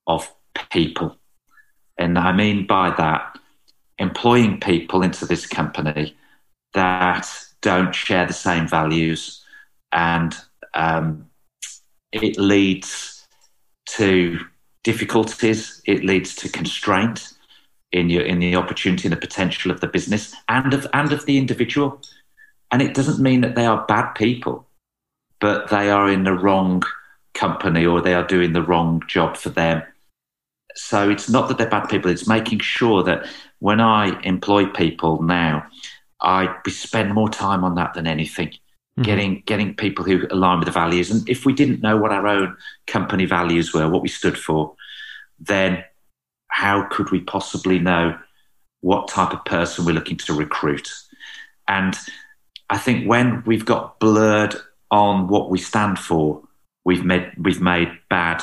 of 0.07 0.33
people. 0.71 1.17
And 1.97 2.19
I 2.19 2.33
mean 2.33 2.67
by 2.67 2.91
that, 2.91 3.39
employing 3.99 4.61
people 4.61 5.03
into 5.03 5.25
this 5.25 5.47
company 5.47 6.15
that 6.75 7.29
don't 7.63 7.95
share 7.95 8.27
the 8.27 8.33
same 8.33 8.69
values 8.69 9.43
and 9.93 10.37
um, 10.75 11.27
it 12.13 12.37
leads 12.39 13.27
to 13.87 14.39
difficulties, 14.83 15.81
it 15.87 16.05
leads 16.05 16.35
to 16.37 16.49
constraint 16.49 17.33
in 17.93 18.11
your 18.11 18.23
in 18.23 18.41
the 18.41 18.57
opportunity 18.57 19.09
and 19.09 19.13
the 19.13 19.21
potential 19.21 19.71
of 19.71 19.81
the 19.81 19.87
business 19.87 20.35
and 20.49 20.75
of 20.75 20.87
and 20.93 21.13
of 21.13 21.25
the 21.27 21.39
individual. 21.39 22.01
And 22.71 22.83
it 22.83 22.95
doesn't 22.95 23.23
mean 23.23 23.43
that 23.43 23.55
they 23.55 23.67
are 23.67 23.87
bad 23.87 24.13
people, 24.15 24.67
but 25.41 25.71
they 25.71 25.91
are 25.91 26.11
in 26.11 26.25
the 26.25 26.33
wrong 26.33 26.83
company 27.35 27.87
or 27.87 28.01
they 28.01 28.15
are 28.15 28.27
doing 28.27 28.53
the 28.53 28.63
wrong 28.63 29.03
job 29.07 29.37
for 29.37 29.51
them. 29.51 29.83
So 30.75 31.09
it's 31.09 31.29
not 31.29 31.49
that 31.49 31.59
they're 31.59 31.71
bad 31.71 31.89
people, 31.89 32.11
it's 32.11 32.29
making 32.29 32.59
sure 32.59 33.03
that 33.05 33.27
when 33.61 33.81
I 33.81 34.21
employ 34.23 34.67
people 34.67 35.23
now, 35.23 35.67
I 36.21 36.55
spend 36.69 37.15
more 37.15 37.29
time 37.29 37.65
on 37.65 37.75
that 37.77 37.95
than 37.95 38.07
anything. 38.07 38.49
Mm-hmm. 38.49 39.03
Getting 39.03 39.43
getting 39.47 39.75
people 39.75 40.05
who 40.05 40.27
align 40.31 40.59
with 40.59 40.67
the 40.67 40.73
values. 40.73 41.11
And 41.11 41.29
if 41.29 41.45
we 41.45 41.53
didn't 41.53 41.83
know 41.83 41.97
what 41.97 42.13
our 42.13 42.27
own 42.27 42.57
company 42.87 43.27
values 43.27 43.73
were, 43.73 43.89
what 43.89 44.03
we 44.03 44.09
stood 44.09 44.39
for, 44.39 44.75
then 45.39 45.85
how 46.49 46.89
could 46.91 47.11
we 47.11 47.21
possibly 47.21 47.79
know 47.79 48.19
what 48.81 49.09
type 49.09 49.33
of 49.33 49.45
person 49.45 49.85
we're 49.85 49.93
looking 49.93 50.17
to 50.17 50.33
recruit? 50.33 50.91
And 51.69 51.95
I 52.69 52.79
think 52.79 53.09
when 53.09 53.43
we've 53.47 53.65
got 53.65 53.99
blurred 54.01 54.57
on 54.91 55.29
what 55.29 55.51
we 55.51 55.59
stand 55.59 55.99
for, 55.99 56.43
we've 56.85 57.05
made 57.05 57.33
we've 57.39 57.61
made 57.61 57.89
bad 58.09 58.43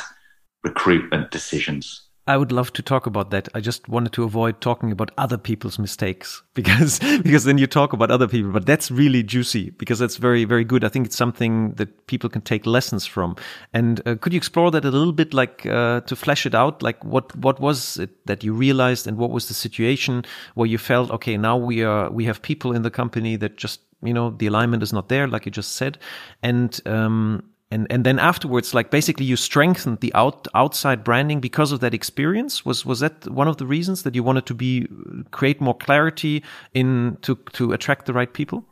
recruitment 0.63 1.31
decisions. 1.31 2.01
I 2.25 2.37
would 2.37 2.53
love 2.53 2.71
to 2.73 2.81
talk 2.81 3.05
about 3.05 3.31
that. 3.31 3.49
I 3.53 3.59
just 3.59 3.89
wanted 3.89 4.13
to 4.13 4.23
avoid 4.23 4.61
talking 4.61 4.93
about 4.93 5.11
other 5.17 5.37
people's 5.37 5.77
mistakes 5.77 6.41
because 6.53 6.99
because 6.99 7.43
then 7.43 7.57
you 7.57 7.67
talk 7.67 7.91
about 7.91 8.11
other 8.11 8.29
people. 8.29 8.51
But 8.51 8.65
that's 8.65 8.89
really 8.89 9.23
juicy 9.23 9.71
because 9.71 9.99
that's 9.99 10.15
very 10.15 10.45
very 10.45 10.63
good. 10.63 10.85
I 10.85 10.89
think 10.89 11.05
it's 11.05 11.17
something 11.17 11.71
that 11.71 12.07
people 12.07 12.29
can 12.29 12.41
take 12.41 12.65
lessons 12.65 13.05
from. 13.05 13.35
And 13.73 14.01
uh, 14.07 14.15
could 14.15 14.31
you 14.31 14.37
explore 14.37 14.71
that 14.71 14.85
a 14.85 14.91
little 14.91 15.11
bit, 15.11 15.33
like 15.33 15.65
uh, 15.65 15.99
to 16.01 16.15
flesh 16.15 16.45
it 16.45 16.55
out? 16.55 16.81
Like 16.81 17.03
what 17.03 17.35
what 17.35 17.59
was 17.59 17.97
it 17.97 18.25
that 18.25 18.41
you 18.41 18.53
realized, 18.53 19.05
and 19.05 19.17
what 19.17 19.31
was 19.31 19.49
the 19.49 19.53
situation 19.53 20.23
where 20.55 20.67
you 20.67 20.77
felt 20.77 21.11
okay? 21.11 21.35
Now 21.35 21.57
we 21.57 21.83
are 21.83 22.09
we 22.09 22.23
have 22.23 22.41
people 22.41 22.73
in 22.73 22.83
the 22.83 22.91
company 22.91 23.35
that 23.35 23.57
just 23.57 23.81
you 24.03 24.13
know 24.13 24.31
the 24.31 24.47
alignment 24.47 24.83
is 24.83 24.93
not 24.93 25.09
there 25.09 25.27
like 25.27 25.45
you 25.45 25.51
just 25.51 25.73
said. 25.73 25.97
And 26.41 26.79
um 26.85 27.43
and 27.71 27.87
and 27.89 28.05
then 28.05 28.19
afterwards 28.19 28.73
like 28.73 28.91
basically 28.91 29.25
you 29.25 29.35
strengthened 29.35 29.99
the 29.99 30.13
out, 30.13 30.47
outside 30.53 31.03
branding 31.03 31.39
because 31.39 31.71
of 31.71 31.79
that 31.79 31.93
experience. 31.93 32.65
Was 32.65 32.85
was 32.85 32.99
that 32.99 33.27
one 33.27 33.47
of 33.47 33.57
the 33.57 33.65
reasons 33.65 34.03
that 34.03 34.15
you 34.15 34.23
wanted 34.23 34.45
to 34.45 34.53
be 34.53 34.87
create 35.31 35.59
more 35.59 35.75
clarity 35.75 36.43
in 36.73 37.17
to 37.21 37.35
to 37.53 37.73
attract 37.73 38.05
the 38.05 38.13
right 38.13 38.33
people? 38.33 38.65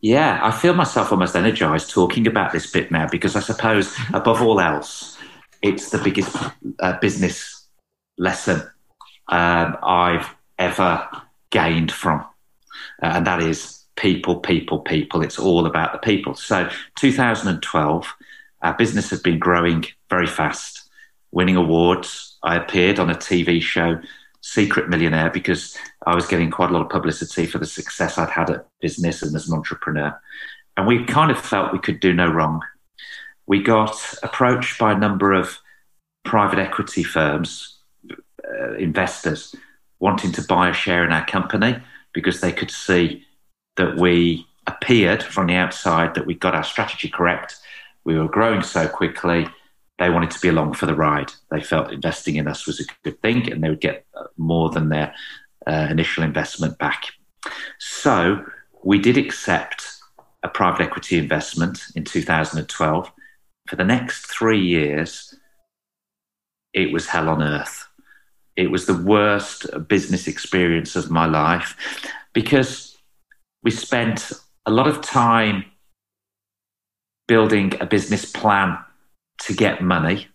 Yeah 0.00 0.40
i 0.42 0.50
feel 0.50 0.74
myself 0.74 1.12
almost 1.12 1.36
energized 1.36 1.90
talking 1.90 2.26
about 2.26 2.52
this 2.52 2.70
bit 2.70 2.90
now 2.90 3.06
because 3.08 3.36
i 3.36 3.40
suppose 3.40 3.96
above 4.14 4.42
all 4.42 4.60
else 4.60 5.18
it's 5.62 5.90
the 5.90 5.98
biggest 5.98 6.36
uh, 6.80 6.98
business 6.98 7.68
lesson 8.18 8.60
um, 9.28 9.76
i've 9.82 10.34
ever 10.58 11.08
gained 11.50 11.90
from 11.90 12.20
uh, 13.02 13.12
and 13.14 13.26
that 13.26 13.42
is 13.42 13.81
people, 13.96 14.40
people, 14.40 14.80
people. 14.80 15.22
It's 15.22 15.38
all 15.38 15.66
about 15.66 15.92
the 15.92 15.98
people. 15.98 16.34
So 16.34 16.68
2012, 16.96 18.14
our 18.62 18.74
business 18.74 19.10
had 19.10 19.22
been 19.22 19.38
growing 19.38 19.84
very 20.08 20.26
fast, 20.26 20.88
winning 21.30 21.56
awards. 21.56 22.38
I 22.42 22.56
appeared 22.56 22.98
on 22.98 23.10
a 23.10 23.14
TV 23.14 23.60
show, 23.60 24.00
Secret 24.40 24.88
Millionaire, 24.88 25.30
because 25.30 25.76
I 26.06 26.14
was 26.14 26.26
getting 26.26 26.50
quite 26.50 26.70
a 26.70 26.72
lot 26.72 26.82
of 26.82 26.88
publicity 26.88 27.46
for 27.46 27.58
the 27.58 27.66
success 27.66 28.18
I'd 28.18 28.30
had 28.30 28.50
at 28.50 28.66
business 28.80 29.22
and 29.22 29.34
as 29.34 29.48
an 29.48 29.54
entrepreneur. 29.54 30.18
And 30.76 30.86
we 30.86 31.04
kind 31.04 31.30
of 31.30 31.38
felt 31.38 31.72
we 31.72 31.78
could 31.78 32.00
do 32.00 32.12
no 32.12 32.28
wrong. 32.28 32.60
We 33.46 33.62
got 33.62 33.96
approached 34.22 34.78
by 34.78 34.92
a 34.92 34.98
number 34.98 35.32
of 35.32 35.58
private 36.24 36.58
equity 36.58 37.02
firms, 37.02 37.78
uh, 38.10 38.74
investors, 38.74 39.54
wanting 39.98 40.32
to 40.32 40.42
buy 40.42 40.70
a 40.70 40.72
share 40.72 41.04
in 41.04 41.12
our 41.12 41.26
company 41.26 41.76
because 42.12 42.40
they 42.40 42.52
could 42.52 42.70
see 42.70 43.24
that 43.76 43.96
we 43.96 44.46
appeared 44.66 45.22
from 45.22 45.46
the 45.46 45.54
outside 45.54 46.14
that 46.14 46.26
we 46.26 46.34
got 46.34 46.54
our 46.54 46.64
strategy 46.64 47.08
correct. 47.08 47.56
We 48.04 48.18
were 48.18 48.28
growing 48.28 48.62
so 48.62 48.88
quickly. 48.88 49.46
They 49.98 50.10
wanted 50.10 50.30
to 50.32 50.40
be 50.40 50.48
along 50.48 50.74
for 50.74 50.86
the 50.86 50.94
ride. 50.94 51.32
They 51.50 51.60
felt 51.60 51.92
investing 51.92 52.36
in 52.36 52.48
us 52.48 52.66
was 52.66 52.80
a 52.80 52.84
good 53.04 53.20
thing 53.22 53.50
and 53.50 53.62
they 53.62 53.68
would 53.68 53.80
get 53.80 54.06
more 54.36 54.70
than 54.70 54.88
their 54.88 55.14
uh, 55.66 55.86
initial 55.90 56.24
investment 56.24 56.78
back. 56.78 57.04
So 57.78 58.44
we 58.82 58.98
did 58.98 59.16
accept 59.16 59.86
a 60.42 60.48
private 60.48 60.82
equity 60.82 61.18
investment 61.18 61.84
in 61.94 62.04
2012. 62.04 63.12
For 63.68 63.76
the 63.76 63.84
next 63.84 64.26
three 64.26 64.60
years, 64.60 65.34
it 66.72 66.92
was 66.92 67.06
hell 67.06 67.28
on 67.28 67.42
earth. 67.42 67.86
It 68.56 68.70
was 68.70 68.86
the 68.86 68.96
worst 68.96 69.66
business 69.88 70.26
experience 70.26 70.96
of 70.96 71.10
my 71.10 71.26
life 71.26 71.76
because 72.32 72.91
we 73.62 73.70
spent 73.70 74.32
a 74.66 74.70
lot 74.70 74.86
of 74.86 75.00
time 75.00 75.64
building 77.28 77.72
a 77.80 77.86
business 77.86 78.30
plan 78.30 78.78
to 79.38 79.54
get 79.54 79.82
money, 79.82 80.28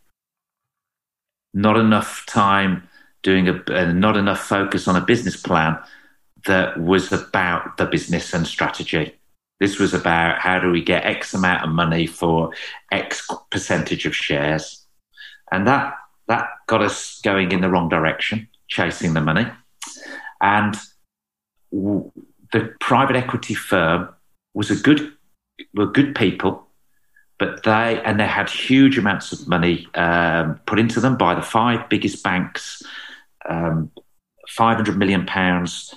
not 1.54 1.78
enough 1.78 2.26
time 2.26 2.88
doing 3.24 3.48
a, 3.50 3.64
uh, 3.70 3.92
not 3.92 4.18
enough 4.18 4.40
focus 4.40 4.88
on 4.88 4.96
a 4.96 5.02
business 5.02 5.36
plan 5.36 5.78
that 6.46 6.80
was 6.80 7.12
about 7.12 7.78
the 7.78 7.86
business 7.86 8.34
and 8.34 8.48
strategy. 8.48 9.14
This 9.60 9.80
was 9.80 9.94
about 9.94 10.40
how 10.40 10.60
do 10.60 10.70
we 10.70 10.84
get 10.84 11.06
X 11.06 11.34
amount 11.34 11.64
of 11.64 11.70
money 11.70 12.06
for 12.08 12.52
X 12.92 13.28
percentage 13.50 14.06
of 14.06 14.16
shares. 14.16 14.86
And 15.52 15.68
that, 15.68 15.94
that 16.28 16.48
got 16.68 16.82
us 16.82 17.20
going 17.22 17.52
in 17.52 17.62
the 17.62 17.70
wrong 17.70 17.90
direction, 17.90 18.48
chasing 18.68 19.14
the 19.14 19.22
money. 19.22 19.48
And 20.42 20.76
the 22.52 22.74
private 22.80 23.16
equity 23.16 23.54
firm 23.54 24.10
was 24.54 24.72
a 24.72 24.76
good 24.76 25.14
were 25.74 25.88
good 25.88 26.16
people, 26.16 26.68
but 27.40 27.64
they 27.64 28.02
and 28.04 28.20
they 28.20 28.28
had 28.28 28.50
huge 28.50 28.98
amounts 28.98 29.32
of 29.32 29.48
money 29.48 29.88
um, 29.96 30.60
put 30.66 30.80
into 30.80 31.00
them 31.00 31.18
by 31.18 31.36
the 31.36 31.42
five 31.42 31.90
biggest 31.90 32.24
banks, 32.24 32.82
um, 33.48 33.92
five 34.48 34.78
hundred 34.78 34.98
million 34.98 35.26
pounds 35.26 35.94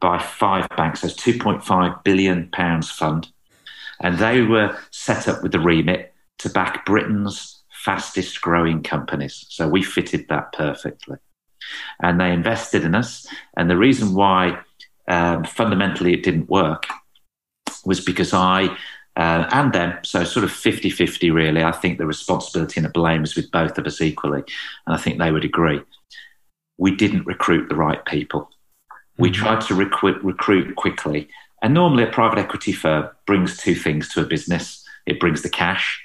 by 0.00 0.18
five 0.18 0.68
banks. 0.76 1.00
There's 1.00 1.16
2.5 1.16 2.04
billion 2.04 2.48
pounds 2.50 2.90
fund, 2.90 3.28
and 4.00 4.18
they 4.18 4.42
were 4.42 4.76
set 4.90 5.26
up 5.26 5.42
with 5.42 5.52
the 5.52 5.60
remit 5.60 6.12
to 6.38 6.50
back 6.50 6.84
Britain's 6.84 7.62
fastest 7.70 8.40
growing 8.40 8.82
companies. 8.82 9.46
So 9.48 9.68
we 9.68 9.82
fitted 9.82 10.28
that 10.28 10.52
perfectly, 10.52 11.16
and 12.02 12.20
they 12.20 12.32
invested 12.32 12.84
in 12.84 12.94
us. 12.94 13.26
And 13.56 13.70
the 13.70 13.76
reason 13.78 14.14
why 14.14 14.58
um, 15.08 15.44
fundamentally 15.44 16.12
it 16.12 16.22
didn't 16.22 16.48
work 16.48 16.86
was 17.84 18.00
because 18.00 18.32
I 18.32 18.76
uh, 19.16 19.48
and 19.50 19.72
them. 19.72 19.98
So, 20.02 20.24
sort 20.24 20.44
of 20.44 20.52
50 20.52 20.90
50, 20.90 21.30
really. 21.30 21.62
I 21.62 21.72
think 21.72 21.98
the 21.98 22.06
responsibility 22.06 22.78
and 22.78 22.84
the 22.84 22.90
blame 22.90 23.24
is 23.24 23.34
with 23.34 23.50
both 23.50 23.78
of 23.78 23.86
us 23.86 24.00
equally. 24.00 24.44
And 24.86 24.94
I 24.94 24.98
think 24.98 25.18
they 25.18 25.32
would 25.32 25.44
agree. 25.44 25.80
We 26.76 26.94
didn't 26.94 27.26
recruit 27.26 27.68
the 27.68 27.76
right 27.76 28.04
people. 28.04 28.50
We 29.16 29.30
mm-hmm. 29.30 29.42
tried 29.42 29.60
to 29.62 29.74
recruit, 29.74 30.22
recruit 30.22 30.76
quickly. 30.76 31.28
And 31.62 31.72
normally, 31.72 32.02
a 32.02 32.08
private 32.08 32.38
equity 32.38 32.72
firm 32.72 33.08
brings 33.26 33.56
two 33.56 33.74
things 33.74 34.08
to 34.10 34.20
a 34.20 34.26
business 34.26 34.82
it 35.06 35.20
brings 35.20 35.42
the 35.42 35.48
cash 35.48 36.02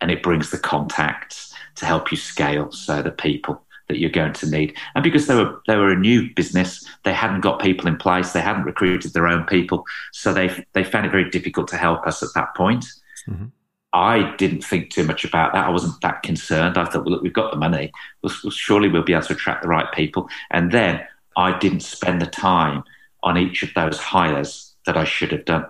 and 0.00 0.10
it 0.10 0.22
brings 0.22 0.50
the 0.50 0.58
contacts 0.58 1.54
to 1.76 1.86
help 1.86 2.10
you 2.10 2.18
scale. 2.18 2.70
So, 2.72 3.00
the 3.00 3.10
people 3.10 3.63
that 3.88 3.98
you're 3.98 4.10
going 4.10 4.32
to 4.32 4.50
need. 4.50 4.76
And 4.94 5.04
because 5.04 5.26
they 5.26 5.34
were 5.34 5.60
they 5.66 5.76
were 5.76 5.90
a 5.90 5.98
new 5.98 6.32
business, 6.34 6.86
they 7.04 7.12
hadn't 7.12 7.40
got 7.40 7.60
people 7.60 7.86
in 7.86 7.96
place, 7.96 8.32
they 8.32 8.40
hadn't 8.40 8.64
recruited 8.64 9.12
their 9.12 9.28
own 9.28 9.44
people, 9.44 9.84
so 10.12 10.32
they 10.32 10.64
they 10.72 10.84
found 10.84 11.06
it 11.06 11.12
very 11.12 11.30
difficult 11.30 11.68
to 11.68 11.76
help 11.76 12.06
us 12.06 12.22
at 12.22 12.30
that 12.34 12.54
point. 12.54 12.84
Mm-hmm. 13.28 13.46
I 13.92 14.34
didn't 14.36 14.64
think 14.64 14.90
too 14.90 15.04
much 15.04 15.24
about 15.24 15.52
that. 15.52 15.66
I 15.66 15.70
wasn't 15.70 16.00
that 16.00 16.24
concerned. 16.24 16.76
I 16.76 16.84
thought, 16.84 17.04
well, 17.04 17.14
look, 17.14 17.22
we've 17.22 17.32
got 17.32 17.52
the 17.52 17.58
money. 17.58 17.92
Well, 18.22 18.32
surely 18.50 18.88
we'll 18.88 19.04
be 19.04 19.12
able 19.12 19.26
to 19.26 19.34
attract 19.34 19.62
the 19.62 19.68
right 19.68 19.86
people. 19.92 20.28
And 20.50 20.72
then 20.72 21.06
I 21.36 21.56
didn't 21.58 21.80
spend 21.80 22.20
the 22.20 22.26
time 22.26 22.82
on 23.22 23.38
each 23.38 23.62
of 23.62 23.72
those 23.74 23.98
hires 23.98 24.74
that 24.86 24.96
I 24.96 25.04
should 25.04 25.30
have 25.30 25.44
done 25.44 25.66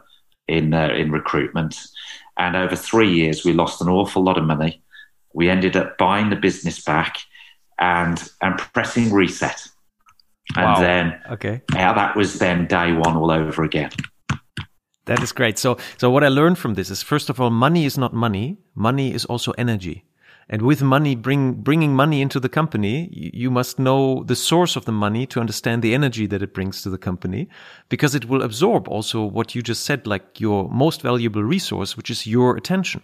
in 0.48 0.72
uh, 0.72 0.88
in 0.88 1.10
recruitment. 1.10 1.76
And 2.38 2.56
over 2.56 2.74
three 2.74 3.12
years, 3.12 3.44
we 3.44 3.52
lost 3.52 3.82
an 3.82 3.88
awful 3.88 4.22
lot 4.22 4.38
of 4.38 4.44
money. 4.44 4.82
We 5.34 5.50
ended 5.50 5.76
up 5.76 5.98
buying 5.98 6.30
the 6.30 6.36
business 6.36 6.82
back 6.82 7.18
and 7.78 8.32
and 8.40 8.58
pressing 8.72 9.12
reset. 9.12 9.60
And 10.56 10.66
wow. 10.66 10.80
then 10.80 11.20
okay. 11.30 11.62
Yeah, 11.72 11.92
that 11.94 12.16
was 12.16 12.38
then 12.38 12.66
day 12.66 12.92
one 12.92 13.16
all 13.16 13.30
over 13.30 13.64
again. 13.64 13.90
That 15.06 15.22
is 15.22 15.32
great. 15.32 15.58
So 15.58 15.76
so 15.96 16.10
what 16.10 16.24
I 16.24 16.28
learned 16.28 16.58
from 16.58 16.74
this 16.74 16.90
is 16.90 17.02
first 17.02 17.30
of 17.30 17.40
all, 17.40 17.50
money 17.50 17.84
is 17.84 17.98
not 17.98 18.12
money. 18.12 18.58
Money 18.74 19.14
is 19.14 19.24
also 19.24 19.52
energy. 19.58 20.04
And 20.48 20.60
with 20.62 20.82
money, 20.82 21.14
bring, 21.14 21.54
bringing 21.54 21.94
money 21.94 22.20
into 22.20 22.38
the 22.38 22.50
company, 22.50 23.08
you 23.12 23.50
must 23.50 23.78
know 23.78 24.24
the 24.24 24.36
source 24.36 24.76
of 24.76 24.84
the 24.84 24.92
money 24.92 25.26
to 25.28 25.40
understand 25.40 25.82
the 25.82 25.94
energy 25.94 26.26
that 26.26 26.42
it 26.42 26.52
brings 26.52 26.82
to 26.82 26.90
the 26.90 26.98
company, 26.98 27.48
because 27.88 28.14
it 28.14 28.26
will 28.26 28.42
absorb 28.42 28.86
also 28.88 29.24
what 29.24 29.54
you 29.54 29.62
just 29.62 29.84
said, 29.84 30.06
like 30.06 30.40
your 30.40 30.68
most 30.68 31.00
valuable 31.00 31.42
resource, 31.42 31.96
which 31.96 32.10
is 32.10 32.26
your 32.26 32.56
attention. 32.56 33.02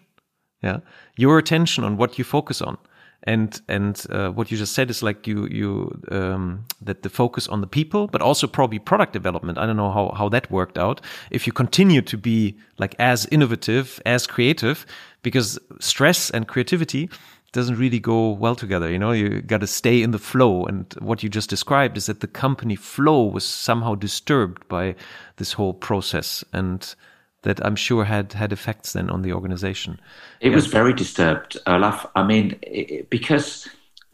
Yeah. 0.62 0.80
Your 1.16 1.38
attention 1.38 1.82
on 1.82 1.96
what 1.96 2.18
you 2.18 2.24
focus 2.24 2.60
on 2.60 2.76
and 3.24 3.60
and 3.68 4.06
uh, 4.10 4.30
what 4.30 4.50
you 4.50 4.56
just 4.56 4.72
said 4.74 4.90
is 4.90 5.02
like 5.02 5.26
you 5.26 5.46
you 5.48 6.00
um, 6.10 6.64
that 6.80 7.02
the 7.02 7.10
focus 7.10 7.48
on 7.48 7.60
the 7.60 7.66
people 7.66 8.06
but 8.06 8.22
also 8.22 8.46
probably 8.46 8.78
product 8.78 9.12
development. 9.12 9.58
I 9.58 9.66
don't 9.66 9.76
know 9.76 9.90
how 9.90 10.14
how 10.16 10.28
that 10.30 10.50
worked 10.50 10.78
out. 10.78 11.00
If 11.30 11.46
you 11.46 11.52
continue 11.52 12.02
to 12.02 12.16
be 12.16 12.56
like 12.78 12.94
as 12.98 13.26
innovative 13.26 14.00
as 14.06 14.26
creative 14.26 14.86
because 15.22 15.58
stress 15.80 16.30
and 16.30 16.48
creativity 16.48 17.10
doesn't 17.52 17.78
really 17.78 17.98
go 17.98 18.30
well 18.30 18.54
together 18.54 18.90
you 18.90 18.98
know? 18.98 19.12
You 19.12 19.42
got 19.42 19.60
to 19.60 19.66
stay 19.66 20.02
in 20.02 20.12
the 20.12 20.18
flow. 20.18 20.64
And 20.66 20.92
what 21.00 21.22
you 21.22 21.28
just 21.28 21.50
described 21.50 21.96
is 21.96 22.06
that 22.06 22.20
the 22.20 22.28
company 22.28 22.76
flow 22.76 23.24
was 23.24 23.44
somehow 23.44 23.96
disturbed 23.96 24.66
by 24.68 24.94
this 25.36 25.52
whole 25.52 25.74
process. 25.74 26.44
And 26.52 26.94
that 27.42 27.64
I'm 27.64 27.76
sure 27.76 28.04
had 28.04 28.32
had 28.32 28.52
effects 28.52 28.92
then 28.92 29.10
on 29.10 29.22
the 29.22 29.32
organization. 29.32 30.00
It 30.40 30.50
yeah. 30.50 30.54
was 30.54 30.66
very 30.66 30.92
disturbed, 30.92 31.56
Olaf. 31.66 32.06
I 32.14 32.22
mean, 32.22 32.58
it, 32.62 33.08
because 33.10 33.68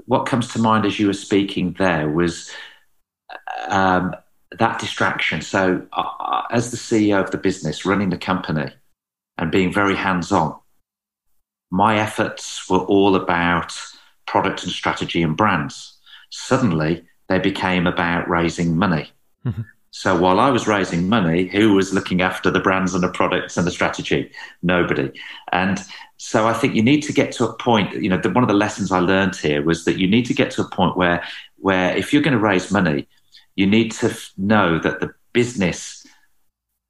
what 0.07 0.27
comes 0.27 0.53
to 0.53 0.61
mind 0.61 0.87
as 0.87 0.99
you 1.01 1.09
were 1.09 1.13
speaking 1.13 1.75
there 1.79 2.09
was 2.09 2.51
um, 3.69 4.15
that 4.59 4.79
distraction. 4.79 5.41
So, 5.41 5.85
uh, 5.93 6.43
as 6.51 6.71
the 6.71 6.77
CEO 6.77 7.23
of 7.23 7.31
the 7.31 7.39
business, 7.39 7.85
running 7.85 8.11
the 8.11 8.19
company 8.19 8.73
and 9.39 9.51
being 9.51 9.73
very 9.73 9.97
hands 9.97 10.31
on, 10.33 10.57
my 11.71 11.99
efforts 11.99 12.69
were 12.71 12.79
all 12.79 13.17
about 13.17 13.77
product 14.27 14.63
and 14.63 14.73
strategy 14.73 15.23
and 15.23 15.37
brands. 15.37 15.99
Suddenly, 16.31 17.05
they 17.29 17.39
became 17.39 17.87
about 17.87 18.29
raising 18.29 18.77
money. 18.77 19.11
Mm-hmm. 19.45 19.63
So 19.97 20.15
while 20.15 20.41
I 20.41 20.51
was 20.51 20.67
raising 20.67 21.09
money, 21.09 21.47
who 21.47 21.73
was 21.73 21.95
looking 21.95 22.21
after 22.21 22.51
the 22.51 22.61
brands 22.61 22.93
and 22.93 23.03
the 23.03 23.09
products 23.09 23.57
and 23.57 23.67
the 23.67 23.71
strategy? 23.71 24.31
Nobody. 24.63 25.11
And 25.53 25.81
so 26.19 26.47
I 26.47 26.53
think 26.53 26.75
you 26.75 26.83
need 26.83 27.01
to 27.05 27.15
get 27.15 27.33
to 27.33 27.49
a 27.49 27.57
point. 27.57 27.95
You 27.95 28.11
know, 28.11 28.19
the, 28.19 28.29
one 28.29 28.45
of 28.45 28.49
the 28.49 28.53
lessons 28.55 28.93
I 28.93 28.99
learned 28.99 29.37
here 29.37 29.63
was 29.63 29.87
that 29.87 29.97
you 29.99 30.07
need 30.07 30.27
to 30.27 30.35
get 30.35 30.51
to 30.51 30.61
a 30.61 30.69
point 30.69 30.99
where, 30.99 31.25
where 31.57 31.97
if 31.97 32.13
you're 32.13 32.21
going 32.21 32.37
to 32.37 32.39
raise 32.39 32.71
money, 32.71 33.09
you 33.55 33.67
need 33.67 33.91
to 33.93 34.11
f- 34.11 34.33
know 34.37 34.79
that 34.81 35.01
the 35.01 35.15
business 35.33 36.07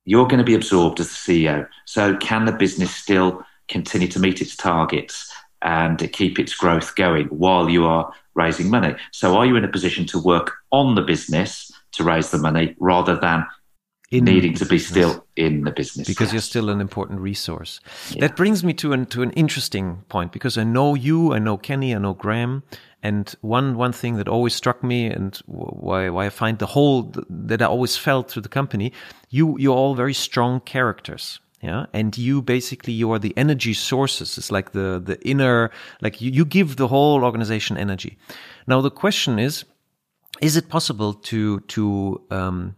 you're 0.05 0.27
going 0.27 0.39
to 0.39 0.45
be 0.45 0.57
absorbed 0.57 0.99
as 0.99 1.09
the 1.11 1.47
CEO. 1.47 1.69
So 1.85 2.17
can 2.17 2.45
the 2.45 2.53
business 2.53 2.93
still 2.93 3.45
continue 3.69 4.09
to 4.09 4.19
meet 4.19 4.41
its 4.41 4.57
targets 4.57 5.33
and 5.63 6.13
keep 6.13 6.41
its 6.41 6.57
growth 6.57 6.97
going 6.97 7.27
while 7.27 7.71
you 7.71 7.87
are 7.87 8.13
raising 8.35 8.69
money? 8.69 8.97
So 9.13 9.37
are 9.37 9.47
you 9.47 9.55
in 9.55 9.65
a 9.65 9.69
position 9.69 10.07
to 10.07 10.19
work 10.19 10.55
on 10.73 10.97
the 10.97 11.03
business? 11.03 11.66
To 11.97 12.05
raise 12.05 12.31
the 12.31 12.39
money 12.39 12.75
rather 12.79 13.17
than 13.17 13.47
in 14.11 14.25
needing 14.25 14.55
to 14.55 14.65
be 14.65 14.79
still 14.79 15.27
in 15.35 15.65
the 15.65 15.71
business 15.71 16.07
because 16.07 16.29
yes. 16.29 16.33
you're 16.33 16.41
still 16.41 16.71
an 16.71 16.81
important 16.81 17.21
resource. 17.21 17.81
Yeah. 18.11 18.21
That 18.21 18.37
brings 18.37 18.63
me 18.63 18.73
to 18.75 18.93
an 18.93 19.07
to 19.07 19.23
an 19.23 19.33
interesting 19.33 20.05
point 20.09 20.33
because 20.33 20.57
I 20.57 20.65
know 20.65 20.95
you, 20.95 21.33
I 21.33 21.39
know 21.39 21.57
Kenny, 21.57 21.95
I 21.95 21.99
know 21.99 22.15
Graham, 22.15 22.63
and 23.03 23.35
one 23.41 23.77
one 23.77 23.93
thing 23.93 24.17
that 24.17 24.29
always 24.29 24.55
struck 24.55 24.85
me 24.85 25.07
and 25.07 25.37
why 25.47 26.09
why 26.09 26.27
I 26.27 26.31
find 26.31 26.59
the 26.59 26.67
whole 26.67 27.13
that 27.29 27.61
I 27.61 27.67
always 27.67 27.97
felt 27.97 28.31
through 28.31 28.43
the 28.43 28.49
company, 28.49 28.93
you 29.31 29.57
you're 29.59 29.77
all 29.77 29.95
very 29.95 30.15
strong 30.15 30.61
characters. 30.61 31.41
Yeah. 31.61 31.87
And 31.93 32.17
you 32.17 32.43
basically 32.43 32.93
you 32.93 33.11
are 33.13 33.19
the 33.19 33.37
energy 33.37 33.75
sources. 33.75 34.39
It's 34.39 34.53
like 34.53 34.71
the 34.71 35.03
the 35.05 35.19
inner 35.29 35.71
like 36.01 36.21
you, 36.21 36.31
you 36.31 36.45
give 36.45 36.77
the 36.77 36.89
whole 36.89 37.25
organization 37.25 37.77
energy. 37.77 38.19
Now 38.69 38.81
the 38.81 38.91
question 38.91 39.41
is 39.41 39.65
is 40.41 40.57
it 40.57 40.69
possible 40.69 41.15
to 41.15 41.61
to 41.61 42.21
um, 42.31 42.77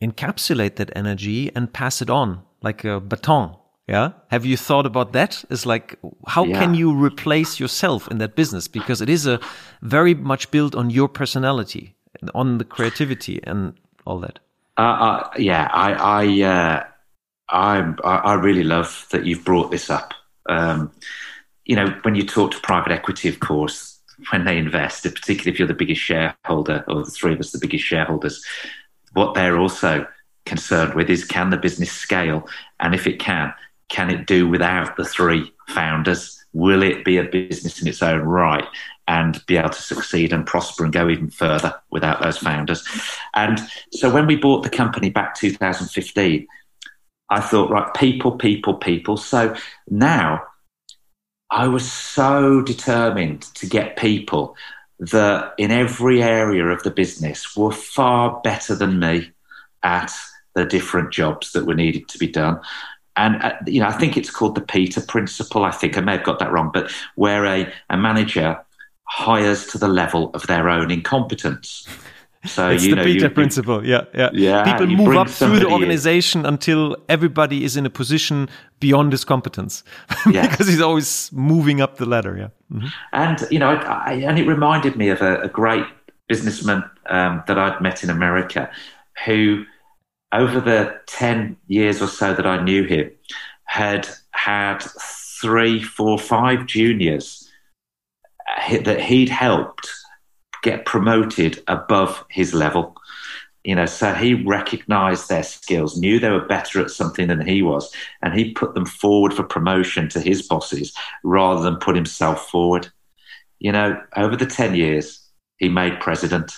encapsulate 0.00 0.76
that 0.76 0.90
energy 0.96 1.50
and 1.54 1.72
pass 1.72 2.02
it 2.02 2.10
on 2.10 2.42
like 2.62 2.84
a 2.84 3.00
baton? 3.00 3.56
Yeah. 3.88 4.12
Have 4.30 4.44
you 4.44 4.58
thought 4.58 4.84
about 4.84 5.12
that? 5.14 5.44
Is 5.50 5.64
like 5.64 5.98
how 6.26 6.44
yeah. 6.44 6.60
can 6.60 6.74
you 6.74 6.92
replace 6.92 7.58
yourself 7.58 8.06
in 8.08 8.18
that 8.18 8.36
business 8.36 8.68
because 8.68 9.00
it 9.00 9.08
is 9.08 9.26
a 9.26 9.40
very 9.80 10.14
much 10.14 10.50
built 10.50 10.74
on 10.74 10.90
your 10.90 11.08
personality, 11.08 11.96
on 12.34 12.58
the 12.58 12.64
creativity 12.64 13.40
and 13.44 13.72
all 14.06 14.18
that. 14.20 14.38
Uh, 14.76 14.80
uh, 14.80 15.30
yeah, 15.38 15.68
I 15.72 15.92
I, 15.92 16.42
uh, 16.42 16.84
I 17.48 17.94
I 18.04 18.34
really 18.34 18.62
love 18.64 19.06
that 19.10 19.24
you've 19.24 19.44
brought 19.44 19.70
this 19.70 19.90
up. 19.90 20.14
Um, 20.48 20.92
you 21.64 21.76
know, 21.76 21.88
when 22.02 22.14
you 22.14 22.24
talk 22.26 22.52
to 22.52 22.60
private 22.60 22.92
equity, 22.92 23.28
of 23.28 23.40
course, 23.40 23.97
when 24.30 24.44
they 24.44 24.58
invest, 24.58 25.04
particularly 25.04 25.52
if 25.52 25.58
you're 25.58 25.68
the 25.68 25.74
biggest 25.74 26.00
shareholder, 26.00 26.84
or 26.88 27.04
the 27.04 27.10
three 27.10 27.32
of 27.32 27.40
us 27.40 27.52
the 27.52 27.58
biggest 27.58 27.84
shareholders, 27.84 28.44
what 29.12 29.34
they're 29.34 29.58
also 29.58 30.06
concerned 30.44 30.94
with 30.94 31.10
is 31.10 31.24
can 31.24 31.50
the 31.50 31.56
business 31.56 31.92
scale? 31.92 32.48
And 32.80 32.94
if 32.94 33.06
it 33.06 33.20
can, 33.20 33.52
can 33.88 34.10
it 34.10 34.26
do 34.26 34.48
without 34.48 34.96
the 34.96 35.04
three 35.04 35.52
founders? 35.68 36.44
Will 36.52 36.82
it 36.82 37.04
be 37.04 37.18
a 37.18 37.24
business 37.24 37.80
in 37.80 37.88
its 37.88 38.02
own 38.02 38.20
right 38.20 38.66
and 39.06 39.44
be 39.46 39.56
able 39.56 39.70
to 39.70 39.82
succeed 39.82 40.32
and 40.32 40.46
prosper 40.46 40.84
and 40.84 40.92
go 40.92 41.08
even 41.08 41.30
further 41.30 41.74
without 41.90 42.22
those 42.22 42.38
founders? 42.38 42.86
And 43.34 43.60
so 43.92 44.10
when 44.10 44.26
we 44.26 44.36
bought 44.36 44.62
the 44.62 44.70
company 44.70 45.10
back 45.10 45.34
2015, 45.34 46.46
I 47.30 47.40
thought, 47.40 47.70
right, 47.70 47.92
people, 47.94 48.32
people, 48.32 48.74
people. 48.74 49.16
So 49.16 49.54
now 49.88 50.42
I 51.50 51.68
was 51.68 51.90
so 51.90 52.62
determined 52.62 53.42
to 53.54 53.66
get 53.66 53.96
people 53.96 54.56
that 54.98 55.54
in 55.58 55.70
every 55.70 56.22
area 56.22 56.66
of 56.66 56.82
the 56.82 56.90
business 56.90 57.56
were 57.56 57.72
far 57.72 58.40
better 58.42 58.74
than 58.74 58.98
me 58.98 59.30
at 59.82 60.12
the 60.54 60.64
different 60.64 61.12
jobs 61.12 61.52
that 61.52 61.66
were 61.66 61.74
needed 61.74 62.08
to 62.08 62.18
be 62.18 62.26
done. 62.26 62.60
And, 63.16 63.42
uh, 63.42 63.54
you 63.66 63.80
know, 63.80 63.86
I 63.86 63.92
think 63.92 64.16
it's 64.16 64.30
called 64.30 64.54
the 64.54 64.60
Peter 64.60 65.00
principle. 65.00 65.64
I 65.64 65.70
think 65.70 65.96
I 65.96 66.00
may 66.00 66.12
have 66.12 66.24
got 66.24 66.38
that 66.40 66.52
wrong, 66.52 66.70
but 66.72 66.92
where 67.14 67.46
a, 67.46 67.72
a 67.90 67.96
manager 67.96 68.58
hires 69.04 69.66
to 69.68 69.78
the 69.78 69.88
level 69.88 70.30
of 70.34 70.46
their 70.46 70.68
own 70.68 70.90
incompetence. 70.90 71.88
So 72.44 72.70
it's 72.70 72.84
you 72.84 72.90
the 72.90 72.96
know, 72.96 73.04
Peter 73.04 73.26
you, 73.26 73.30
principle. 73.30 73.84
Yeah, 73.84 74.04
yeah. 74.14 74.30
yeah 74.32 74.64
People 74.64 74.86
move 74.86 75.16
up 75.16 75.28
through 75.28 75.58
the 75.58 75.66
organization 75.66 76.42
in. 76.42 76.46
until 76.46 76.96
everybody 77.08 77.64
is 77.64 77.76
in 77.76 77.84
a 77.84 77.90
position 77.90 78.48
beyond 78.80 79.12
his 79.12 79.24
competence, 79.24 79.82
yeah. 80.30 80.48
because 80.48 80.68
he's 80.68 80.80
always 80.80 81.30
moving 81.32 81.80
up 81.80 81.96
the 81.96 82.06
ladder. 82.06 82.36
Yeah. 82.36 82.76
Mm-hmm. 82.76 82.86
And 83.12 83.46
you 83.50 83.58
know, 83.58 83.70
I, 83.70 84.12
and 84.12 84.38
it 84.38 84.46
reminded 84.46 84.96
me 84.96 85.08
of 85.08 85.20
a, 85.20 85.40
a 85.42 85.48
great 85.48 85.84
businessman 86.28 86.88
um, 87.06 87.42
that 87.48 87.58
I'd 87.58 87.80
met 87.80 88.04
in 88.04 88.10
America, 88.10 88.70
who 89.24 89.64
over 90.32 90.60
the 90.60 91.00
10 91.06 91.56
years 91.66 92.02
or 92.02 92.06
so 92.06 92.34
that 92.34 92.46
I 92.46 92.62
knew 92.62 92.84
him, 92.84 93.10
had 93.64 94.08
had 94.30 94.82
three, 95.40 95.82
four, 95.82 96.18
five 96.18 96.66
juniors 96.66 97.50
that 98.82 99.00
he'd 99.00 99.28
helped 99.28 99.90
get 100.62 100.86
promoted 100.86 101.62
above 101.68 102.24
his 102.30 102.54
level. 102.54 102.96
You 103.64 103.74
know, 103.74 103.86
so 103.86 104.14
he 104.14 104.34
recognized 104.34 105.28
their 105.28 105.42
skills, 105.42 105.98
knew 105.98 106.18
they 106.18 106.30
were 106.30 106.46
better 106.46 106.80
at 106.80 106.90
something 106.90 107.28
than 107.28 107.46
he 107.46 107.60
was, 107.62 107.92
and 108.22 108.32
he 108.32 108.52
put 108.52 108.74
them 108.74 108.86
forward 108.86 109.34
for 109.34 109.42
promotion 109.42 110.08
to 110.10 110.20
his 110.20 110.46
bosses 110.46 110.94
rather 111.24 111.62
than 111.62 111.76
put 111.76 111.96
himself 111.96 112.48
forward. 112.48 112.88
You 113.58 113.72
know, 113.72 114.00
over 114.16 114.36
the 114.36 114.46
10 114.46 114.74
years, 114.74 115.28
he 115.58 115.68
made 115.68 116.00
president 116.00 116.56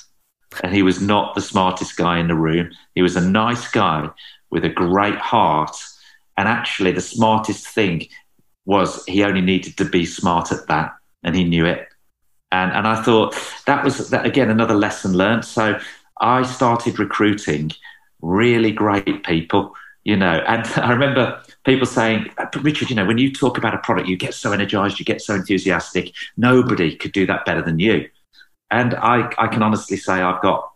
and 0.63 0.75
he 0.75 0.83
was 0.83 1.01
not 1.01 1.35
the 1.35 1.41
smartest 1.41 1.97
guy 1.97 2.19
in 2.19 2.29
the 2.29 2.35
room. 2.35 2.71
He 2.95 3.03
was 3.03 3.17
a 3.17 3.21
nice 3.21 3.71
guy 3.71 4.11
with 4.51 4.65
a 4.65 4.69
great 4.69 5.17
heart. 5.17 5.77
And 6.37 6.49
actually, 6.49 6.93
the 6.93 7.01
smartest 7.01 7.69
thing 7.69 8.09
was 8.65 9.05
he 9.07 9.25
only 9.25 9.41
needed 9.41 9.77
to 9.77 9.85
be 9.85 10.05
smart 10.05 10.53
at 10.53 10.67
that, 10.69 10.93
and 11.23 11.35
he 11.35 11.45
knew 11.45 11.67
it. 11.67 11.87
And 12.53 12.73
and 12.73 12.87
I 12.87 13.03
thought 13.03 13.37
that 13.67 13.85
was 13.85 14.11
that, 14.11 14.27
again 14.27 14.51
another 14.51 14.75
lesson 14.75 15.13
learned. 15.13 15.45
So 15.45 15.79
I 16.21 16.43
started 16.43 16.99
recruiting 16.99 17.73
really 18.21 18.73
great 18.73 19.25
people, 19.25 19.75
you 20.05 20.17
know. 20.17 20.43
And 20.47 20.67
I 20.77 20.93
remember 20.93 21.43
people 21.65 21.87
saying, 21.87 22.31
Richard, 22.61 22.91
you 22.91 22.97
know, 22.97 23.07
when 23.07 23.19
you 23.19 23.33
talk 23.33 23.59
about 23.59 23.75
a 23.75 23.79
product, 23.79 24.09
you 24.09 24.17
get 24.17 24.35
so 24.35 24.53
energized, 24.53 24.99
you 24.99 25.05
get 25.05 25.23
so 25.23 25.35
enthusiastic. 25.35 26.13
Nobody 26.37 26.97
could 26.97 27.13
do 27.13 27.27
that 27.27 27.45
better 27.45 27.63
than 27.63 27.79
you." 27.79 28.09
And 28.71 28.95
I, 28.95 29.33
I 29.37 29.49
can 29.49 29.63
honestly 29.63 29.97
say 29.97 30.15
I've 30.15 30.43
got 30.43 30.71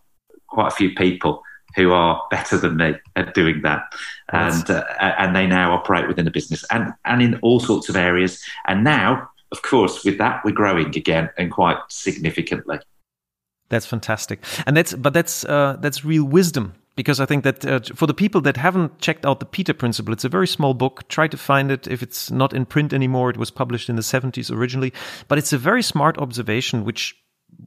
quite 0.47 0.67
a 0.67 0.75
few 0.75 0.93
people 0.95 1.41
who 1.75 1.91
are 1.91 2.25
better 2.31 2.57
than 2.57 2.77
me 2.77 2.95
at 3.15 3.33
doing 3.33 3.61
that, 3.63 3.83
and 4.31 4.69
uh, 4.69 4.85
and 4.99 5.35
they 5.35 5.45
now 5.45 5.73
operate 5.73 6.07
within 6.07 6.25
the 6.25 6.31
business 6.31 6.63
and 6.71 6.93
and 7.03 7.21
in 7.21 7.35
all 7.41 7.59
sorts 7.59 7.89
of 7.89 7.95
areas. 7.95 8.41
And 8.67 8.83
now, 8.83 9.29
of 9.55 9.61
course, 9.61 10.03
with 10.03 10.17
that, 10.17 10.43
we're 10.43 10.51
growing 10.51 10.87
again 10.95 11.29
and 11.37 11.51
quite 11.51 11.77
significantly. 11.87 12.79
That's 13.69 13.85
fantastic, 13.85 14.43
and 14.67 14.75
that's 14.75 14.93
but 14.93 15.13
that's 15.13 15.45
uh, 15.45 15.77
that's 15.79 16.05
real 16.05 16.25
wisdom 16.25 16.73
because 16.95 17.19
I 17.19 17.25
think 17.25 17.43
that 17.43 17.65
uh, 17.65 17.79
for 17.95 18.05
the 18.05 18.13
people 18.13 18.41
that 18.41 18.57
haven't 18.57 18.99
checked 18.99 19.25
out 19.25 19.39
the 19.39 19.45
Peter 19.45 19.73
Principle, 19.73 20.13
it's 20.13 20.25
a 20.25 20.29
very 20.29 20.47
small 20.47 20.73
book. 20.73 21.07
Try 21.07 21.27
to 21.27 21.37
find 21.37 21.71
it 21.71 21.87
if 21.87 22.03
it's 22.03 22.29
not 22.29 22.53
in 22.53 22.65
print 22.65 22.93
anymore. 22.93 23.29
It 23.29 23.37
was 23.37 23.51
published 23.51 23.89
in 23.89 23.95
the 23.95 24.01
70s 24.01 24.51
originally, 24.51 24.93
but 25.27 25.37
it's 25.37 25.53
a 25.53 25.57
very 25.57 25.81
smart 25.81 26.17
observation, 26.17 26.85
which 26.85 27.15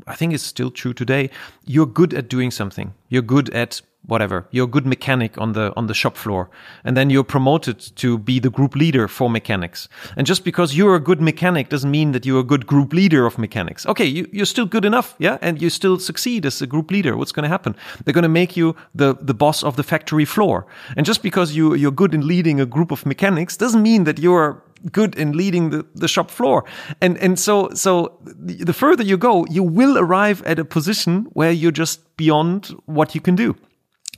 I 0.07 0.15
think 0.15 0.33
is 0.35 0.43
still 0.43 0.71
true 0.71 0.95
today. 0.95 1.31
You're 1.65 1.87
good 1.87 2.15
at 2.15 2.29
doing 2.29 2.51
something. 2.51 2.95
You're 3.09 3.23
good 3.23 3.51
at 3.51 3.81
whatever. 4.07 4.47
You're 4.51 4.65
a 4.65 4.71
good 4.71 4.87
mechanic 4.87 5.39
on 5.39 5.53
the 5.53 5.73
on 5.77 5.87
the 5.87 5.95
shop 5.95 6.17
floor, 6.17 6.49
and 6.85 6.97
then 6.97 7.11
you're 7.11 7.25
promoted 7.25 7.79
to 7.97 8.19
be 8.19 8.41
the 8.41 8.51
group 8.51 8.75
leader 8.75 9.09
for 9.09 9.31
mechanics. 9.31 9.89
And 10.17 10.27
just 10.27 10.45
because 10.45 10.75
you're 10.75 10.95
a 10.95 11.01
good 11.01 11.21
mechanic 11.21 11.69
doesn't 11.69 11.91
mean 11.91 12.13
that 12.13 12.25
you're 12.27 12.41
a 12.41 12.45
good 12.45 12.67
group 12.67 12.93
leader 12.93 13.27
of 13.27 13.39
mechanics. 13.39 13.87
Okay, 13.87 14.07
you, 14.07 14.27
you're 14.33 14.47
still 14.47 14.67
good 14.67 14.85
enough, 14.85 15.15
yeah, 15.19 15.39
and 15.41 15.61
you 15.61 15.71
still 15.71 15.99
succeed 15.99 16.47
as 16.47 16.63
a 16.63 16.67
group 16.67 16.91
leader. 16.91 17.17
What's 17.17 17.33
going 17.33 17.45
to 17.45 17.49
happen? 17.49 17.77
They're 18.05 18.15
going 18.15 18.23
to 18.23 18.41
make 18.41 18.57
you 18.57 18.75
the 18.95 19.15
the 19.21 19.35
boss 19.35 19.63
of 19.63 19.77
the 19.77 19.83
factory 19.83 20.25
floor. 20.25 20.67
And 20.97 21.07
just 21.07 21.23
because 21.23 21.57
you 21.57 21.75
you're 21.75 21.95
good 21.95 22.15
in 22.15 22.27
leading 22.27 22.61
a 22.61 22.67
group 22.67 22.91
of 22.91 23.05
mechanics 23.07 23.57
doesn't 23.57 23.83
mean 23.83 24.05
that 24.05 24.19
you're 24.19 24.63
good 24.93 25.17
in 25.17 25.33
leading 25.33 25.71
the, 25.71 25.85
the 25.95 26.09
shop 26.09 26.31
floor. 26.31 26.65
And, 27.01 27.19
and 27.19 27.39
so, 27.39 27.71
so 27.75 28.19
the 28.25 28.73
further 28.73 29.03
you 29.03 29.17
go, 29.17 29.47
you 29.51 29.63
will 29.63 29.99
arrive 29.99 30.43
at 30.45 30.59
a 30.59 30.65
position 30.65 31.27
where 31.33 31.51
you're 31.51 31.73
just 31.73 32.17
beyond 32.17 32.67
what 32.87 33.15
you 33.15 33.21
can 33.21 33.35
do. 33.35 33.57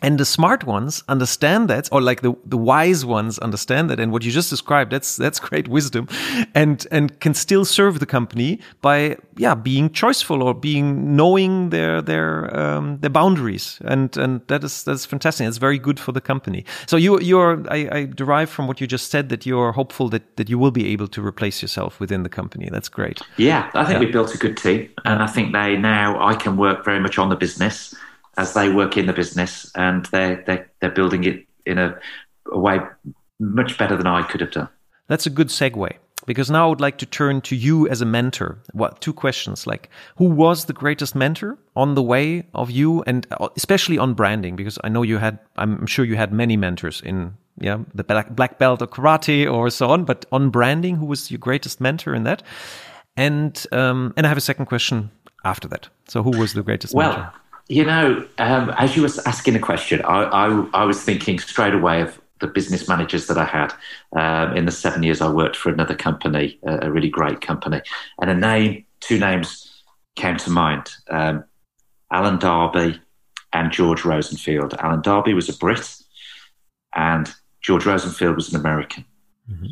And 0.02 0.18
the 0.18 0.24
smart 0.24 0.64
ones 0.64 1.02
understand 1.08 1.68
that, 1.68 1.88
or 1.92 2.00
like 2.00 2.22
the, 2.22 2.34
the 2.44 2.56
wise 2.56 3.04
ones 3.04 3.38
understand 3.38 3.90
that. 3.90 4.00
And 4.00 4.12
what 4.12 4.24
you 4.24 4.30
just 4.30 4.50
described, 4.50 4.92
that's, 4.92 5.16
that's 5.16 5.38
great 5.50 5.68
wisdom 5.68 6.08
and, 6.54 6.86
and 6.90 7.18
can 7.20 7.34
still 7.34 7.64
serve 7.64 8.00
the 8.00 8.06
company 8.06 8.60
by, 8.80 9.16
yeah, 9.36 9.54
being 9.54 9.90
choiceful 9.90 10.42
or 10.42 10.54
being 10.54 11.16
knowing 11.16 11.70
their, 11.70 12.00
their, 12.00 12.56
um, 12.56 12.98
their 12.98 13.10
boundaries. 13.10 13.78
And, 13.84 14.16
and 14.16 14.40
that 14.48 14.64
is, 14.64 14.84
that's 14.84 15.04
fantastic. 15.04 15.46
It's 15.46 15.58
very 15.58 15.78
good 15.78 16.00
for 16.00 16.12
the 16.12 16.20
company. 16.20 16.64
So 16.86 16.96
you, 16.96 17.20
you're, 17.20 17.64
I, 17.70 17.88
I 17.92 18.04
derive 18.04 18.50
from 18.50 18.66
what 18.66 18.80
you 18.80 18.86
just 18.86 19.10
said 19.10 19.28
that 19.28 19.46
you're 19.46 19.72
hopeful 19.72 20.08
that, 20.10 20.36
that 20.36 20.48
you 20.48 20.58
will 20.58 20.70
be 20.70 20.88
able 20.88 21.08
to 21.08 21.24
replace 21.24 21.62
yourself 21.62 22.00
within 22.00 22.22
the 22.22 22.28
company. 22.28 22.68
That's 22.70 22.88
great. 22.88 23.20
Yeah. 23.36 23.70
I 23.74 23.84
think 23.84 24.00
yeah. 24.00 24.06
we 24.06 24.12
built 24.12 24.34
a 24.34 24.38
good 24.38 24.56
team 24.56 24.88
and 25.04 25.22
I 25.22 25.26
think 25.26 25.52
they 25.52 25.76
now, 25.76 26.20
I 26.24 26.34
can 26.34 26.56
work 26.56 26.84
very 26.84 27.00
much 27.00 27.18
on 27.18 27.28
the 27.28 27.36
business 27.36 27.94
as 28.36 28.54
they 28.54 28.72
work 28.72 28.96
in 28.96 29.06
the 29.06 29.12
business 29.12 29.70
and 29.74 30.06
they're, 30.06 30.42
they're, 30.46 30.70
they're 30.80 30.90
building 30.90 31.24
it 31.24 31.46
in 31.66 31.78
a, 31.78 31.98
a 32.52 32.58
way 32.58 32.80
much 33.38 33.78
better 33.78 33.96
than 33.96 34.06
I 34.06 34.22
could 34.22 34.40
have 34.40 34.50
done. 34.50 34.68
That's 35.08 35.26
a 35.26 35.30
good 35.30 35.48
segue 35.48 35.92
because 36.26 36.50
now 36.50 36.66
I 36.66 36.68
would 36.68 36.80
like 36.80 36.98
to 36.98 37.06
turn 37.06 37.40
to 37.42 37.56
you 37.56 37.88
as 37.88 38.00
a 38.00 38.06
mentor. 38.06 38.58
What 38.72 39.00
two 39.00 39.12
questions 39.12 39.66
like 39.66 39.90
who 40.16 40.26
was 40.26 40.66
the 40.66 40.72
greatest 40.72 41.14
mentor 41.14 41.58
on 41.74 41.94
the 41.94 42.02
way 42.02 42.46
of 42.54 42.70
you 42.70 43.02
and 43.06 43.26
uh, 43.32 43.48
especially 43.56 43.98
on 43.98 44.14
branding 44.14 44.56
because 44.56 44.78
I 44.84 44.88
know 44.88 45.02
you 45.02 45.18
had 45.18 45.38
I'm 45.56 45.86
sure 45.86 46.04
you 46.04 46.16
had 46.16 46.32
many 46.32 46.56
mentors 46.56 47.00
in 47.00 47.34
yeah 47.58 47.78
the 47.94 48.04
black, 48.04 48.30
black 48.30 48.58
belt 48.58 48.82
or 48.82 48.86
karate 48.86 49.50
or 49.50 49.70
so 49.70 49.90
on 49.90 50.04
but 50.04 50.26
on 50.30 50.50
branding 50.50 50.96
who 50.96 51.06
was 51.06 51.30
your 51.30 51.38
greatest 51.38 51.80
mentor 51.80 52.14
in 52.14 52.24
that 52.24 52.42
and 53.16 53.66
um 53.72 54.12
and 54.16 54.26
I 54.26 54.28
have 54.28 54.38
a 54.38 54.42
second 54.42 54.66
question 54.66 55.10
after 55.44 55.68
that. 55.68 55.88
So 56.08 56.22
who 56.22 56.38
was 56.38 56.52
the 56.52 56.62
greatest 56.62 56.94
well, 56.94 57.08
mentor? 57.08 57.32
You 57.70 57.84
know, 57.84 58.26
um, 58.38 58.74
as 58.78 58.96
you 58.96 59.02
were 59.02 59.10
asking 59.26 59.54
a 59.54 59.60
question, 59.60 60.02
I, 60.02 60.24
I, 60.24 60.66
I, 60.74 60.84
was 60.84 61.04
thinking 61.04 61.38
straight 61.38 61.72
away 61.72 62.00
of 62.00 62.20
the 62.40 62.48
business 62.48 62.88
managers 62.88 63.28
that 63.28 63.38
I 63.38 63.44
had 63.44 63.72
um, 64.16 64.56
in 64.56 64.66
the 64.66 64.72
seven 64.72 65.04
years 65.04 65.20
I 65.20 65.30
worked 65.30 65.54
for 65.54 65.70
another 65.70 65.94
company, 65.94 66.58
a, 66.64 66.90
really 66.90 67.08
great 67.08 67.40
company, 67.40 67.80
and 68.20 68.28
a 68.28 68.34
name, 68.34 68.86
two 68.98 69.20
names 69.20 69.84
came 70.16 70.36
to 70.38 70.50
mind: 70.50 70.90
um, 71.10 71.44
Alan 72.10 72.40
Darby 72.40 73.00
and 73.52 73.70
George 73.70 74.04
Rosenfield. 74.04 74.74
Alan 74.80 75.00
Darby 75.00 75.32
was 75.32 75.48
a 75.48 75.56
Brit, 75.56 75.94
and 76.96 77.32
George 77.60 77.86
Rosenfield 77.86 78.34
was 78.34 78.52
an 78.52 78.58
American. 78.58 79.04
Mm-hmm. 79.48 79.66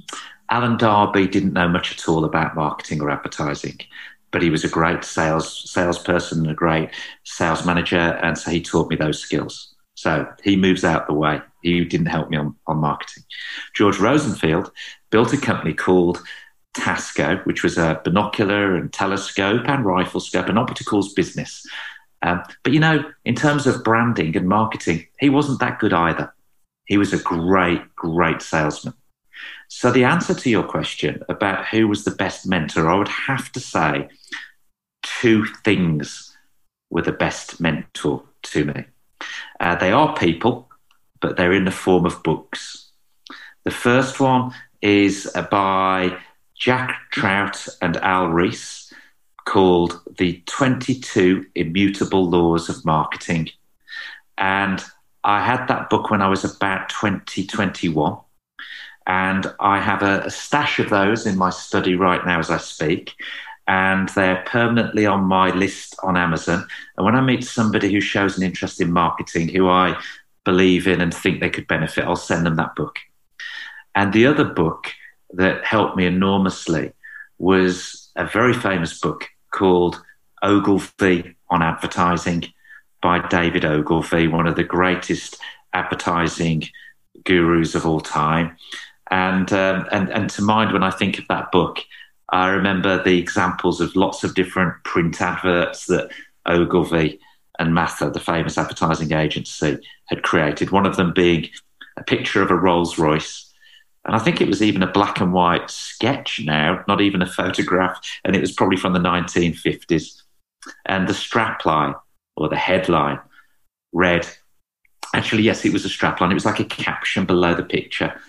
Alan 0.51 0.77
Darby 0.77 1.27
didn't 1.27 1.53
know 1.53 1.69
much 1.69 1.91
at 1.91 2.09
all 2.09 2.25
about 2.25 2.55
marketing 2.55 3.03
or 3.03 3.11
advertising 3.11 3.81
but 4.31 4.43
he 4.43 4.51
was 4.51 4.65
a 4.65 4.69
great 4.69 5.05
sales 5.05 5.71
salesperson 5.71 6.47
a 6.49 6.55
great 6.55 6.91
sales 7.25 7.65
manager, 7.65 7.97
and 7.97 8.37
so 8.37 8.51
he 8.51 8.61
taught 8.61 8.91
me 8.91 8.97
those 8.97 9.21
skills. 9.21 9.75
So 9.95 10.27
he 10.45 10.57
moves 10.57 10.85
out 10.85 11.07
the 11.07 11.15
way. 11.15 11.41
He 11.63 11.85
didn't 11.85 12.07
help 12.07 12.31
me 12.31 12.37
on, 12.37 12.55
on 12.67 12.79
marketing. 12.79 13.25
George 13.75 13.99
Rosenfield 13.99 14.71
built 15.11 15.33
a 15.33 15.37
company 15.37 15.75
called 15.75 16.23
Tasco, 16.77 17.45
which 17.47 17.65
was 17.65 17.79
a 17.79 18.01
binocular 18.05 18.77
and 18.77 18.93
telescope 18.93 19.63
and 19.67 19.85
rifle 19.85 20.21
scope 20.21 20.49
and 20.49 20.59
opticals 20.59 21.15
business. 21.15 21.67
Um, 22.23 22.43
but 22.63 22.73
you 22.73 22.81
know, 22.81 23.05
in 23.25 23.35
terms 23.35 23.67
of 23.67 23.85
branding 23.85 24.37
and 24.37 24.49
marketing, 24.49 25.07
he 25.19 25.31
wasn't 25.31 25.61
that 25.61 25.79
good 25.79 25.93
either. 25.93 26.33
He 26.87 26.97
was 26.97 27.13
a 27.13 27.19
great, 27.19 27.83
great 27.97 28.43
salesman. 28.43 28.95
So, 29.69 29.91
the 29.91 30.05
answer 30.05 30.35
to 30.35 30.51
your 30.51 30.63
question 30.63 31.23
about 31.29 31.67
who 31.67 31.89
was 31.89 32.05
the 32.05 32.11
best 32.11 32.47
mentor, 32.47 32.89
I 32.89 32.97
would 32.97 33.09
have 33.09 33.53
to 33.53 33.61
say 33.61 34.09
two 35.03 35.45
things 35.65 36.37
were 36.91 37.03
the 37.03 37.13
best 37.13 37.61
mentor 37.61 38.23
to 38.45 38.65
me. 38.65 38.85
Uh, 39.61 39.75
they 39.77 39.93
are 39.93 40.17
people, 40.17 40.69
but 41.21 41.37
they're 41.37 41.53
in 41.53 41.65
the 41.65 41.71
form 41.71 42.07
of 42.07 42.23
books. 42.23 42.91
The 43.65 43.71
first 43.71 44.21
one 44.21 44.53
is 44.81 45.31
by 45.51 46.17
Jack 46.55 47.11
Trout 47.11 47.69
and 47.83 47.97
Al 47.99 48.29
Ries 48.29 48.93
called 49.45 50.01
The 50.19 50.43
22 50.47 51.47
Immutable 51.55 52.29
Laws 52.29 52.69
of 52.69 52.85
Marketing. 52.85 53.49
And 54.37 54.85
I 55.25 55.45
had 55.45 55.67
that 55.67 55.91
book 55.91 56.11
when 56.11 56.23
I 56.23 56.29
was 56.29 56.45
about 56.45 56.89
2021. 56.91 58.19
And 59.09 59.53
I 59.59 59.81
have 59.81 60.03
a, 60.03 60.21
a 60.21 60.31
stash 60.31 60.79
of 60.79 60.91
those 60.91 61.27
in 61.27 61.37
my 61.37 61.51
study 61.51 61.97
right 61.97 62.25
now 62.25 62.39
as 62.39 62.51
I 62.51 62.59
speak 62.59 63.15
and 63.69 64.09
they're 64.11 64.43
permanently 64.47 65.05
on 65.05 65.25
my 65.25 65.51
list 65.51 65.95
on 66.03 66.17
Amazon. 66.17 66.67
And 66.97 67.05
when 67.05 67.15
I 67.15 67.21
meet 67.21 67.45
somebody 67.45 67.93
who 67.93 68.01
shows 68.01 68.37
an 68.37 68.43
interest 68.43 68.81
in 68.81 68.91
marketing, 68.91 69.49
who 69.49 69.69
I 69.69 70.01
believe 70.45 70.89
in 70.89 71.03
and 71.03 71.13
think 71.13 71.41
they 71.41 71.51
could 71.51 71.67
benefit, 71.67 72.05
I'll 72.05 72.17
send 72.17 72.47
them 72.47 72.57
that 72.57 72.75
book. 72.75 72.99
And 73.95 74.13
the 74.13 74.27
other 74.27 74.45
book 74.45 74.87
that 75.35 75.65
helped 75.65 75.99
me 75.99 76.07
enormously 76.07 76.93
was 77.37 78.11
a 78.17 78.25
very 78.25 78.55
famous 78.55 78.99
book 78.99 79.27
called 79.53 80.03
Ogilvy 80.43 81.37
on 81.51 81.63
Advertising 81.63 82.47
by 83.03 83.27
David 83.29 83.67
Ogilvy, 83.67 84.29
one 84.29 84.47
of 84.47 84.57
the 84.57 84.65
greatest 84.65 85.37
advertising 85.75 86.65
gurus 87.25 87.75
of 87.75 87.85
all 87.85 88.01
time. 88.01 88.57
And, 89.11 89.53
um, 89.53 89.87
and, 89.91 90.11
and 90.11 90.31
to 90.31 90.43
mind 90.43 90.73
when 90.73 90.83
I 90.83 90.91
think 90.91 91.19
of 91.19 91.27
that 91.29 91.51
book, 91.51 91.79
I 92.31 92.49
remember 92.49 93.03
the 93.03 93.19
examples 93.19 93.81
of 93.81 93.97
lots 93.97 94.23
of 94.23 94.35
different 94.35 94.75
print 94.85 95.21
adverts 95.21 95.87
that 95.87 96.11
Ogilvy 96.47 97.21
and 97.59 97.75
Mather, 97.75 98.11
the 98.11 98.21
famous 98.21 98.59
advertising 98.59 99.13
agency, 99.13 99.79
had 100.07 100.23
created. 100.23 100.71
One 100.71 100.87
of 100.87 100.97
them 100.97 101.13
being 101.15 101.49
a 101.97 102.05
picture 102.05 102.43
of 102.43 102.51
a 102.51 102.55
Rolls 102.55 102.99
Royce. 102.99 103.53
And 104.05 104.15
I 104.15 104.19
think 104.19 104.41
it 104.41 104.49
was 104.49 104.63
even 104.63 104.83
a 104.83 104.93
black 104.93 105.21
and 105.21 105.33
white 105.33 105.71
sketch 105.71 106.41
now, 106.45 106.85
not 106.87 107.01
even 107.01 107.23
a 107.23 107.27
photograph. 107.27 107.99
And 108.25 108.37
it 108.37 108.41
was 108.41 108.53
probably 108.53 108.77
from 108.77 108.93
the 108.93 109.01
1950s. 109.01 110.23
And 110.87 111.09
the 111.09 111.13
strapline 111.13 111.95
or 112.37 112.49
the 112.49 112.57
headline 112.57 113.19
read, 113.93 114.27
actually, 115.15 115.43
yes, 115.43 115.65
it 115.65 115.73
was 115.73 115.85
a 115.85 115.89
strapline. 115.89 116.31
It 116.31 116.35
was 116.35 116.45
like 116.45 116.61
a 116.61 116.65
caption 116.65 117.25
below 117.25 117.55
the 117.55 117.65
picture. 117.65 118.21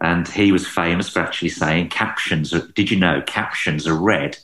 And 0.00 0.26
he 0.26 0.52
was 0.52 0.66
famous 0.66 1.08
for 1.08 1.20
actually 1.20 1.50
saying 1.50 1.88
captions. 1.88 2.54
Are, 2.54 2.66
did 2.68 2.90
you 2.90 2.98
know 2.98 3.22
captions 3.26 3.86
are 3.86 3.94
read 3.94 4.38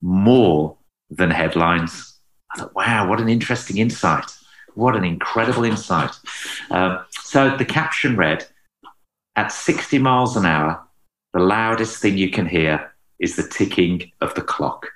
more 0.00 0.76
than 1.10 1.30
headlines? 1.30 2.18
I 2.52 2.60
thought, 2.60 2.74
wow, 2.74 3.08
what 3.08 3.20
an 3.20 3.28
interesting 3.28 3.78
insight. 3.78 4.30
What 4.74 4.96
an 4.96 5.04
incredible 5.04 5.64
insight. 5.64 6.10
Um, 6.70 7.04
so 7.10 7.56
the 7.56 7.64
caption 7.64 8.16
read 8.16 8.46
At 9.36 9.48
60 9.48 9.98
miles 9.98 10.36
an 10.36 10.46
hour, 10.46 10.80
the 11.32 11.40
loudest 11.40 12.00
thing 12.00 12.16
you 12.16 12.30
can 12.30 12.46
hear 12.46 12.92
is 13.18 13.36
the 13.36 13.48
ticking 13.48 14.12
of 14.20 14.34
the 14.34 14.42
clock. 14.42 14.86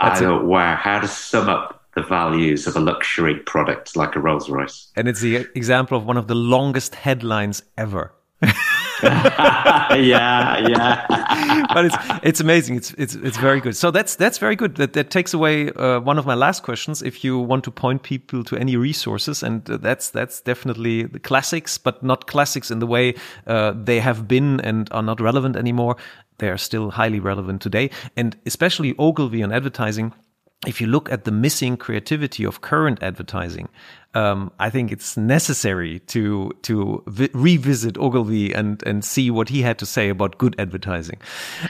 That's 0.00 0.20
I 0.20 0.24
thought, 0.24 0.44
wow, 0.44 0.76
how 0.76 1.00
to 1.00 1.08
sum 1.08 1.48
up 1.48 1.80
the 1.94 2.02
values 2.02 2.66
of 2.66 2.76
a 2.76 2.80
luxury 2.80 3.36
product 3.36 3.96
like 3.96 4.14
a 4.14 4.20
Rolls 4.20 4.48
Royce. 4.48 4.92
And 4.96 5.08
it's 5.08 5.20
the 5.20 5.48
example 5.54 5.98
of 5.98 6.06
one 6.06 6.16
of 6.16 6.28
the 6.28 6.34
longest 6.34 6.94
headlines 6.94 7.62
ever. 7.76 8.14
yeah, 9.02 10.68
yeah. 10.68 11.66
but 11.74 11.84
it's 11.86 11.96
it's 12.22 12.40
amazing. 12.40 12.76
It's 12.76 12.92
it's 12.98 13.14
it's 13.14 13.36
very 13.36 13.60
good. 13.60 13.76
So 13.76 13.90
that's 13.90 14.16
that's 14.16 14.38
very 14.38 14.56
good. 14.56 14.76
That 14.76 14.92
that 14.94 15.10
takes 15.10 15.34
away 15.34 15.70
uh, 15.72 16.00
one 16.00 16.18
of 16.18 16.26
my 16.26 16.34
last 16.34 16.62
questions. 16.62 17.02
If 17.02 17.24
you 17.24 17.38
want 17.38 17.64
to 17.64 17.70
point 17.70 18.02
people 18.02 18.44
to 18.44 18.56
any 18.56 18.76
resources, 18.76 19.42
and 19.42 19.68
uh, 19.70 19.76
that's 19.76 20.10
that's 20.10 20.40
definitely 20.40 21.04
the 21.04 21.20
classics, 21.20 21.78
but 21.78 22.02
not 22.02 22.26
classics 22.26 22.70
in 22.70 22.78
the 22.78 22.86
way 22.86 23.14
uh, 23.46 23.72
they 23.76 24.00
have 24.00 24.26
been 24.26 24.60
and 24.60 24.88
are 24.92 25.02
not 25.02 25.20
relevant 25.20 25.56
anymore. 25.56 25.96
They 26.38 26.48
are 26.48 26.58
still 26.58 26.90
highly 26.90 27.20
relevant 27.20 27.60
today, 27.60 27.90
and 28.16 28.36
especially 28.46 28.94
Ogilvy 28.98 29.42
on 29.42 29.52
advertising 29.52 30.14
if 30.66 30.80
you 30.80 30.86
look 30.86 31.10
at 31.10 31.24
the 31.24 31.30
missing 31.30 31.76
creativity 31.76 32.44
of 32.44 32.60
current 32.60 33.02
advertising, 33.02 33.68
um, 34.14 34.52
I 34.58 34.68
think 34.68 34.92
it's 34.92 35.16
necessary 35.16 36.00
to 36.00 36.50
to 36.62 37.02
vi- 37.06 37.30
revisit 37.32 37.96
Ogilvy 37.96 38.52
and 38.52 38.82
and 38.84 39.04
see 39.04 39.30
what 39.30 39.48
he 39.48 39.62
had 39.62 39.78
to 39.78 39.86
say 39.86 40.10
about 40.10 40.36
good 40.36 40.54
advertising. 40.58 41.18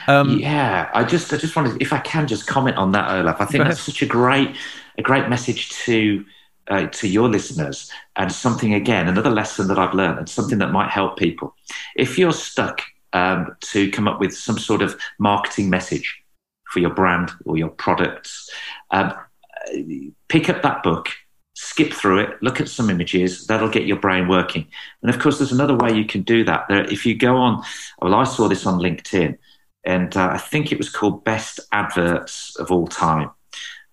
Um, 0.07 0.39
yeah, 0.39 0.89
I 0.93 1.03
just 1.03 1.31
I 1.31 1.37
just 1.37 1.55
wanted, 1.55 1.81
if 1.81 1.93
I 1.93 1.99
can, 1.99 2.27
just 2.27 2.47
comment 2.47 2.77
on 2.77 2.91
that, 2.91 3.09
Olaf. 3.09 3.39
I 3.39 3.45
think 3.45 3.63
that's 3.63 3.81
such 3.81 4.01
a 4.01 4.05
great 4.05 4.55
a 4.97 5.01
great 5.01 5.29
message 5.29 5.69
to. 5.85 6.25
Uh, 6.67 6.87
to 6.87 7.07
your 7.07 7.27
listeners, 7.27 7.91
and 8.15 8.31
something 8.31 8.73
again, 8.73 9.09
another 9.09 9.31
lesson 9.31 9.67
that 9.67 9.79
I've 9.79 9.95
learned, 9.95 10.19
and 10.19 10.29
something 10.29 10.59
that 10.59 10.71
might 10.71 10.89
help 10.89 11.17
people. 11.17 11.53
If 11.97 12.17
you're 12.17 12.31
stuck 12.31 12.81
um, 13.13 13.57
to 13.61 13.89
come 13.91 14.07
up 14.07 14.21
with 14.21 14.33
some 14.33 14.57
sort 14.57 14.81
of 14.81 14.95
marketing 15.17 15.69
message 15.69 16.20
for 16.71 16.79
your 16.79 16.93
brand 16.93 17.31
or 17.45 17.57
your 17.57 17.69
products, 17.69 18.49
um, 18.91 19.13
pick 20.27 20.49
up 20.49 20.61
that 20.63 20.83
book 20.83 21.09
skip 21.61 21.93
through 21.93 22.19
it, 22.19 22.41
look 22.41 22.59
at 22.59 22.67
some 22.67 22.89
images, 22.89 23.45
that'll 23.45 23.69
get 23.69 23.85
your 23.85 23.99
brain 23.99 24.27
working. 24.27 24.67
And 25.01 25.13
of 25.13 25.19
course, 25.19 25.37
there's 25.37 25.51
another 25.51 25.75
way 25.75 25.93
you 25.93 26.05
can 26.05 26.23
do 26.23 26.43
that. 26.45 26.65
There, 26.67 26.83
if 26.85 27.05
you 27.05 27.15
go 27.15 27.37
on, 27.37 27.63
well, 28.01 28.15
I 28.15 28.23
saw 28.23 28.47
this 28.47 28.65
on 28.65 28.79
LinkedIn, 28.79 29.37
and 29.85 30.15
uh, 30.17 30.29
I 30.31 30.37
think 30.37 30.71
it 30.71 30.77
was 30.77 30.89
called 30.89 31.23
Best 31.23 31.59
Adverts 31.71 32.55
of 32.57 32.71
All 32.71 32.87
Time. 32.87 33.29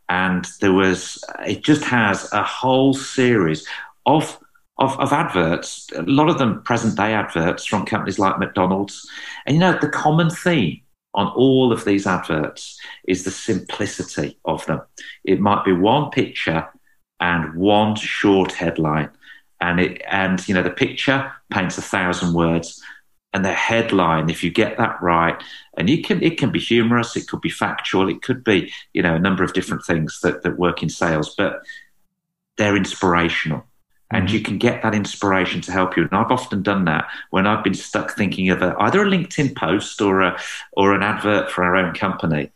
And 0.09 0.47
there 0.63 0.73
was, 0.73 1.23
it 1.47 1.63
just 1.63 1.85
has 1.85 2.33
a 2.33 2.43
whole 2.43 2.95
series 2.95 3.67
of, 4.07 4.39
of, 4.79 4.99
of 4.99 5.13
adverts, 5.13 5.91
a 5.95 6.03
lot 6.03 6.31
of 6.31 6.39
them 6.39 6.63
present 6.63 6.97
day 6.97 7.13
adverts 7.13 7.67
from 7.67 7.85
companies 7.85 8.19
like 8.19 8.39
McDonald's. 8.39 9.07
And 9.45 9.57
you 9.57 9.61
know, 9.61 9.79
the 9.79 9.91
common 9.91 10.31
theme 10.31 10.81
on 11.15 11.29
all 11.29 11.73
of 11.73 11.85
these 11.85 12.07
adverts 12.07 12.79
is 13.07 13.25
the 13.25 13.31
simplicity 13.31 14.39
of 14.45 14.65
them. 14.67 14.81
It 15.25 15.41
might 15.41 15.65
be 15.65 15.73
one 15.73 16.11
picture 16.11 16.69
and 17.21 17.55
one 17.55 17.97
short 17.97 18.53
headline. 18.53 19.11
And 19.61 19.81
it 19.81 20.03
and 20.09 20.47
you 20.47 20.55
know 20.55 20.63
the 20.63 20.71
picture 20.71 21.33
paints 21.51 21.79
a 21.79 21.83
thousand 21.83 22.35
words, 22.35 22.81
and 23.35 23.45
the 23.45 23.53
headline, 23.53 24.31
if 24.31 24.43
you 24.45 24.51
get 24.51 24.79
that 24.79 25.03
right, 25.03 25.43
and 25.77 25.91
you 25.91 26.03
can 26.03 26.23
it 26.23 26.39
can 26.39 26.53
be 26.53 26.61
humorous, 26.61 27.17
it 27.17 27.27
could 27.27 27.41
be 27.41 27.51
factual, 27.51 28.09
it 28.09 28.23
could 28.23 28.45
be 28.45 28.73
you 28.93 29.03
know 29.03 29.17
a 29.17 29.19
number 29.19 29.43
of 29.43 29.53
different 29.53 29.85
things 29.85 30.21
that 30.23 30.43
that 30.43 30.59
work 30.59 30.83
in 30.83 30.89
sales, 30.89 31.35
but 31.37 31.63
they're 32.57 32.77
inspirational. 32.77 33.65
And 34.11 34.27
mm-hmm. 34.27 34.37
you 34.37 34.43
can 34.43 34.59
get 34.59 34.83
that 34.83 34.95
inspiration 34.95 35.61
to 35.63 35.73
help 35.73 35.97
you. 35.97 36.05
And 36.05 36.15
I've 36.15 36.31
often 36.31 36.63
done 36.63 36.87
that 36.87 37.09
when 37.31 37.47
I've 37.47 37.63
been 37.63 37.75
stuck 37.75 38.17
thinking 38.17 38.49
of 38.51 38.63
a, 38.63 38.75
either 38.81 39.03
a 39.03 39.07
LinkedIn 39.07 39.55
post 39.55 40.01
or 40.01 40.23
a 40.23 40.39
or 40.73 40.95
an 40.95 41.03
advert 41.03 41.51
for 41.51 41.65
our 41.65 41.77
own 41.77 41.95
company. 41.95 42.51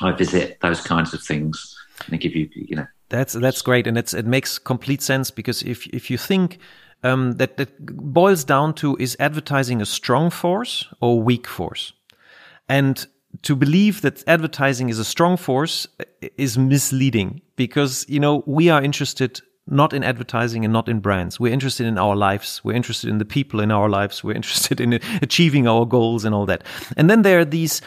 I 0.00 0.12
visit 0.12 0.58
those 0.60 0.80
kinds 0.80 1.12
of 1.12 1.22
things 1.22 1.76
and 2.04 2.12
they 2.12 2.18
give 2.18 2.36
you, 2.36 2.48
you 2.54 2.76
know, 2.76 2.86
that's 3.08 3.32
that's 3.32 3.62
great, 3.62 3.86
and 3.86 3.96
it's 3.96 4.12
it 4.12 4.26
makes 4.26 4.58
complete 4.58 5.00
sense 5.02 5.30
because 5.30 5.62
if 5.62 5.86
if 5.86 6.10
you 6.10 6.18
think 6.18 6.58
um, 7.02 7.32
that 7.32 7.56
that 7.56 7.70
boils 7.96 8.44
down 8.44 8.74
to 8.74 8.96
is 8.98 9.16
advertising 9.18 9.80
a 9.80 9.86
strong 9.86 10.30
force 10.30 10.86
or 11.00 11.22
weak 11.22 11.46
force, 11.46 11.94
and 12.68 13.06
to 13.42 13.56
believe 13.56 14.02
that 14.02 14.22
advertising 14.26 14.90
is 14.90 14.98
a 14.98 15.04
strong 15.04 15.36
force 15.36 15.86
is 16.36 16.58
misleading 16.58 17.40
because 17.56 18.04
you 18.08 18.20
know 18.20 18.42
we 18.46 18.68
are 18.68 18.82
interested 18.82 19.40
not 19.70 19.92
in 19.92 20.02
advertising 20.02 20.64
and 20.64 20.72
not 20.72 20.88
in 20.88 21.00
brands. 21.00 21.38
We're 21.38 21.52
interested 21.52 21.86
in 21.86 21.98
our 21.98 22.16
lives. 22.16 22.62
We're 22.64 22.76
interested 22.76 23.10
in 23.10 23.18
the 23.18 23.24
people 23.24 23.60
in 23.60 23.70
our 23.70 23.88
lives. 23.88 24.24
We're 24.24 24.36
interested 24.42 24.80
in 24.80 24.94
achieving 25.22 25.66
our 25.66 25.86
goals 25.86 26.24
and 26.24 26.34
all 26.34 26.46
that. 26.46 26.64
And 26.96 27.08
then 27.08 27.22
there 27.22 27.38
are 27.38 27.44
these 27.44 27.80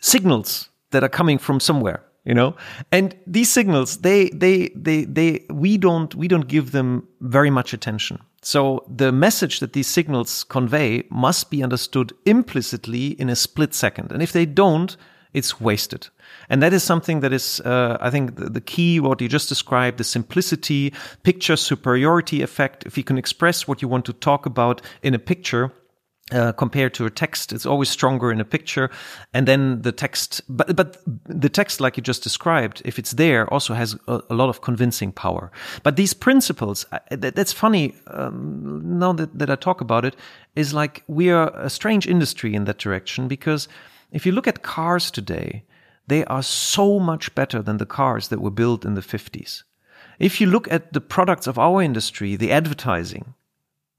signals 0.00 0.68
that 0.90 1.02
are 1.02 1.08
coming 1.08 1.38
from 1.38 1.60
somewhere 1.60 2.02
you 2.24 2.34
know 2.34 2.54
and 2.92 3.16
these 3.26 3.50
signals 3.50 3.98
they 3.98 4.28
they 4.30 4.68
they 4.74 5.04
they 5.04 5.44
we 5.50 5.78
don't 5.78 6.14
we 6.14 6.28
don't 6.28 6.46
give 6.46 6.72
them 6.72 7.06
very 7.20 7.50
much 7.50 7.72
attention 7.72 8.18
so 8.42 8.84
the 8.88 9.10
message 9.10 9.60
that 9.60 9.72
these 9.72 9.86
signals 9.86 10.44
convey 10.44 11.02
must 11.10 11.50
be 11.50 11.62
understood 11.62 12.12
implicitly 12.26 13.08
in 13.20 13.28
a 13.30 13.36
split 13.36 13.74
second 13.74 14.12
and 14.12 14.22
if 14.22 14.32
they 14.32 14.46
don't 14.46 14.96
it's 15.38 15.60
wasted. 15.60 16.08
And 16.50 16.62
that 16.62 16.72
is 16.72 16.82
something 16.82 17.20
that 17.20 17.32
is 17.32 17.60
uh, 17.60 17.96
i 18.00 18.10
think 18.10 18.36
the, 18.36 18.50
the 18.50 18.60
key 18.60 19.00
what 19.00 19.20
you 19.20 19.28
just 19.28 19.48
described 19.48 19.98
the 19.98 20.04
simplicity 20.04 20.92
picture 21.22 21.56
superiority 21.56 22.42
effect. 22.42 22.86
If 22.86 22.96
you 22.98 23.04
can 23.04 23.18
express 23.18 23.68
what 23.68 23.82
you 23.82 23.88
want 23.88 24.04
to 24.06 24.12
talk 24.12 24.46
about 24.46 24.82
in 25.02 25.14
a 25.14 25.18
picture 25.18 25.72
uh, 26.32 26.52
compared 26.52 26.92
to 26.94 27.06
a 27.06 27.10
text 27.10 27.52
it's 27.52 27.66
always 27.66 27.88
stronger 27.88 28.30
in 28.32 28.40
a 28.40 28.44
picture. 28.44 28.90
And 29.32 29.46
then 29.46 29.82
the 29.82 29.92
text 29.92 30.42
but 30.48 30.76
but 30.76 30.98
the 31.44 31.48
text 31.48 31.80
like 31.80 31.96
you 31.96 32.02
just 32.02 32.22
described 32.22 32.82
if 32.84 32.98
it's 32.98 33.12
there 33.12 33.46
also 33.52 33.74
has 33.74 33.96
a, 34.06 34.20
a 34.30 34.34
lot 34.34 34.48
of 34.48 34.60
convincing 34.60 35.12
power. 35.12 35.50
But 35.82 35.96
these 35.96 36.14
principles 36.14 36.86
that, 37.10 37.34
that's 37.34 37.52
funny 37.52 37.94
um, 38.08 38.98
now 38.98 39.12
that, 39.14 39.38
that 39.38 39.50
i 39.50 39.56
talk 39.56 39.80
about 39.80 40.04
it 40.04 40.16
is 40.54 40.74
like 40.74 41.02
we 41.06 41.30
are 41.30 41.50
a 41.54 41.70
strange 41.70 42.06
industry 42.06 42.54
in 42.54 42.64
that 42.64 42.78
direction 42.78 43.28
because 43.28 43.68
if 44.12 44.26
you 44.26 44.32
look 44.32 44.46
at 44.46 44.62
cars 44.62 45.10
today 45.10 45.64
they 46.06 46.24
are 46.24 46.42
so 46.42 46.98
much 46.98 47.34
better 47.34 47.60
than 47.62 47.76
the 47.76 47.86
cars 47.86 48.28
that 48.28 48.40
were 48.40 48.50
built 48.50 48.84
in 48.84 48.94
the 48.94 49.00
50s 49.00 49.64
if 50.18 50.40
you 50.40 50.46
look 50.46 50.70
at 50.70 50.92
the 50.92 51.00
products 51.00 51.46
of 51.46 51.58
our 51.58 51.82
industry 51.82 52.36
the 52.36 52.50
advertising 52.50 53.34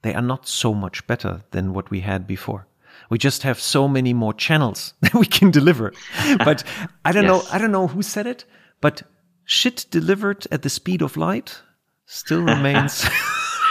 they 0.01 0.14
are 0.14 0.22
not 0.22 0.47
so 0.47 0.74
much 0.74 1.05
better 1.07 1.41
than 1.51 1.74
what 1.74 1.91
we 1.91 2.01
had 2.01 2.26
before. 2.26 2.68
We 3.10 3.18
just 3.18 3.43
have 3.43 3.60
so 3.60 3.88
many 3.88 4.14
more 4.14 4.34
channels 4.34 4.93
that 5.01 5.14
we 5.14 5.26
can 5.26 5.51
deliver. 5.51 5.93
But 6.38 6.64
I 7.03 7.12
don't 7.12 7.26
yes. 7.26 7.32
know, 7.32 7.43
I 7.51 7.57
don't 7.57 7.72
know 7.72 7.88
who 7.88 8.01
said 8.01 8.28
it, 8.28 8.45
but 8.82 9.03
shit 9.45 9.86
delivered 9.89 10.47
at 10.51 10.62
the 10.62 10.70
speed 10.70 11.01
of 11.01 11.18
light 11.18 11.62
still 12.05 12.41
remains 12.55 13.07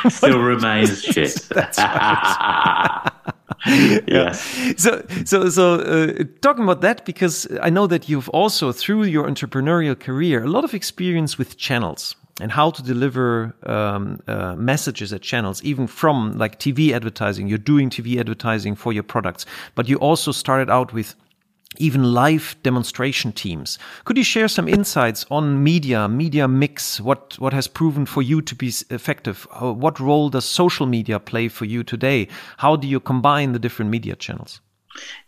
still 0.09 0.41
remains 0.41 1.03
shit. 1.03 1.35
That's 1.51 1.79
right. 1.79 3.33
yeah. 4.07 4.33
So, 4.33 5.05
so, 5.25 5.49
so, 5.49 5.75
uh, 5.75 6.25
talking 6.43 6.65
about 6.65 6.81
that, 6.83 7.05
because 7.05 7.47
I 7.63 7.71
know 7.71 7.87
that 7.87 8.09
you've 8.09 8.29
also, 8.31 8.73
through 8.73 9.05
your 9.05 9.27
entrepreneurial 9.27 9.99
career, 9.99 10.45
a 10.45 10.49
lot 10.49 10.65
of 10.65 10.75
experience 10.75 11.39
with 11.39 11.57
channels 11.57 12.15
and 12.41 12.53
how 12.53 12.71
to 12.71 12.83
deliver 12.83 13.55
um, 13.65 14.21
uh, 14.29 14.55
messages 14.55 15.13
at 15.13 15.23
channels, 15.23 15.63
even 15.65 15.87
from 15.87 16.37
like 16.39 16.59
TV 16.59 16.93
advertising. 16.93 17.49
You're 17.49 17.59
doing 17.59 17.91
TV 17.91 18.19
advertising 18.21 18.77
for 18.77 18.93
your 18.93 19.03
products, 19.03 19.45
but 19.75 19.89
you 19.89 19.97
also 19.97 20.31
started 20.33 20.71
out 20.71 20.93
with 20.93 21.17
even 21.79 22.13
live 22.13 22.57
demonstration 22.63 23.33
teams. 23.33 23.79
Could 24.05 24.19
you 24.19 24.25
share 24.25 24.49
some 24.49 24.69
insights 24.69 25.25
on 25.31 25.63
media, 25.63 26.09
media 26.09 26.47
mix, 26.47 27.01
what, 27.01 27.37
what 27.39 27.53
has 27.53 27.67
proven 27.67 28.07
for 28.07 28.23
you 28.23 28.43
to 28.43 28.55
be 28.55 28.73
effective? 28.91 29.47
What 29.61 29.99
role 29.99 30.29
does 30.29 30.45
social 30.45 30.87
media 30.87 31.19
play 31.19 31.49
for 31.49 31.65
you 31.65 31.83
today? 31.83 32.29
How 32.59 32.77
do 32.77 32.87
you 32.87 33.01
combine 33.01 33.53
the 33.53 33.59
different 33.59 33.91
media 33.91 34.17
channels? 34.17 34.61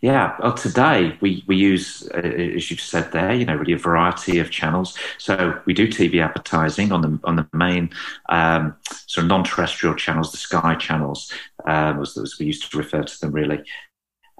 Yeah, 0.00 0.36
well, 0.40 0.54
today 0.54 1.16
we, 1.20 1.44
we 1.46 1.56
use, 1.56 2.08
uh, 2.14 2.18
as 2.18 2.70
you've 2.70 2.80
said 2.80 3.12
there, 3.12 3.32
you 3.32 3.44
know, 3.44 3.54
really 3.54 3.74
a 3.74 3.78
variety 3.78 4.38
of 4.38 4.50
channels. 4.50 4.98
So 5.18 5.60
we 5.64 5.74
do 5.74 5.86
TV 5.86 6.22
advertising 6.22 6.92
on 6.92 7.02
the 7.02 7.20
on 7.24 7.36
the 7.36 7.46
main 7.52 7.90
um, 8.28 8.74
sort 9.06 9.24
of 9.24 9.28
non-terrestrial 9.28 9.94
channels, 9.94 10.32
the 10.32 10.38
Sky 10.38 10.74
channels, 10.74 11.32
um, 11.66 12.00
as, 12.00 12.16
as 12.16 12.36
we 12.38 12.46
used 12.46 12.70
to 12.70 12.78
refer 12.78 13.02
to 13.02 13.20
them, 13.20 13.32
really. 13.32 13.62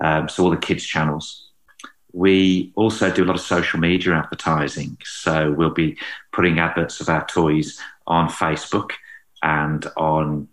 Um, 0.02 0.28
so 0.28 0.44
all 0.44 0.50
the 0.50 0.56
kids 0.56 0.84
channels. 0.84 1.49
We 2.12 2.72
also 2.74 3.12
do 3.12 3.24
a 3.24 3.26
lot 3.26 3.36
of 3.36 3.42
social 3.42 3.80
media 3.80 4.14
advertising. 4.14 4.96
So 5.04 5.52
we'll 5.52 5.70
be 5.70 5.98
putting 6.32 6.58
adverts 6.58 7.00
of 7.00 7.08
our 7.08 7.26
toys 7.26 7.78
on 8.06 8.28
Facebook 8.28 8.90
and 9.42 9.86
on 9.96 10.48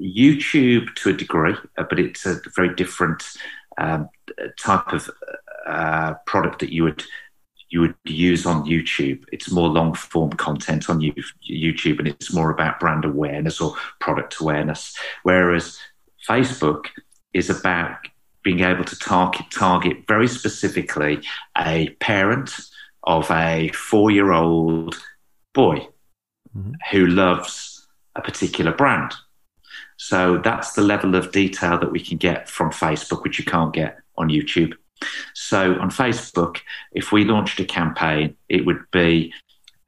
YouTube 0.00 0.94
to 0.96 1.10
a 1.10 1.12
degree, 1.12 1.54
uh, 1.78 1.84
but 1.88 1.98
it's 1.98 2.26
a 2.26 2.40
very 2.54 2.74
different 2.74 3.24
um, 3.78 4.08
type 4.58 4.92
of 4.92 5.10
uh, 5.66 6.14
product 6.26 6.60
that 6.60 6.72
you 6.72 6.84
would 6.84 7.04
you 7.68 7.80
would 7.80 7.96
use 8.04 8.46
on 8.46 8.64
YouTube. 8.64 9.24
It's 9.32 9.50
more 9.50 9.68
long 9.68 9.94
form 9.94 10.30
content 10.30 10.88
on 10.88 11.00
YouTube, 11.00 11.98
and 11.98 12.06
it's 12.06 12.32
more 12.32 12.50
about 12.50 12.78
brand 12.78 13.04
awareness 13.04 13.60
or 13.60 13.74
product 14.00 14.40
awareness. 14.40 14.96
Whereas 15.24 15.76
Facebook 16.28 16.86
is 17.34 17.50
about 17.50 17.98
being 18.46 18.60
able 18.60 18.84
to 18.84 18.96
target 18.98 19.44
target 19.50 19.96
very 20.06 20.28
specifically 20.28 21.20
a 21.58 21.90
parent 22.00 22.50
of 23.02 23.28
a 23.30 23.68
four 23.74 24.10
year 24.10 24.32
old 24.32 24.94
boy 25.52 25.78
mm-hmm. 26.56 26.72
who 26.90 27.06
loves 27.06 27.86
a 28.14 28.22
particular 28.22 28.72
brand 28.72 29.12
so 29.96 30.38
that's 30.38 30.74
the 30.74 30.82
level 30.82 31.14
of 31.14 31.32
detail 31.32 31.78
that 31.78 31.90
we 31.90 32.00
can 32.00 32.18
get 32.18 32.48
from 32.48 32.70
Facebook, 32.70 33.22
which 33.22 33.38
you 33.38 33.44
can't 33.44 33.72
get 33.72 33.98
on 34.16 34.28
YouTube. 34.28 34.74
So 35.34 35.74
on 35.80 35.90
Facebook, 35.90 36.58
if 36.92 37.12
we 37.12 37.24
launched 37.24 37.60
a 37.60 37.64
campaign, 37.64 38.36
it 38.48 38.64
would 38.66 38.82
be 38.92 39.32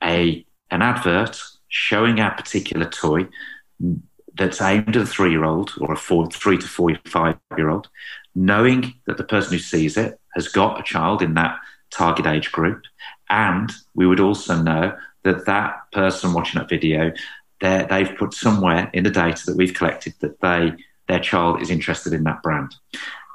a 0.03 0.45
an 0.71 0.83
advert 0.83 1.41
showing 1.69 2.21
our 2.21 2.35
particular 2.35 2.89
toy 2.89 3.27
that's 4.35 4.61
aimed 4.61 4.97
at 4.97 5.03
a 5.03 5.07
three 5.07 5.31
year 5.31 5.45
old 5.45 5.73
or 5.81 5.93
a 5.93 5.97
four, 5.97 6.31
three 6.31 6.59
to 6.59 6.67
four, 6.67 6.95
five 7.07 7.39
year 7.57 7.71
old, 7.71 7.89
knowing 8.39 8.95
that 9.07 9.17
the 9.17 9.25
person 9.25 9.53
who 9.53 9.59
sees 9.59 9.97
it 9.97 10.19
has 10.35 10.49
got 10.49 10.79
a 10.79 10.83
child 10.83 11.23
in 11.23 11.35
that 11.35 11.59
target 11.91 12.27
age 12.27 12.53
group. 12.53 12.83
And 13.31 13.71
we 13.95 14.07
would 14.07 14.21
also 14.21 14.63
know 14.63 14.97
that 15.25 15.47
that 15.47 15.91
person 15.93 16.33
watching 16.33 16.61
that 16.61 16.69
video 16.69 17.13
they've 17.61 18.17
put 18.17 18.33
somewhere 18.33 18.89
in 18.93 19.03
the 19.03 19.11
data 19.11 19.45
that 19.47 19.57
we've 19.57 19.75
collected 19.75 20.15
that 20.21 20.41
they 20.41 20.73
their 21.09 21.19
child 21.19 21.61
is 21.61 21.71
interested 21.71 22.13
in 22.13 22.23
that 22.25 22.43
brand, 22.43 22.75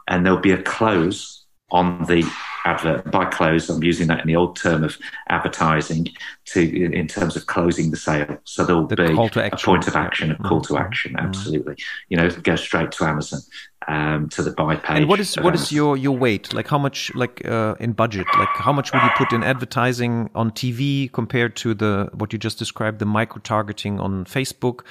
and 0.07 0.25
there'll 0.25 0.39
be 0.39 0.51
a 0.51 0.61
close 0.61 1.42
on 1.73 2.05
the 2.05 2.23
advert. 2.65 3.11
By 3.11 3.25
close, 3.25 3.69
I'm 3.69 3.83
using 3.83 4.07
that 4.07 4.21
in 4.21 4.27
the 4.27 4.35
old 4.35 4.55
term 4.55 4.83
of 4.83 4.97
advertising 5.27 6.07
to 6.45 6.93
in 6.93 7.07
terms 7.07 7.35
of 7.35 7.47
closing 7.47 7.91
the 7.91 7.97
sale. 7.97 8.37
So 8.45 8.63
there'll 8.63 8.87
the 8.87 8.95
be 8.95 9.03
a 9.03 9.15
point 9.57 9.87
of 9.87 9.95
action, 9.95 10.31
a 10.31 10.35
call 10.35 10.61
to 10.61 10.73
mm-hmm. 10.73 10.83
action. 10.83 11.13
Mm-hmm. 11.13 11.25
Absolutely, 11.25 11.75
you 12.09 12.17
know, 12.17 12.29
go 12.29 12.55
straight 12.55 12.91
to 12.93 13.05
Amazon 13.05 13.41
um, 13.87 14.29
to 14.29 14.43
the 14.43 14.51
buy 14.51 14.75
page. 14.75 14.97
And 14.97 15.09
what 15.09 15.19
is 15.19 15.35
what 15.35 15.55
is 15.55 15.71
your 15.71 15.97
your 15.97 16.15
weight? 16.15 16.53
Like 16.53 16.67
how 16.67 16.77
much 16.77 17.13
like 17.15 17.45
uh, 17.45 17.75
in 17.79 17.93
budget? 17.93 18.27
Like 18.37 18.49
how 18.55 18.71
much 18.71 18.93
would 18.93 19.03
you 19.03 19.09
put 19.17 19.33
in 19.33 19.43
advertising 19.43 20.29
on 20.35 20.51
TV 20.51 21.11
compared 21.11 21.55
to 21.57 21.73
the 21.73 22.09
what 22.13 22.31
you 22.33 22.39
just 22.39 22.59
described, 22.59 22.99
the 22.99 23.05
micro 23.05 23.41
targeting 23.41 23.99
on 23.99 24.25
Facebook? 24.25 24.81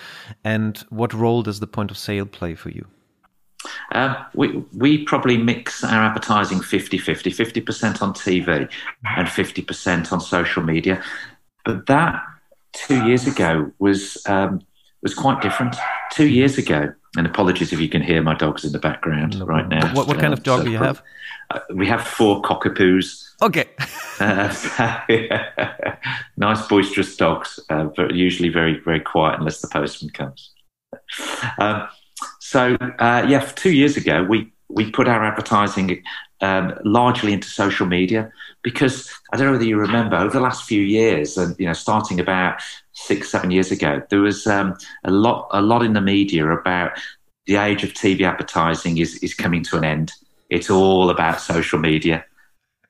And 0.44 0.78
what 0.90 1.14
role 1.14 1.42
does 1.42 1.60
the 1.60 1.66
point 1.66 1.90
of 1.90 1.96
sale 1.96 2.26
play 2.26 2.54
for 2.54 2.70
you? 2.70 2.86
Um, 3.92 4.16
we, 4.34 4.64
we 4.76 5.04
probably 5.04 5.36
mix 5.36 5.84
our 5.84 6.04
advertising 6.04 6.60
50 6.60 6.98
50, 6.98 7.30
50% 7.30 8.02
on 8.02 8.14
TV 8.14 8.70
and 9.16 9.28
50% 9.28 10.12
on 10.12 10.20
social 10.20 10.62
media. 10.62 11.02
But 11.64 11.86
that 11.86 12.22
two 12.72 13.06
years 13.06 13.26
ago 13.26 13.72
was, 13.78 14.18
um, 14.26 14.62
was 15.02 15.14
quite 15.14 15.42
different. 15.42 15.76
Two 16.10 16.28
years 16.28 16.58
ago, 16.58 16.92
and 17.16 17.26
apologies 17.26 17.72
if 17.72 17.80
you 17.80 17.88
can 17.88 18.02
hear 18.02 18.22
my 18.22 18.34
dogs 18.34 18.64
in 18.64 18.72
the 18.72 18.78
background 18.78 19.38
no 19.38 19.44
right 19.44 19.68
now. 19.68 19.92
What, 19.94 20.08
what 20.08 20.18
kind 20.18 20.32
of 20.32 20.42
dog 20.42 20.60
so 20.60 20.64
do 20.64 20.70
you 20.70 20.78
have? 20.78 21.02
Uh, 21.50 21.60
we 21.74 21.86
have 21.86 22.06
four 22.06 22.40
cockapoos. 22.40 23.28
Okay. 23.42 23.68
uh, 24.20 24.54
nice, 26.36 26.66
boisterous 26.68 27.16
dogs, 27.16 27.60
uh, 27.68 27.84
but 27.96 28.14
usually 28.14 28.48
very, 28.48 28.78
very 28.80 29.00
quiet 29.00 29.38
unless 29.38 29.60
the 29.60 29.68
postman 29.68 30.10
comes. 30.10 30.52
Um, 31.58 31.88
so, 32.52 32.76
uh, 32.98 33.24
yeah, 33.26 33.40
two 33.56 33.72
years 33.72 33.96
ago, 33.96 34.24
we, 34.28 34.52
we 34.68 34.90
put 34.90 35.08
our 35.08 35.24
advertising 35.24 36.02
um, 36.42 36.74
largely 36.84 37.32
into 37.32 37.48
social 37.48 37.86
media 37.86 38.30
because 38.62 39.10
I 39.32 39.38
don't 39.38 39.46
know 39.46 39.52
whether 39.52 39.64
you 39.64 39.78
remember 39.78 40.16
over 40.16 40.34
the 40.34 40.40
last 40.40 40.64
few 40.64 40.82
years, 40.82 41.38
and 41.38 41.58
you 41.58 41.64
know, 41.64 41.72
starting 41.72 42.20
about 42.20 42.60
six, 42.92 43.30
seven 43.30 43.50
years 43.50 43.70
ago, 43.70 44.02
there 44.10 44.20
was 44.20 44.46
um, 44.46 44.76
a 45.04 45.10
lot, 45.10 45.48
a 45.52 45.62
lot 45.62 45.82
in 45.82 45.94
the 45.94 46.02
media 46.02 46.46
about 46.46 46.92
the 47.46 47.56
age 47.56 47.84
of 47.84 47.94
TV 47.94 48.20
advertising 48.20 48.98
is 48.98 49.16
is 49.22 49.32
coming 49.32 49.62
to 49.64 49.78
an 49.78 49.84
end. 49.84 50.12
It's 50.50 50.68
all 50.68 51.08
about 51.08 51.40
social 51.40 51.78
media. 51.78 52.22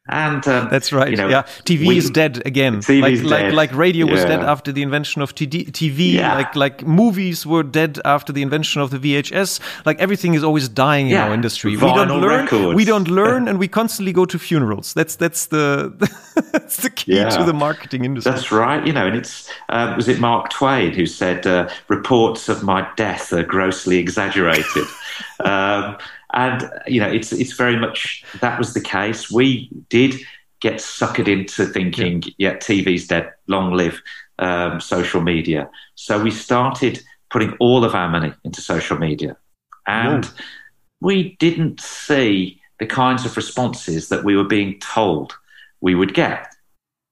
And 0.09 0.47
um, 0.49 0.69
that's 0.69 0.93
right. 0.93 1.11
You 1.11 1.17
know, 1.17 1.29
yeah, 1.29 1.43
TV 1.63 1.87
we, 1.87 1.97
is 1.97 2.11
dead 2.11 2.43
again. 2.45 2.79
TV 2.79 3.03
like, 3.03 3.13
is 3.13 3.23
like, 3.23 3.41
dead. 3.43 3.55
like 3.55 3.73
radio 3.73 4.05
was 4.05 4.25
dead 4.25 4.41
after 4.41 4.73
the 4.73 4.83
invention 4.83 5.23
of 5.23 5.33
TV. 5.33 6.15
Yeah. 6.15 6.35
Like 6.35 6.57
like 6.57 6.85
movies 6.85 7.47
were 7.47 7.63
dead 7.63 8.01
after 8.05 8.33
the 8.33 8.43
invention 8.43 8.83
of 8.83 8.91
the 8.91 8.99
VHS. 8.99 9.61
Like 9.87 10.01
everything 10.01 10.35
is 10.35 10.43
always 10.43 10.69
dying 10.69 11.07
yeah. 11.07 11.23
in 11.23 11.29
our 11.29 11.35
industry. 11.35 11.77
Vinyl 11.77 11.83
we 11.83 11.95
don't 11.95 12.21
learn. 12.21 12.45
Records. 12.45 12.75
We 12.75 12.85
don't 12.85 13.07
learn, 13.07 13.47
and 13.49 13.61
we 13.61 13.69
constantly 13.69 14.13
go 14.13 14.25
to 14.25 14.41
funerals. 14.41 14.93
That's 14.93 15.15
that's 15.15 15.47
the 15.47 15.95
that's 16.53 16.79
the 16.79 16.91
key 16.91 17.19
yeah. 17.19 17.29
to 17.29 17.45
the 17.45 17.55
marketing 17.55 18.05
industry. 18.05 18.33
That's 18.33 18.51
right. 18.51 18.85
You 18.85 18.93
know, 18.93 19.07
and 19.07 19.15
it's 19.15 19.49
uh, 19.69 19.95
was 19.97 20.09
it 20.09 20.19
Mark 20.19 20.51
Twain 20.51 20.93
who 20.93 21.07
said 21.07 21.47
uh, 21.47 21.69
reports 21.87 22.49
of 22.49 22.65
my 22.65 22.89
death 22.97 23.33
are 23.33 23.45
grossly 23.45 23.99
exaggerated. 23.99 24.87
um, 25.45 25.97
and 26.33 26.69
you 26.87 27.01
know, 27.01 27.11
it's 27.11 27.33
it's 27.33 27.53
very 27.53 27.77
much 27.77 28.25
that 28.41 28.59
was 28.59 28.75
the 28.75 28.81
case. 28.81 29.31
We 29.31 29.71
did 29.89 30.15
get 30.61 30.75
suckered 30.75 31.29
into 31.29 31.67
thinking, 31.67 32.23
yeah, 32.39 32.53
yeah 32.53 32.57
TV's 32.57 33.07
dead, 33.07 33.31
long 33.47 33.73
live 33.73 34.01
um, 34.39 34.81
social 34.81 35.21
media. 35.21 35.69
So 35.95 36.23
we 36.23 36.31
started 36.31 37.03
putting 37.31 37.53
all 37.59 37.85
of 37.85 37.95
our 37.95 38.09
money 38.09 38.33
into 38.45 38.61
social 38.61 38.99
media, 38.99 39.37
and 39.87 40.31
we 41.01 41.37
didn't 41.39 41.81
see 41.81 42.61
the 42.79 42.87
kinds 42.87 43.25
of 43.25 43.37
responses 43.37 44.09
that 44.09 44.25
we 44.25 44.37
were 44.37 44.45
being 44.45 44.79
told 44.81 45.37
we 45.81 45.95
would 45.95 46.15
get. 46.15 46.55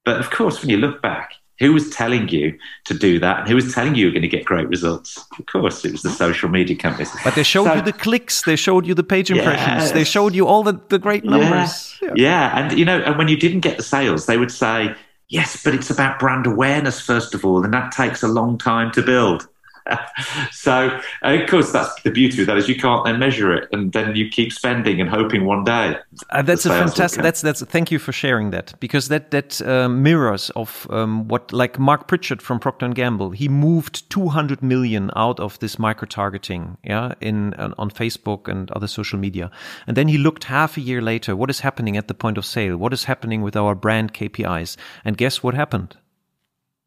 But 0.03 0.19
of 0.19 0.31
course, 0.31 0.61
when 0.61 0.69
you 0.69 0.77
look 0.77 1.01
back, 1.01 1.33
who 1.61 1.73
was 1.73 1.89
telling 1.91 2.27
you 2.27 2.57
to 2.85 2.93
do 2.95 3.19
that? 3.19 3.41
And 3.41 3.47
who 3.47 3.55
was 3.55 3.71
telling 3.73 3.93
you 3.93 4.05
you're 4.05 4.11
going 4.11 4.23
to 4.23 4.27
get 4.27 4.45
great 4.45 4.67
results? 4.67 5.23
Of 5.37 5.45
course, 5.45 5.85
it 5.85 5.91
was 5.91 6.01
the 6.01 6.09
social 6.09 6.49
media 6.49 6.75
companies. 6.75 7.11
But 7.23 7.35
they 7.35 7.43
showed 7.43 7.65
so, 7.65 7.75
you 7.75 7.81
the 7.83 7.93
clicks, 7.93 8.41
they 8.41 8.55
showed 8.55 8.87
you 8.87 8.95
the 8.95 9.03
page 9.03 9.29
impressions, 9.29 9.91
they 9.91 10.03
showed 10.03 10.33
you 10.33 10.47
all 10.47 10.63
the, 10.63 10.81
the 10.89 10.97
great 10.97 11.23
numbers. 11.23 11.97
Yeah. 12.01 12.09
yeah. 12.09 12.13
yeah. 12.15 12.59
And, 12.59 12.79
you 12.79 12.83
know, 12.83 12.99
and 13.01 13.15
when 13.15 13.27
you 13.27 13.37
didn't 13.37 13.59
get 13.59 13.77
the 13.77 13.83
sales, 13.83 14.25
they 14.25 14.37
would 14.37 14.51
say, 14.51 14.95
yes, 15.29 15.61
but 15.63 15.75
it's 15.75 15.91
about 15.91 16.19
brand 16.19 16.47
awareness, 16.47 16.99
first 16.99 17.35
of 17.35 17.45
all, 17.45 17.63
and 17.63 17.73
that 17.73 17.91
takes 17.91 18.23
a 18.23 18.27
long 18.27 18.57
time 18.57 18.91
to 18.93 19.03
build. 19.03 19.47
so, 20.51 20.99
of 21.21 21.49
course, 21.49 21.71
that's 21.71 22.01
the 22.03 22.11
beauty 22.11 22.41
of 22.41 22.47
that 22.47 22.57
is 22.57 22.67
you 22.69 22.75
can't 22.75 23.05
then 23.05 23.19
measure 23.19 23.53
it, 23.53 23.69
and 23.71 23.91
then 23.93 24.15
you 24.15 24.29
keep 24.29 24.51
spending 24.51 25.01
and 25.01 25.09
hoping 25.09 25.45
one 25.45 25.63
day. 25.63 25.97
Uh, 26.29 26.41
that's 26.41 26.65
a 26.65 26.69
fantastic. 26.69 27.21
That's 27.23 27.41
that's. 27.41 27.63
Thank 27.63 27.91
you 27.91 27.99
for 27.99 28.11
sharing 28.11 28.51
that 28.51 28.73
because 28.79 29.07
that 29.07 29.31
that 29.31 29.61
uh, 29.61 29.89
mirrors 29.89 30.49
of 30.51 30.87
um, 30.89 31.27
what 31.27 31.51
like 31.51 31.79
Mark 31.79 32.07
Pritchard 32.07 32.41
from 32.41 32.59
Procter 32.59 32.85
and 32.85 32.95
Gamble. 32.95 33.31
He 33.31 33.47
moved 33.47 34.09
200 34.09 34.61
million 34.61 35.11
out 35.15 35.39
of 35.39 35.59
this 35.59 35.79
micro 35.79 36.07
targeting, 36.07 36.77
yeah, 36.83 37.13
in 37.21 37.53
on 37.53 37.89
Facebook 37.89 38.47
and 38.47 38.71
other 38.71 38.87
social 38.87 39.19
media, 39.19 39.51
and 39.87 39.97
then 39.97 40.07
he 40.07 40.17
looked 40.17 40.45
half 40.45 40.77
a 40.77 40.81
year 40.81 41.01
later. 41.01 41.35
What 41.35 41.49
is 41.49 41.61
happening 41.61 41.97
at 41.97 42.07
the 42.07 42.13
point 42.13 42.37
of 42.37 42.45
sale? 42.45 42.77
What 42.77 42.93
is 42.93 43.05
happening 43.05 43.41
with 43.41 43.55
our 43.55 43.75
brand 43.75 44.13
KPIs? 44.13 44.77
And 45.03 45.17
guess 45.17 45.43
what 45.43 45.53
happened? 45.53 45.97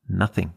Nothing. 0.09 0.53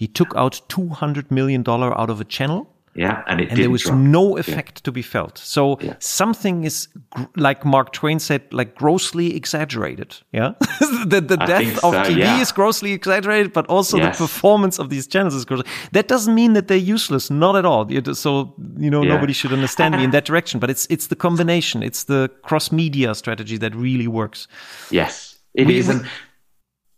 He 0.00 0.08
took 0.08 0.34
out 0.34 0.62
$200 0.70 1.30
million 1.30 1.62
out 1.68 2.08
of 2.08 2.22
a 2.22 2.24
channel. 2.24 2.74
Yeah, 2.94 3.22
and, 3.26 3.38
it 3.38 3.50
and 3.50 3.58
there 3.58 3.68
was 3.68 3.82
drop. 3.82 3.98
no 3.98 4.38
effect 4.38 4.78
yeah. 4.78 4.84
to 4.84 4.92
be 4.92 5.02
felt. 5.02 5.36
So 5.36 5.78
yeah. 5.82 5.96
something 5.98 6.64
is, 6.64 6.88
like 7.36 7.66
Mark 7.66 7.92
Twain 7.92 8.18
said, 8.18 8.42
like 8.50 8.74
grossly 8.74 9.36
exaggerated. 9.36 10.16
Yeah, 10.32 10.54
the, 11.06 11.20
the 11.20 11.36
death 11.36 11.80
so, 11.80 11.88
of 11.88 12.06
TV 12.06 12.16
yeah. 12.16 12.40
is 12.40 12.50
grossly 12.50 12.92
exaggerated, 12.92 13.52
but 13.52 13.66
also 13.66 13.98
yes. 13.98 14.16
the 14.16 14.24
performance 14.24 14.78
of 14.78 14.88
these 14.88 15.06
channels 15.06 15.34
is 15.34 15.44
grossly. 15.44 15.66
That 15.92 16.08
doesn't 16.08 16.34
mean 16.34 16.54
that 16.54 16.68
they're 16.68 16.88
useless, 16.96 17.30
not 17.30 17.54
at 17.54 17.66
all. 17.66 17.86
So 18.14 18.54
you 18.78 18.90
know, 18.90 19.02
nobody 19.02 19.34
should 19.34 19.52
understand 19.52 19.96
me 19.96 20.02
in 20.02 20.10
that 20.16 20.24
direction. 20.24 20.60
But 20.60 20.70
it's 20.70 20.86
it's 20.88 21.08
the 21.08 21.16
combination, 21.16 21.82
it's 21.82 22.04
the 22.04 22.30
cross 22.42 22.72
media 22.72 23.14
strategy 23.14 23.58
that 23.58 23.74
really 23.76 24.08
works. 24.08 24.48
Yes, 24.90 25.38
it 25.52 25.66
we, 25.66 25.76
is. 25.76 25.90
And, 25.90 26.06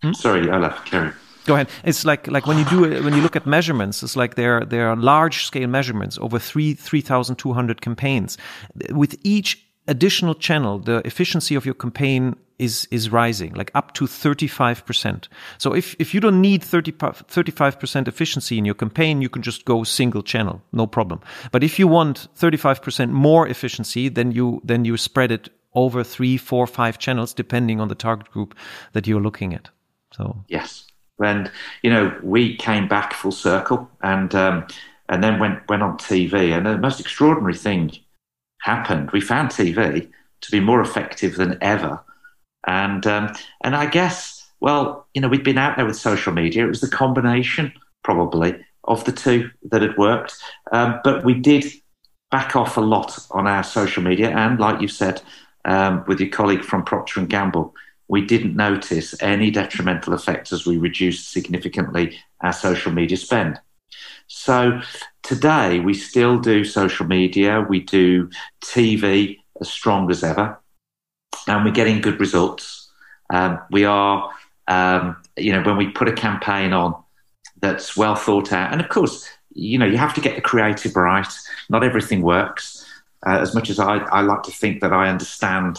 hmm? 0.02 0.12
Sorry, 0.12 0.48
Olaf, 0.48 0.84
carry 0.84 1.10
go 1.46 1.54
ahead 1.54 1.68
it's 1.84 2.04
like 2.04 2.26
like 2.28 2.46
when 2.46 2.58
you 2.58 2.64
do 2.66 2.84
it 2.84 3.02
when 3.04 3.14
you 3.14 3.20
look 3.20 3.36
at 3.36 3.46
measurements 3.46 4.02
it's 4.02 4.16
like 4.16 4.34
there 4.34 4.64
there 4.64 4.88
are 4.88 4.96
large 4.96 5.44
scale 5.44 5.68
measurements 5.68 6.18
over 6.18 6.38
three 6.38 6.74
3200 6.74 7.80
campaigns 7.80 8.38
with 8.90 9.16
each 9.22 9.66
additional 9.88 10.34
channel, 10.34 10.78
the 10.78 11.02
efficiency 11.04 11.54
of 11.54 11.64
your 11.64 11.74
campaign 11.74 12.36
is 12.58 12.86
is 12.90 13.10
rising, 13.10 13.52
like 13.54 13.70
up 13.74 13.92
to 13.94 14.04
35%. 14.04 15.28
So 15.58 15.74
if, 15.74 15.96
if 15.98 16.14
you 16.14 16.20
don't 16.20 16.40
need 16.40 16.62
30, 16.62 16.92
35% 16.92 18.08
efficiency 18.08 18.58
in 18.58 18.64
your 18.64 18.74
campaign, 18.74 19.22
you 19.22 19.28
can 19.28 19.42
just 19.42 19.64
go 19.64 19.82
single 19.84 20.22
channel, 20.22 20.62
no 20.72 20.86
problem. 20.86 21.20
But 21.50 21.64
if 21.64 21.78
you 21.78 21.88
want 21.88 22.28
35% 22.36 23.10
more 23.10 23.48
efficiency, 23.48 24.08
then 24.08 24.32
you 24.32 24.60
then 24.64 24.84
you 24.84 24.96
spread 24.96 25.32
it 25.32 25.48
over 25.74 26.04
three, 26.04 26.36
four, 26.36 26.66
five 26.66 26.98
channels, 26.98 27.34
depending 27.34 27.80
on 27.80 27.88
the 27.88 27.94
target 27.94 28.30
group 28.30 28.54
that 28.92 29.06
you're 29.06 29.22
looking 29.22 29.54
at. 29.54 29.70
So 30.12 30.44
yes, 30.48 30.86
and 31.22 31.50
you 31.82 31.90
know 31.90 32.16
we 32.22 32.56
came 32.56 32.88
back 32.88 33.12
full 33.12 33.32
circle, 33.32 33.90
and 34.02 34.34
um, 34.34 34.66
and 35.08 35.22
then 35.22 35.38
went 35.38 35.66
went 35.68 35.82
on 35.82 35.98
TV, 35.98 36.56
and 36.56 36.66
the 36.66 36.78
most 36.78 37.00
extraordinary 37.00 37.56
thing 37.56 37.92
happened. 38.60 39.10
We 39.10 39.20
found 39.20 39.50
TV 39.50 40.08
to 40.40 40.50
be 40.50 40.60
more 40.60 40.80
effective 40.80 41.36
than 41.36 41.58
ever, 41.60 42.00
and 42.66 43.06
um, 43.06 43.34
and 43.62 43.74
I 43.76 43.86
guess 43.86 44.42
well, 44.62 45.08
you 45.12 45.20
know, 45.20 45.26
we'd 45.26 45.42
been 45.42 45.58
out 45.58 45.76
there 45.76 45.84
with 45.84 45.96
social 45.96 46.32
media. 46.32 46.64
It 46.64 46.68
was 46.68 46.80
the 46.80 46.88
combination 46.88 47.72
probably 48.04 48.64
of 48.84 49.04
the 49.04 49.10
two 49.10 49.50
that 49.70 49.82
had 49.82 49.98
worked, 49.98 50.36
um, 50.70 51.00
but 51.02 51.24
we 51.24 51.34
did 51.34 51.64
back 52.30 52.54
off 52.54 52.76
a 52.76 52.80
lot 52.80 53.18
on 53.32 53.48
our 53.48 53.64
social 53.64 54.04
media, 54.04 54.30
and 54.30 54.60
like 54.60 54.80
you 54.80 54.86
said, 54.86 55.20
um, 55.64 56.04
with 56.06 56.20
your 56.20 56.28
colleague 56.28 56.62
from 56.62 56.84
Procter 56.84 57.18
and 57.18 57.28
Gamble, 57.28 57.74
we 58.12 58.20
didn't 58.20 58.54
notice 58.54 59.14
any 59.22 59.50
detrimental 59.50 60.12
effects 60.12 60.52
as 60.52 60.66
we 60.66 60.76
reduced 60.76 61.32
significantly 61.32 62.18
our 62.42 62.52
social 62.52 62.92
media 62.92 63.16
spend. 63.16 63.58
So 64.26 64.82
today 65.22 65.80
we 65.80 65.94
still 65.94 66.38
do 66.38 66.62
social 66.62 67.06
media, 67.06 67.64
we 67.66 67.80
do 67.80 68.28
TV 68.60 69.38
as 69.62 69.70
strong 69.70 70.10
as 70.10 70.22
ever, 70.22 70.60
and 71.46 71.64
we're 71.64 71.72
getting 71.72 72.02
good 72.02 72.20
results. 72.20 72.90
Um, 73.32 73.58
we 73.70 73.86
are, 73.86 74.30
um, 74.68 75.16
you 75.38 75.52
know, 75.54 75.62
when 75.62 75.78
we 75.78 75.88
put 75.88 76.06
a 76.06 76.12
campaign 76.12 76.74
on 76.74 76.94
that's 77.62 77.96
well 77.96 78.14
thought 78.14 78.52
out, 78.52 78.72
and 78.72 78.82
of 78.82 78.90
course, 78.90 79.26
you 79.54 79.78
know, 79.78 79.86
you 79.86 79.96
have 79.96 80.12
to 80.16 80.20
get 80.20 80.36
the 80.36 80.42
creative 80.42 80.94
right. 80.96 81.32
Not 81.70 81.82
everything 81.82 82.20
works. 82.20 82.84
Uh, 83.26 83.38
as 83.40 83.54
much 83.54 83.70
as 83.70 83.78
I, 83.78 83.96
I 83.96 84.20
like 84.20 84.42
to 84.42 84.50
think 84.50 84.82
that 84.82 84.92
I 84.92 85.08
understand 85.08 85.78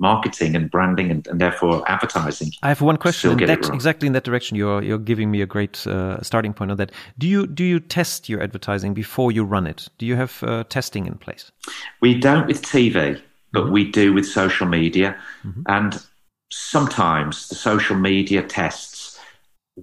marketing 0.00 0.56
and 0.56 0.70
branding 0.70 1.10
and, 1.10 1.26
and 1.28 1.40
therefore 1.40 1.88
advertising. 1.88 2.50
I 2.62 2.68
have 2.68 2.80
one 2.80 2.96
question. 2.96 3.38
In 3.38 3.46
that, 3.46 3.68
exactly 3.72 4.06
in 4.06 4.14
that 4.14 4.24
direction, 4.24 4.56
you're 4.56 4.82
you're 4.82 4.98
giving 4.98 5.30
me 5.30 5.42
a 5.42 5.46
great 5.46 5.86
uh, 5.86 6.20
starting 6.22 6.54
point 6.54 6.70
on 6.70 6.76
that. 6.78 6.90
Do 7.18 7.28
you 7.28 7.46
do 7.46 7.62
you 7.62 7.78
test 7.78 8.28
your 8.28 8.42
advertising 8.42 8.94
before 8.94 9.30
you 9.30 9.44
run 9.44 9.66
it? 9.66 9.88
Do 9.98 10.06
you 10.06 10.16
have 10.16 10.42
uh, 10.42 10.64
testing 10.64 11.06
in 11.06 11.14
place? 11.14 11.52
We 12.00 12.18
don't 12.18 12.46
with 12.46 12.62
TV, 12.62 13.20
but 13.52 13.64
mm-hmm. 13.64 13.72
we 13.72 13.90
do 13.90 14.12
with 14.12 14.26
social 14.26 14.66
media, 14.66 15.16
mm-hmm. 15.44 15.62
and 15.66 16.02
sometimes 16.50 17.48
the 17.48 17.54
social 17.54 17.96
media 17.96 18.42
tests 18.42 19.20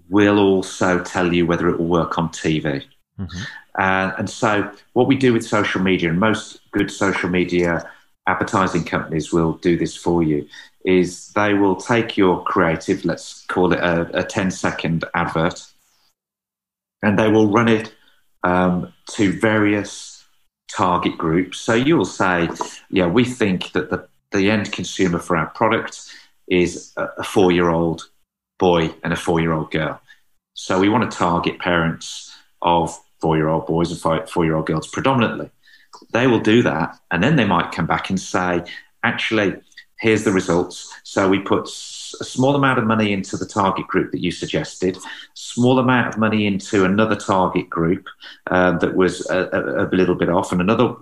will 0.09 0.39
also 0.39 1.03
tell 1.03 1.33
you 1.33 1.45
whether 1.45 1.69
it 1.69 1.79
will 1.79 1.87
work 1.87 2.17
on 2.17 2.29
TV. 2.29 2.83
Mm-hmm. 3.19 3.43
Uh, 3.79 4.11
and 4.17 4.29
so, 4.29 4.69
what 4.93 5.07
we 5.07 5.15
do 5.15 5.31
with 5.33 5.45
social 5.45 5.81
media, 5.81 6.09
and 6.09 6.19
most 6.19 6.59
good 6.71 6.89
social 6.89 7.29
media 7.29 7.87
advertising 8.27 8.83
companies 8.83 9.31
will 9.31 9.53
do 9.53 9.77
this 9.77 9.95
for 9.95 10.21
you 10.21 10.47
is 10.85 11.29
they 11.29 11.53
will 11.53 11.75
take 11.75 12.17
your 12.17 12.43
creative, 12.43 13.03
let's 13.03 13.45
call 13.47 13.73
it 13.73 13.79
a, 13.79 14.19
a 14.19 14.23
10 14.23 14.51
second 14.51 15.03
advert, 15.15 15.65
and 17.01 17.17
they 17.17 17.29
will 17.29 17.51
run 17.51 17.67
it 17.67 17.93
um, 18.43 18.93
to 19.11 19.37
various 19.39 20.25
target 20.73 21.17
groups. 21.17 21.59
So 21.59 21.73
you'll 21.73 22.05
say, 22.05 22.49
yeah, 22.89 23.07
we 23.07 23.23
think 23.23 23.71
that 23.71 23.89
the, 23.89 24.07
the 24.31 24.49
end 24.49 24.71
consumer 24.71 25.19
for 25.19 25.35
our 25.35 25.47
product 25.47 26.09
is 26.47 26.93
a, 26.97 27.07
a 27.17 27.23
four 27.23 27.51
year 27.51 27.69
old 27.69 28.09
boy 28.59 28.93
and 29.03 29.13
a 29.13 29.17
four 29.17 29.39
year 29.39 29.53
old 29.53 29.71
girl. 29.71 29.99
So 30.53 30.79
we 30.79 30.89
want 30.89 31.09
to 31.09 31.17
target 31.17 31.59
parents 31.59 32.35
of 32.61 32.97
four 33.19 33.37
year 33.37 33.47
old 33.47 33.67
boys 33.67 33.91
and 33.91 34.29
four 34.29 34.45
year 34.45 34.55
old 34.55 34.67
girls 34.67 34.87
predominantly 34.87 35.49
they 36.11 36.27
will 36.27 36.39
do 36.39 36.61
that. 36.63 36.97
And 37.11 37.23
then 37.23 37.35
they 37.35 37.45
might 37.45 37.71
come 37.71 37.85
back 37.85 38.09
and 38.09 38.19
say, 38.19 38.63
actually, 39.03 39.55
here's 39.99 40.23
the 40.23 40.31
results. 40.31 40.93
So 41.03 41.27
we 41.29 41.39
put 41.39 41.67
a 41.67 42.23
small 42.23 42.55
amount 42.55 42.79
of 42.79 42.85
money 42.85 43.11
into 43.11 43.37
the 43.37 43.45
target 43.45 43.87
group 43.87 44.11
that 44.11 44.21
you 44.21 44.31
suggested, 44.31 44.97
small 45.33 45.79
amount 45.79 46.07
of 46.07 46.19
money 46.19 46.45
into 46.45 46.85
another 46.85 47.15
target 47.15 47.69
group 47.69 48.07
uh, 48.51 48.77
that 48.77 48.95
was 48.95 49.27
a, 49.29 49.49
a, 49.51 49.85
a 49.85 49.95
little 49.95 50.15
bit 50.15 50.29
off, 50.29 50.51
and 50.51 50.61
another 50.61 50.95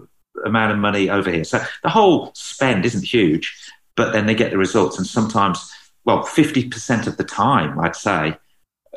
amount 0.46 0.72
of 0.72 0.78
money 0.78 1.10
over 1.10 1.32
here. 1.32 1.44
So 1.44 1.62
the 1.84 1.90
whole 1.90 2.32
spend 2.36 2.86
isn't 2.86 3.04
huge, 3.04 3.56
but 3.96 4.12
then 4.12 4.26
they 4.26 4.36
get 4.36 4.52
the 4.52 4.58
results. 4.58 4.98
And 4.98 5.08
sometimes, 5.08 5.72
well, 6.06 6.24
50% 6.24 7.08
of 7.08 7.18
the 7.18 7.24
time, 7.24 7.80
I'd 7.80 7.96
say, 7.96 8.38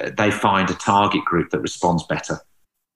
uh, 0.00 0.10
they 0.16 0.30
find 0.30 0.70
a 0.70 0.74
target 0.74 1.24
group 1.24 1.50
that 1.50 1.60
responds 1.60 2.04
better. 2.04 2.40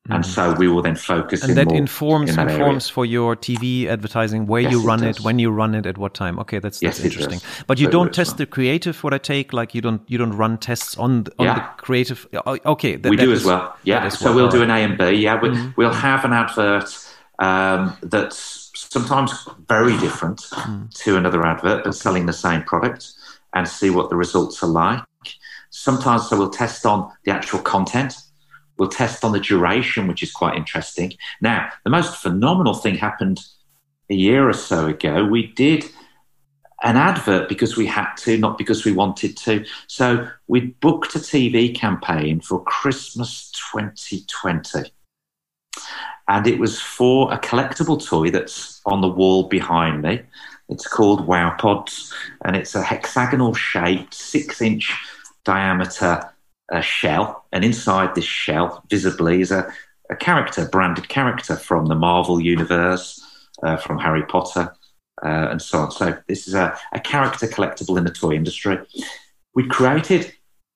And 0.09 0.25
mm-hmm. 0.25 0.33
so 0.33 0.53
we 0.55 0.67
will 0.67 0.83
then 0.83 0.97
focus. 0.97 1.45
And 1.45 1.57
that 1.57 1.71
informs 1.71 2.31
in 2.31 2.37
that 2.37 2.51
informs 2.51 2.87
area. 2.87 2.93
for 2.93 3.07
your 3.07 3.37
TV 3.37 3.87
advertising 3.87 4.49
where 4.49 4.63
yes, 4.63 4.73
you 4.73 4.83
run 4.83 5.05
it, 5.05 5.19
it, 5.19 5.25
when 5.25 5.39
you 5.39 5.53
run 5.53 5.77
it, 5.77 5.87
at 5.87 5.97
what 5.97 6.13
time. 6.13 6.41
Okay, 6.41 6.59
that's 6.59 6.83
yes, 6.83 6.99
interesting. 6.99 7.41
But 7.69 7.79
you 7.79 7.87
so 7.87 7.93
don't 7.93 8.13
test 8.13 8.33
well. 8.33 8.39
the 8.39 8.47
creative. 8.47 9.05
What 9.05 9.15
I 9.15 9.19
take, 9.19 9.53
like 9.53 9.77
you 9.77 9.81
don't 9.81 10.03
you 10.09 10.19
don't 10.19 10.33
run 10.33 10.59
tests 10.59 10.99
on 10.99 11.27
on 11.39 11.47
yeah. 11.47 11.55
the 11.55 11.83
creative. 11.83 12.27
Oh, 12.47 12.59
okay, 12.67 12.97
that, 12.97 13.11
we 13.11 13.17
that 13.17 13.25
do 13.25 13.31
is, 13.31 13.43
as 13.43 13.47
well. 13.47 13.77
Yeah, 13.85 14.09
so 14.09 14.27
well. 14.27 14.35
we'll 14.35 14.49
do 14.49 14.63
an 14.63 14.71
A 14.71 14.79
and 14.79 14.99
B. 14.99 15.11
Yeah, 15.13 15.41
we, 15.41 15.51
mm-hmm. 15.51 15.71
we'll 15.77 15.93
have 15.93 16.25
an 16.25 16.33
advert 16.33 16.93
um, 17.39 17.97
that's 18.03 18.73
sometimes 18.75 19.49
very 19.69 19.97
different 19.99 20.41
mm. 20.41 20.93
to 20.95 21.17
another 21.17 21.47
advert, 21.47 21.85
but 21.85 21.95
selling 21.95 22.27
the 22.27 22.33
same 22.33 22.65
product, 22.65 23.13
and 23.55 23.69
see 23.69 23.91
what 23.91 24.11
the 24.11 24.17
results 24.17 24.65
are 24.65 24.69
like. 24.69 25.05
Sometimes, 25.71 26.29
so 26.29 26.37
we'll 26.37 26.51
test 26.51 26.85
on 26.87 27.09
the 27.25 27.31
actual 27.31 27.61
content 27.61 28.15
We'll 28.83 28.91
test 28.91 29.23
on 29.23 29.31
the 29.31 29.39
duration, 29.39 30.09
which 30.09 30.25
is 30.25 30.33
quite 30.33 30.57
interesting. 30.57 31.13
Now, 31.41 31.71
the 31.85 31.91
most 31.91 32.17
phenomenal 32.17 32.75
thing 32.75 32.97
happened 32.97 33.39
a 34.11 34.15
year 34.15 34.49
or 34.49 34.53
so 34.55 34.89
ago. 34.89 35.25
We 35.25 35.53
did 35.53 35.85
an 36.83 36.97
advert 36.97 37.49
because 37.49 37.77
we 37.77 37.87
had 37.87 38.13
to, 38.17 38.37
not 38.39 38.59
because 38.59 38.85
we 38.85 38.91
wanted 38.91 39.37
to. 39.37 39.65
So 39.87 40.27
we 40.49 40.75
booked 40.81 41.15
a 41.15 41.21
TV 41.21 41.73
campaign 41.73 42.41
for 42.41 42.65
Christmas 42.65 43.53
2020. 43.71 44.91
And 46.27 46.47
it 46.49 46.59
was 46.59 46.81
for 46.81 47.33
a 47.33 47.39
collectible 47.39 48.05
toy 48.05 48.33
that's 48.33 48.81
on 48.85 49.01
the 49.01 49.07
wall 49.07 49.45
behind 49.45 50.03
me. 50.03 50.23
It's 50.69 50.89
called 50.89 51.29
Wow 51.29 51.55
Pods, 51.57 52.13
and 52.45 52.57
it's 52.57 52.75
a 52.75 52.83
hexagonal 52.83 53.55
shaped, 53.55 54.13
six 54.13 54.61
inch 54.61 54.93
diameter 55.45 56.32
a 56.73 56.83
shell, 56.83 57.45
and 57.53 57.65
inside 57.65 58.15
this 58.15 58.25
shell, 58.25 58.83
visibly, 58.89 59.41
is 59.41 59.53
a, 59.53 59.73
a 60.11 60.17
character, 60.17 60.67
branded 60.67 61.09
character 61.09 61.55
from 61.55 61.87
the 61.87 61.95
Marvel 61.95 62.41
universe, 62.41 63.21
uh, 63.63 63.77
from 63.77 63.99
Harry 63.99 64.25
Potter, 64.25 64.75
uh, 65.23 65.49
and 65.51 65.61
so 65.61 65.79
on. 65.79 65.91
So 65.91 66.19
this 66.27 66.49
is 66.49 66.55
a, 66.55 66.77
a 66.93 66.99
character 66.99 67.47
collectible 67.47 67.99
in 67.99 68.05
the 68.05 68.11
toy 68.11 68.33
industry. 68.33 68.79
We 69.55 69.69
created 69.69 70.33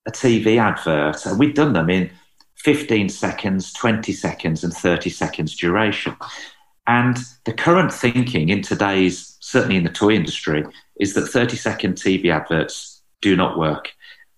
a 0.06 0.12
TV 0.12 0.58
advert, 0.58 1.24
and 1.24 1.38
we'd 1.38 1.54
done 1.54 1.72
them 1.72 1.88
in 1.88 2.10
15 2.58 3.08
seconds, 3.08 3.72
20 3.72 4.12
seconds, 4.12 4.64
and 4.64 4.72
30 4.72 5.10
seconds 5.10 5.56
duration. 5.56 6.14
And 6.86 7.16
the 7.44 7.52
current 7.52 7.92
thinking 7.92 8.50
in 8.50 8.62
today's, 8.62 9.36
certainly 9.40 9.76
in 9.76 9.84
the 9.84 9.90
toy 9.90 10.10
industry, 10.10 10.64
is 11.00 11.14
that 11.14 11.26
30 11.26 11.56
second 11.56 11.94
TV 11.94 12.30
adverts 12.30 13.02
do 13.22 13.34
not 13.34 13.58
work 13.58 13.92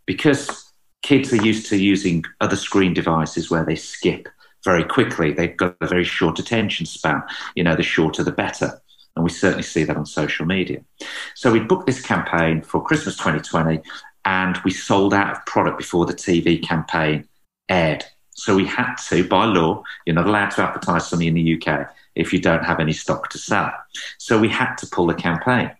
because 0.07 0.68
kids 1.09 1.33
are 1.33 1.43
used 1.43 1.67
to 1.67 1.79
using 1.79 2.23
other 2.43 2.55
screen 2.55 2.93
devices 2.93 3.51
where 3.51 3.65
they 3.65 3.75
skip 3.75 4.29
very 4.63 4.85
quickly. 4.85 5.33
They've 5.33 5.57
got 5.57 5.75
a 5.81 5.87
very 5.87 6.05
short 6.05 6.39
attention 6.39 6.85
span. 6.85 7.23
You 7.55 7.65
know, 7.65 7.75
the 7.75 7.83
shorter 7.83 8.23
the 8.23 8.31
better. 8.31 8.79
And 9.17 9.25
we 9.25 9.31
certainly 9.31 9.63
see 9.63 9.85
that 9.85 9.97
on 9.97 10.05
social 10.05 10.45
media. 10.45 10.85
So 11.35 11.51
we 11.51 11.61
booked 11.61 11.87
this 11.87 12.03
campaign 12.03 12.61
for 12.61 12.85
Christmas 12.85 13.17
2020 13.17 13.81
and 14.27 14.59
we 14.67 14.71
sold 14.71 15.15
out 15.15 15.33
of 15.33 15.47
product 15.47 15.79
before 15.79 16.05
the 16.05 16.13
TV 16.13 16.63
campaign 16.63 17.27
aired. 17.71 18.05
So 18.33 18.55
we 18.55 18.67
had 18.67 18.97
to, 19.09 19.27
by 19.27 19.47
law, 19.47 19.83
you're 20.05 20.15
not 20.15 20.27
allowed 20.27 20.51
to 20.51 20.63
advertise 20.63 21.09
something 21.09 21.29
in 21.29 21.35
the 21.35 21.55
UK 21.55 21.89
if 22.17 22.35
you 22.35 22.39
don't 22.39 22.67
have 22.67 22.81
any 22.81 22.93
stock 22.93 23.31
to 23.31 23.39
sell. 23.39 23.73
So 24.19 24.39
we 24.39 24.51
had 24.51 24.75
to 24.75 24.87
pull 24.87 25.07
the 25.07 25.15
campaign. 25.15 25.71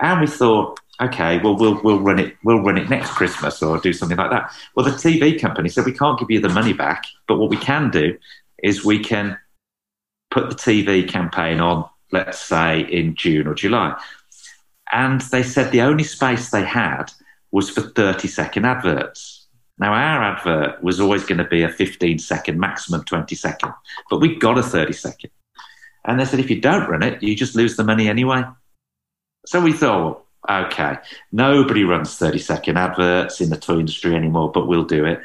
And 0.00 0.20
we 0.20 0.26
thought, 0.26 0.80
okay, 1.00 1.38
well, 1.38 1.56
we'll 1.56 1.80
we'll 1.82 2.00
run 2.00 2.18
it 2.18 2.36
we'll 2.44 2.62
run 2.62 2.78
it 2.78 2.88
next 2.88 3.10
Christmas 3.10 3.62
or 3.62 3.78
do 3.78 3.92
something 3.92 4.18
like 4.18 4.30
that. 4.30 4.52
Well, 4.74 4.84
the 4.84 4.92
TV 4.92 5.40
company 5.40 5.68
said 5.68 5.84
we 5.84 5.92
can't 5.92 6.18
give 6.18 6.30
you 6.30 6.40
the 6.40 6.48
money 6.48 6.72
back, 6.72 7.04
but 7.26 7.38
what 7.38 7.50
we 7.50 7.56
can 7.56 7.90
do 7.90 8.16
is 8.62 8.84
we 8.84 8.98
can 8.98 9.38
put 10.30 10.48
the 10.48 10.56
TV 10.56 11.08
campaign 11.08 11.60
on, 11.60 11.88
let's 12.12 12.38
say 12.38 12.80
in 12.80 13.14
June 13.14 13.46
or 13.46 13.54
July. 13.54 14.00
And 14.92 15.20
they 15.20 15.42
said 15.42 15.70
the 15.70 15.82
only 15.82 16.04
space 16.04 16.50
they 16.50 16.64
had 16.64 17.12
was 17.52 17.70
for 17.70 17.80
30 17.80 18.28
second 18.28 18.64
adverts. 18.64 19.48
Now, 19.78 19.92
our 19.92 20.22
advert 20.22 20.82
was 20.82 21.00
always 21.00 21.24
going 21.24 21.38
to 21.38 21.44
be 21.44 21.62
a 21.62 21.68
15 21.68 22.18
second, 22.18 22.60
maximum 22.60 23.02
20 23.04 23.34
second, 23.34 23.72
but 24.10 24.20
we 24.20 24.36
got 24.36 24.58
a 24.58 24.62
30 24.62 24.92
second. 24.92 25.30
And 26.04 26.18
they 26.18 26.24
said, 26.24 26.40
if 26.40 26.50
you 26.50 26.60
don't 26.60 26.88
run 26.88 27.02
it, 27.02 27.22
you 27.22 27.34
just 27.34 27.56
lose 27.56 27.76
the 27.76 27.84
money 27.84 28.08
anyway. 28.08 28.42
So 29.46 29.60
we 29.60 29.72
thought, 29.72 30.24
okay, 30.48 30.96
nobody 31.32 31.84
runs 31.84 32.16
30 32.16 32.38
second 32.38 32.78
adverts 32.78 33.40
in 33.40 33.50
the 33.50 33.56
toy 33.56 33.78
industry 33.80 34.14
anymore, 34.14 34.50
but 34.50 34.66
we'll 34.66 34.84
do 34.84 35.04
it. 35.04 35.20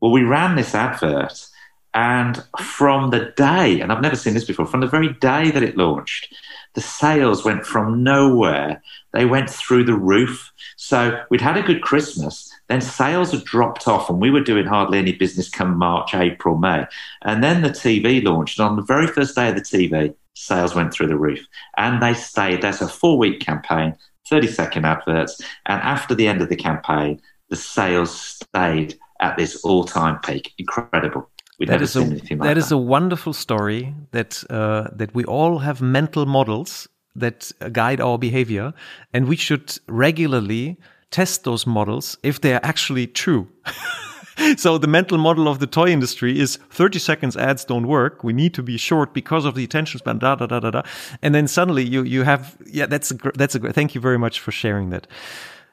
Well, 0.00 0.12
we 0.12 0.22
ran 0.22 0.56
this 0.56 0.74
advert, 0.74 1.48
and 1.94 2.44
from 2.60 3.10
the 3.10 3.32
day, 3.36 3.80
and 3.80 3.90
I've 3.90 4.02
never 4.02 4.16
seen 4.16 4.34
this 4.34 4.44
before, 4.44 4.66
from 4.66 4.80
the 4.80 4.86
very 4.86 5.14
day 5.14 5.50
that 5.50 5.62
it 5.62 5.78
launched, 5.78 6.34
the 6.74 6.82
sales 6.82 7.42
went 7.42 7.64
from 7.64 8.04
nowhere. 8.04 8.82
They 9.14 9.24
went 9.24 9.48
through 9.48 9.84
the 9.84 9.96
roof. 9.96 10.52
So 10.76 11.18
we'd 11.30 11.40
had 11.40 11.56
a 11.56 11.62
good 11.62 11.80
Christmas. 11.80 12.52
Then 12.68 12.82
sales 12.82 13.32
had 13.32 13.44
dropped 13.44 13.88
off, 13.88 14.10
and 14.10 14.20
we 14.20 14.30
were 14.30 14.42
doing 14.42 14.66
hardly 14.66 14.98
any 14.98 15.12
business 15.12 15.48
come 15.48 15.78
March, 15.78 16.14
April, 16.14 16.58
May. 16.58 16.84
And 17.22 17.42
then 17.42 17.62
the 17.62 17.70
TV 17.70 18.22
launched. 18.22 18.58
And 18.58 18.68
on 18.68 18.76
the 18.76 18.82
very 18.82 19.06
first 19.06 19.34
day 19.34 19.48
of 19.48 19.54
the 19.54 19.62
TV, 19.62 20.14
sales 20.34 20.74
went 20.74 20.92
through 20.92 21.06
the 21.06 21.16
roof. 21.16 21.46
And 21.78 22.02
they 22.02 22.12
stayed. 22.12 22.60
That's 22.60 22.82
a 22.82 22.88
four 22.88 23.16
week 23.16 23.40
campaign, 23.40 23.96
30 24.28 24.46
second 24.48 24.84
adverts. 24.84 25.40
And 25.66 25.80
after 25.82 26.14
the 26.14 26.28
end 26.28 26.42
of 26.42 26.48
the 26.48 26.56
campaign, 26.56 27.20
the 27.48 27.56
sales 27.56 28.18
stayed 28.18 28.98
at 29.20 29.36
this 29.36 29.56
all 29.64 29.84
time 29.84 30.18
peak. 30.20 30.52
Incredible. 30.58 31.28
We'd 31.58 31.70
that 31.70 31.80
is 31.80 31.96
a, 31.96 32.00
like 32.00 32.28
that, 32.28 32.38
that 32.40 32.58
is 32.58 32.70
a 32.70 32.76
wonderful 32.76 33.32
story 33.32 33.94
that 34.10 34.44
uh, 34.50 34.88
that 34.92 35.14
we 35.14 35.24
all 35.24 35.58
have 35.60 35.80
mental 35.80 36.26
models 36.26 36.86
that 37.14 37.50
guide 37.72 37.98
our 38.00 38.18
behavior, 38.18 38.74
and 39.14 39.26
we 39.26 39.36
should 39.36 39.78
regularly 39.88 40.76
test 41.10 41.44
those 41.44 41.66
models 41.66 42.18
if 42.22 42.42
they 42.42 42.52
are 42.52 42.60
actually 42.62 43.06
true. 43.06 43.48
so 44.56 44.78
the 44.78 44.86
mental 44.86 45.18
model 45.18 45.48
of 45.48 45.58
the 45.58 45.66
toy 45.66 45.88
industry 45.88 46.38
is 46.38 46.56
30 46.70 46.98
seconds 46.98 47.36
ads 47.36 47.64
don't 47.64 47.86
work. 47.86 48.22
We 48.24 48.32
need 48.32 48.54
to 48.54 48.62
be 48.62 48.76
short 48.76 49.14
because 49.14 49.44
of 49.44 49.54
the 49.54 49.64
attention 49.64 49.98
span, 49.98 50.18
da, 50.18 50.34
da, 50.34 50.46
da, 50.46 50.60
da, 50.60 50.70
da. 50.70 50.82
And 51.22 51.34
then 51.34 51.48
suddenly 51.48 51.84
you, 51.84 52.02
you 52.02 52.22
have, 52.24 52.56
yeah, 52.66 52.86
that's 52.86 53.10
a, 53.10 53.14
that's 53.34 53.54
a, 53.54 53.72
thank 53.72 53.94
you 53.94 54.00
very 54.00 54.18
much 54.18 54.40
for 54.40 54.52
sharing 54.52 54.90
that. 54.90 55.06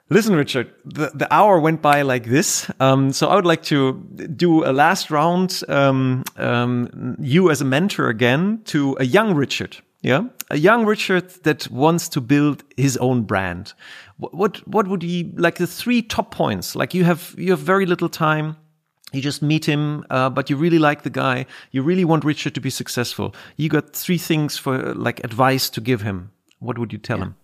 Listen, 0.09 0.35
Richard, 0.35 0.71
the, 0.85 1.11
the 1.13 1.33
hour 1.33 1.59
went 1.59 1.81
by 1.81 2.01
like 2.01 2.25
this. 2.25 2.69
Um, 2.79 3.11
so 3.13 3.29
I 3.29 3.35
would 3.35 3.45
like 3.45 3.63
to 3.63 3.93
do 4.35 4.65
a 4.65 4.71
last 4.71 5.09
round, 5.09 5.63
um, 5.69 6.23
um, 6.37 7.15
you 7.19 7.49
as 7.49 7.61
a 7.61 7.65
mentor 7.65 8.09
again 8.09 8.61
to 8.65 8.97
a 8.99 9.05
young 9.05 9.33
Richard. 9.33 9.77
Yeah. 10.03 10.25
A 10.51 10.57
young 10.57 10.85
Richard 10.85 11.29
that 11.43 11.71
wants 11.71 12.09
to 12.09 12.21
build 12.21 12.63
his 12.77 12.97
own 12.97 13.23
brand. 13.23 13.73
What, 14.17 14.35
what, 14.35 14.67
what 14.67 14.87
would 14.87 15.01
he 15.01 15.31
like 15.35 15.55
the 15.55 15.65
three 15.65 16.01
top 16.01 16.29
points? 16.31 16.75
Like 16.75 16.93
you 16.93 17.05
have, 17.05 17.33
you 17.37 17.51
have 17.51 17.59
very 17.59 17.85
little 17.85 18.09
time. 18.09 18.57
You 19.13 19.21
just 19.21 19.41
meet 19.41 19.65
him, 19.65 20.05
uh, 20.09 20.29
but 20.29 20.49
you 20.49 20.57
really 20.57 20.79
like 20.79 21.03
the 21.03 21.09
guy. 21.09 21.45
You 21.71 21.83
really 21.83 22.03
want 22.03 22.25
Richard 22.25 22.55
to 22.55 22.61
be 22.61 22.69
successful. 22.69 23.33
You 23.57 23.69
got 23.69 23.93
three 23.93 24.17
things 24.17 24.57
for 24.57 24.93
like 24.93 25.23
advice 25.23 25.69
to 25.69 25.81
give 25.81 26.01
him. 26.01 26.31
What 26.59 26.77
would 26.77 26.91
you 26.91 26.99
tell 26.99 27.19
yeah. 27.19 27.25
him? 27.25 27.35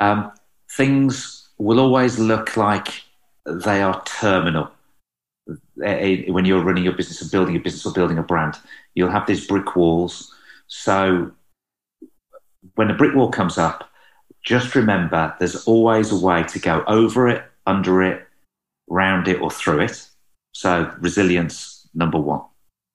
Um, 0.00 0.32
things 0.70 1.50
will 1.58 1.78
always 1.78 2.18
look 2.18 2.56
like 2.56 3.04
they 3.44 3.82
are 3.82 4.02
terminal. 4.04 4.70
When 5.76 6.44
you're 6.44 6.64
running 6.64 6.84
your 6.84 6.94
business 6.94 7.22
or 7.22 7.28
building 7.30 7.56
a 7.56 7.60
business 7.60 7.84
or 7.84 7.92
building 7.92 8.18
a 8.18 8.22
brand, 8.22 8.56
you'll 8.94 9.10
have 9.10 9.26
these 9.26 9.46
brick 9.46 9.76
walls. 9.76 10.34
So 10.66 11.30
when 12.74 12.90
a 12.90 12.94
brick 12.94 13.14
wall 13.14 13.30
comes 13.30 13.58
up, 13.58 13.88
just 14.44 14.74
remember 14.74 15.34
there's 15.38 15.64
always 15.66 16.10
a 16.10 16.18
way 16.18 16.42
to 16.44 16.58
go 16.58 16.84
over 16.86 17.28
it, 17.28 17.44
under 17.66 18.02
it, 18.02 18.26
round 18.88 19.28
it, 19.28 19.40
or 19.40 19.50
through 19.50 19.80
it. 19.80 20.08
So 20.52 20.92
resilience, 21.00 21.88
number 21.94 22.18
one. 22.18 22.42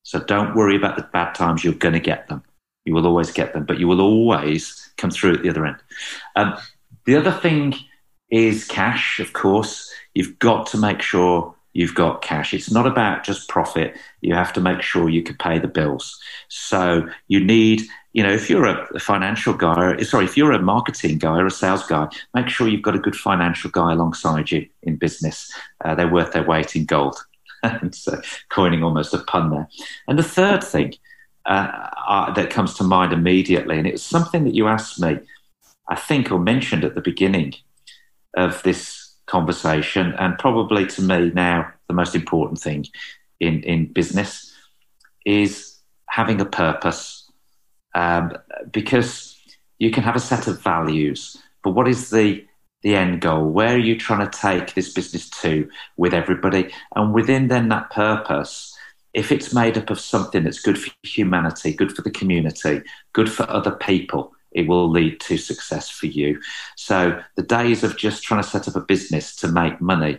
So 0.04 0.20
don't 0.20 0.56
worry 0.56 0.76
about 0.76 0.96
the 0.96 1.04
bad 1.04 1.34
times, 1.36 1.64
you're 1.64 1.74
going 1.74 1.94
to 1.94 2.00
get 2.00 2.28
them. 2.28 2.44
You 2.86 2.94
will 2.94 3.06
always 3.06 3.32
get 3.32 3.54
them, 3.54 3.66
but 3.66 3.80
you 3.80 3.88
will 3.88 4.02
always 4.02 4.90
come 4.98 5.12
through 5.12 5.36
at 5.36 5.44
the 5.44 5.50
other 5.50 5.66
end. 5.66 5.78
Um, 6.36 6.56
the 7.06 7.16
other 7.16 7.32
thing 7.32 7.76
is 8.30 8.66
cash, 8.66 9.20
of 9.20 9.34
course. 9.34 9.92
You've 10.14 10.40
got 10.40 10.68
to 10.68 10.78
make 10.78 11.02
sure 11.02 11.54
you've 11.74 11.96
got 11.96 12.22
cash. 12.22 12.54
It's 12.54 12.72
not 12.72 12.88
about 12.88 13.24
just 13.24 13.48
profit. 13.48 13.96
You 14.22 14.34
have 14.34 14.52
to 14.54 14.62
make 14.62 14.82
sure 14.82 15.10
you 15.10 15.24
can 15.24 15.36
pay 15.36 15.60
the 15.60 15.68
bills. 15.68 16.20
So 16.48 17.08
you 17.28 17.44
need, 17.44 17.84
you 18.14 18.24
know, 18.24 18.34
if 18.34 18.50
you're 18.50 18.66
a, 18.66 19.00
financial 19.00 19.54
guy, 19.54 20.02
sorry, 20.02 20.26
if 20.26 20.36
you're 20.36 20.54
a 20.54 20.62
marketing 20.62 21.20
guy 21.20 21.38
or 21.38 21.46
a 21.46 21.52
sales 21.52 21.86
guy, 21.86 22.08
make 22.34 22.50
sure 22.50 22.68
you've 22.68 22.82
got 22.82 22.96
a 22.96 23.00
good 23.00 23.16
financial 23.16 23.70
guy 23.70 23.94
alongside 23.94 24.50
you 24.50 24.68
in 24.84 24.96
business. 24.96 25.52
Uh, 25.86 25.94
they're 25.94 26.12
worth 26.12 26.34
their 26.34 26.48
weight 26.48 26.76
in 26.76 26.86
gold. 26.86 27.18
so 27.92 28.22
coining 28.50 28.84
almost 28.84 29.14
a 29.14 29.20
pun 29.20 29.52
there. 29.52 29.68
And 30.08 30.18
the 30.18 30.24
third 30.24 30.64
thing 30.64 30.94
uh, 31.46 31.90
uh, 32.08 32.34
that 32.34 32.50
comes 32.50 32.74
to 32.76 32.84
mind 32.84 33.14
immediately, 33.14 33.78
and 33.78 33.88
it 33.88 33.94
was 33.94 34.04
something 34.04 34.44
that 34.46 34.56
you 34.56 34.68
asked 34.68 35.00
me, 35.00 35.20
I 35.88 35.96
think, 35.96 36.32
or 36.32 36.40
mentioned 36.40 36.84
at 36.84 36.96
the 36.96 37.02
beginning 37.02 37.54
of 38.36 38.62
this 38.64 38.97
conversation, 39.28 40.14
and 40.18 40.38
probably 40.38 40.86
to 40.88 41.02
me 41.02 41.32
now, 41.34 41.72
the 41.88 41.94
most 41.94 42.16
important 42.16 42.60
thing 42.60 42.86
in, 43.40 43.62
in 43.64 43.92
business 43.94 44.54
is 45.26 45.78
having 46.10 46.42
a 46.42 46.46
purpose. 46.46 47.30
Um, 47.94 48.34
because 48.72 49.40
you 49.80 49.92
can 49.92 50.04
have 50.04 50.16
a 50.16 50.20
set 50.20 50.48
of 50.48 50.62
values, 50.62 51.38
but 51.64 51.72
what 51.72 51.88
is 51.88 52.10
the 52.10 52.46
the 52.84 52.96
end 52.96 53.22
goal? 53.22 53.50
Where 53.50 53.74
are 53.74 53.80
you 53.80 53.98
trying 53.98 54.30
to 54.30 54.40
take 54.40 54.74
this 54.74 54.94
business 54.94 55.30
to 55.42 55.68
with 55.98 56.14
everybody? 56.14 56.72
And 56.96 57.14
within 57.14 57.48
then 57.48 57.70
that 57.70 57.90
purpose, 57.90 58.78
if 59.14 59.32
it's 59.32 59.54
made 59.54 59.78
up 59.78 59.90
of 59.90 60.00
something 60.00 60.44
that's 60.44 60.62
good 60.62 60.78
for 60.78 60.92
humanity, 61.04 61.74
good 61.74 61.96
for 61.96 62.04
the 62.04 62.12
community, 62.12 62.84
good 63.14 63.32
for 63.32 63.50
other 63.50 63.72
people, 63.72 64.34
it 64.58 64.68
will 64.68 64.90
lead 64.90 65.20
to 65.20 65.38
success 65.38 65.88
for 65.88 66.08
you. 66.08 66.42
So 66.76 67.22
the 67.36 67.44
days 67.44 67.84
of 67.84 67.96
just 67.96 68.24
trying 68.24 68.42
to 68.42 68.50
set 68.50 68.68
up 68.68 68.76
a 68.76 68.82
business 68.82 69.36
to 69.38 69.48
make 69.48 69.80
money 69.80 70.18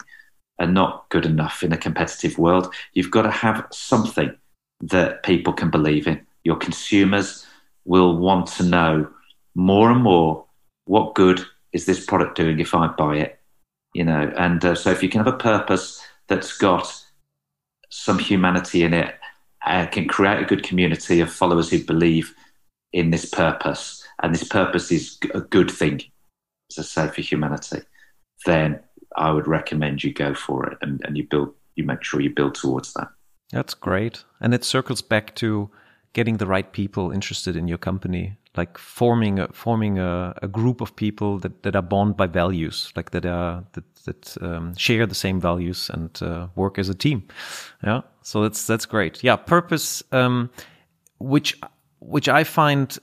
are 0.60 0.66
not 0.66 1.08
good 1.10 1.26
enough 1.26 1.64
in 1.64 1.72
a 1.72 1.76
competitive 1.76 2.38
world. 2.38 2.72
You've 2.92 3.10
got 3.10 3.22
to 3.22 3.32
have 3.32 3.66
something 3.72 4.32
that 4.80 5.24
people 5.24 5.52
can 5.52 5.70
believe 5.70 6.06
in. 6.06 6.24
Your 6.44 6.54
consumers 6.54 7.46
will 7.84 8.16
want 8.16 8.46
to 8.58 8.62
know 8.62 9.08
more 9.56 9.90
and 9.90 10.02
more 10.02 10.44
what 10.84 11.16
good 11.16 11.44
is 11.72 11.84
this 11.84 12.06
product 12.06 12.36
doing 12.36 12.60
if 12.60 12.76
I 12.76 12.86
buy 12.86 13.16
it, 13.16 13.40
you 13.92 14.04
know. 14.04 14.32
And 14.36 14.64
uh, 14.64 14.76
so 14.76 14.92
if 14.92 15.02
you 15.02 15.08
can 15.08 15.18
have 15.18 15.34
a 15.34 15.36
purpose 15.36 16.00
that's 16.28 16.56
got 16.56 17.04
some 17.90 18.20
humanity 18.20 18.84
in 18.84 18.94
it, 18.94 19.16
uh, 19.66 19.86
can 19.86 20.06
create 20.06 20.40
a 20.40 20.46
good 20.46 20.62
community 20.62 21.18
of 21.18 21.32
followers 21.32 21.70
who 21.70 21.82
believe 21.82 22.36
in 22.92 23.10
this 23.10 23.24
purpose 23.24 23.97
and 24.22 24.34
this 24.34 24.44
purpose 24.44 24.90
is 24.92 25.18
a 25.34 25.40
good 25.40 25.70
thing, 25.70 26.02
as 26.70 26.78
I 26.78 26.82
say, 26.82 27.08
for 27.12 27.20
humanity, 27.22 27.82
then 28.46 28.80
I 29.16 29.30
would 29.30 29.46
recommend 29.46 30.04
you 30.04 30.12
go 30.12 30.34
for 30.34 30.66
it 30.66 30.78
and, 30.82 31.00
and 31.04 31.16
you 31.16 31.26
build, 31.28 31.54
you 31.76 31.84
make 31.84 32.02
sure 32.02 32.20
you 32.20 32.30
build 32.30 32.54
towards 32.54 32.92
that. 32.94 33.08
That's 33.52 33.74
great. 33.74 34.24
And 34.40 34.52
it 34.52 34.64
circles 34.64 35.02
back 35.02 35.34
to 35.36 35.70
getting 36.12 36.38
the 36.38 36.46
right 36.46 36.72
people 36.72 37.10
interested 37.10 37.56
in 37.56 37.68
your 37.68 37.78
company, 37.78 38.36
like 38.56 38.76
forming 38.76 39.38
a, 39.38 39.48
forming 39.48 39.98
a, 39.98 40.34
a 40.42 40.48
group 40.48 40.80
of 40.80 40.96
people 40.96 41.38
that, 41.38 41.62
that 41.62 41.76
are 41.76 41.82
bound 41.82 42.16
by 42.16 42.26
values, 42.26 42.92
like 42.96 43.10
that 43.10 43.24
are 43.24 43.64
that, 43.72 43.84
that 44.04 44.42
um, 44.42 44.74
share 44.76 45.06
the 45.06 45.14
same 45.14 45.40
values 45.40 45.90
and 45.90 46.20
uh, 46.22 46.48
work 46.56 46.78
as 46.78 46.88
a 46.88 46.94
team. 46.94 47.26
Yeah, 47.84 48.02
so 48.22 48.42
that's 48.42 48.66
that's 48.66 48.86
great. 48.86 49.22
Yeah, 49.22 49.36
purpose, 49.36 50.02
um, 50.12 50.50
which 51.18 51.58
which 52.00 52.28
I 52.28 52.44
find 52.44 52.98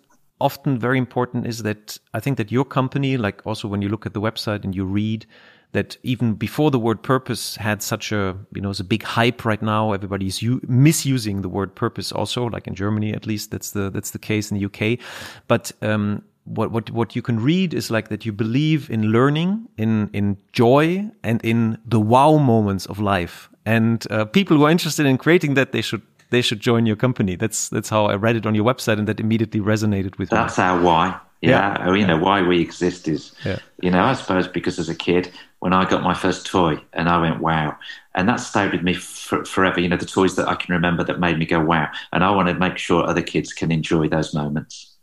often 0.45 0.79
very 0.79 0.97
important 0.97 1.47
is 1.47 1.63
that 1.63 1.97
I 2.13 2.19
think 2.19 2.37
that 2.37 2.51
your 2.51 2.65
company, 2.65 3.17
like 3.17 3.41
also 3.45 3.67
when 3.67 3.81
you 3.81 3.89
look 3.89 4.05
at 4.05 4.13
the 4.13 4.21
website 4.21 4.63
and 4.63 4.75
you 4.75 4.85
read 4.85 5.25
that 5.71 5.97
even 6.03 6.35
before 6.35 6.71
the 6.71 6.79
word 6.79 7.03
purpose 7.03 7.57
had 7.57 7.81
such 7.81 8.11
a, 8.11 8.37
you 8.53 8.61
know, 8.61 8.69
it's 8.69 8.79
a 8.79 8.83
big 8.95 9.03
hype 9.03 9.43
right 9.43 9.61
now. 9.61 9.91
Everybody's 9.91 10.41
misusing 10.67 11.41
the 11.41 11.49
word 11.49 11.75
purpose 11.75 12.11
also, 12.11 12.45
like 12.45 12.65
in 12.67 12.75
Germany, 12.75 13.13
at 13.13 13.25
least 13.25 13.51
that's 13.51 13.71
the, 13.71 13.89
that's 13.89 14.11
the 14.11 14.19
case 14.19 14.51
in 14.51 14.57
the 14.57 14.65
UK. 14.69 14.99
But, 15.47 15.71
um, 15.81 16.23
what, 16.45 16.71
what, 16.71 16.91
what 16.91 17.15
you 17.15 17.23
can 17.23 17.39
read 17.39 17.73
is 17.73 17.89
like 17.89 18.07
that 18.09 18.23
you 18.25 18.31
believe 18.31 18.89
in 18.89 19.11
learning, 19.11 19.67
in, 19.77 20.09
in 20.13 20.37
joy 20.53 21.09
and 21.23 21.43
in 21.43 21.79
the 21.85 21.99
wow 21.99 22.37
moments 22.37 22.85
of 22.85 22.99
life. 22.99 23.49
And, 23.65 24.05
uh, 24.11 24.25
people 24.25 24.55
who 24.55 24.65
are 24.65 24.71
interested 24.71 25.05
in 25.07 25.17
creating 25.17 25.55
that, 25.55 25.71
they 25.71 25.81
should 25.81 26.03
they 26.29 26.41
should 26.41 26.59
join 26.59 26.85
your 26.85 26.95
company. 26.95 27.35
That's 27.35 27.69
that's 27.69 27.89
how 27.89 28.05
I 28.05 28.15
read 28.15 28.35
it 28.35 28.45
on 28.45 28.55
your 28.55 28.65
website, 28.65 28.97
and 28.99 29.07
that 29.07 29.19
immediately 29.19 29.59
resonated 29.59 30.17
with 30.17 30.29
that's 30.29 30.31
me. 30.31 30.37
That's 30.37 30.59
our 30.59 30.81
why. 30.81 31.19
Yeah, 31.41 31.77
yeah. 31.79 31.85
Oh, 31.87 31.93
you 31.93 32.07
know 32.07 32.17
why 32.17 32.41
we 32.41 32.61
exist 32.61 33.07
is, 33.07 33.33
yeah. 33.43 33.59
you 33.81 33.91
know, 33.91 34.03
I 34.03 34.13
suppose 34.13 34.47
because 34.47 34.79
as 34.79 34.89
a 34.89 34.95
kid, 34.95 35.31
when 35.59 35.73
I 35.73 35.87
got 35.87 36.01
my 36.01 36.13
first 36.13 36.45
toy, 36.45 36.79
and 36.93 37.09
I 37.09 37.19
went 37.19 37.41
wow, 37.41 37.77
and 38.15 38.27
that 38.29 38.37
stayed 38.37 38.71
with 38.71 38.81
me 38.81 38.93
for, 38.93 39.45
forever. 39.45 39.79
You 39.79 39.89
know, 39.89 39.97
the 39.97 40.05
toys 40.05 40.35
that 40.37 40.47
I 40.47 40.55
can 40.55 40.73
remember 40.73 41.03
that 41.03 41.19
made 41.19 41.37
me 41.37 41.45
go 41.45 41.59
wow, 41.59 41.89
and 42.13 42.23
I 42.23 42.31
want 42.31 42.47
to 42.47 42.55
make 42.55 42.77
sure 42.77 43.03
other 43.03 43.21
kids 43.21 43.53
can 43.53 43.71
enjoy 43.71 44.07
those 44.07 44.33
moments. 44.33 44.94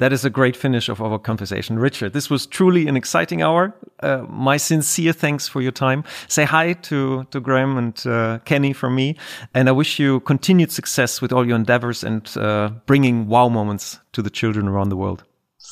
That 0.00 0.14
is 0.14 0.24
a 0.24 0.30
great 0.30 0.56
finish 0.56 0.88
of 0.88 1.02
our 1.02 1.18
conversation. 1.18 1.78
Richard, 1.78 2.14
this 2.14 2.30
was 2.30 2.46
truly 2.46 2.88
an 2.88 2.96
exciting 2.96 3.42
hour. 3.42 3.74
Uh, 4.02 4.24
my 4.30 4.56
sincere 4.56 5.12
thanks 5.12 5.46
for 5.46 5.60
your 5.60 5.72
time. 5.72 6.04
Say 6.26 6.44
hi 6.44 6.72
to, 6.72 7.24
to 7.24 7.38
Graham 7.38 7.76
and 7.76 8.06
uh, 8.06 8.38
Kenny 8.46 8.72
from 8.72 8.94
me. 8.94 9.18
And 9.52 9.68
I 9.68 9.72
wish 9.72 9.98
you 9.98 10.20
continued 10.20 10.72
success 10.72 11.20
with 11.20 11.34
all 11.34 11.46
your 11.46 11.56
endeavors 11.56 12.02
and 12.02 12.34
uh, 12.38 12.70
bringing 12.86 13.26
wow 13.26 13.50
moments 13.50 13.98
to 14.12 14.22
the 14.22 14.30
children 14.30 14.68
around 14.68 14.88
the 14.88 14.96
world. 14.96 15.22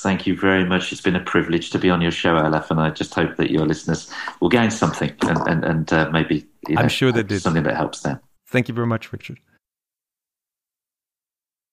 Thank 0.02 0.26
you 0.26 0.36
very 0.36 0.66
much. 0.66 0.92
It's 0.92 1.00
been 1.00 1.16
a 1.16 1.24
privilege 1.24 1.70
to 1.70 1.78
be 1.78 1.88
on 1.88 2.02
your 2.02 2.10
show, 2.10 2.34
Elif, 2.34 2.70
and 2.70 2.80
I 2.80 2.90
just 2.90 3.14
hope 3.14 3.36
that 3.36 3.50
your 3.50 3.64
listeners 3.64 4.12
will 4.40 4.50
gain 4.50 4.70
something 4.70 5.10
and, 5.22 5.38
and, 5.48 5.64
and 5.64 5.90
uh, 5.90 6.10
maybe 6.12 6.46
you 6.68 6.74
know, 6.74 6.82
I'm 6.82 6.90
sure 6.90 7.12
they 7.12 7.22
did. 7.22 7.40
something 7.40 7.62
that 7.62 7.76
helps 7.76 8.02
them. 8.02 8.20
Thank 8.46 8.68
you 8.68 8.74
very 8.74 8.86
much, 8.86 9.10
Richard. 9.10 9.40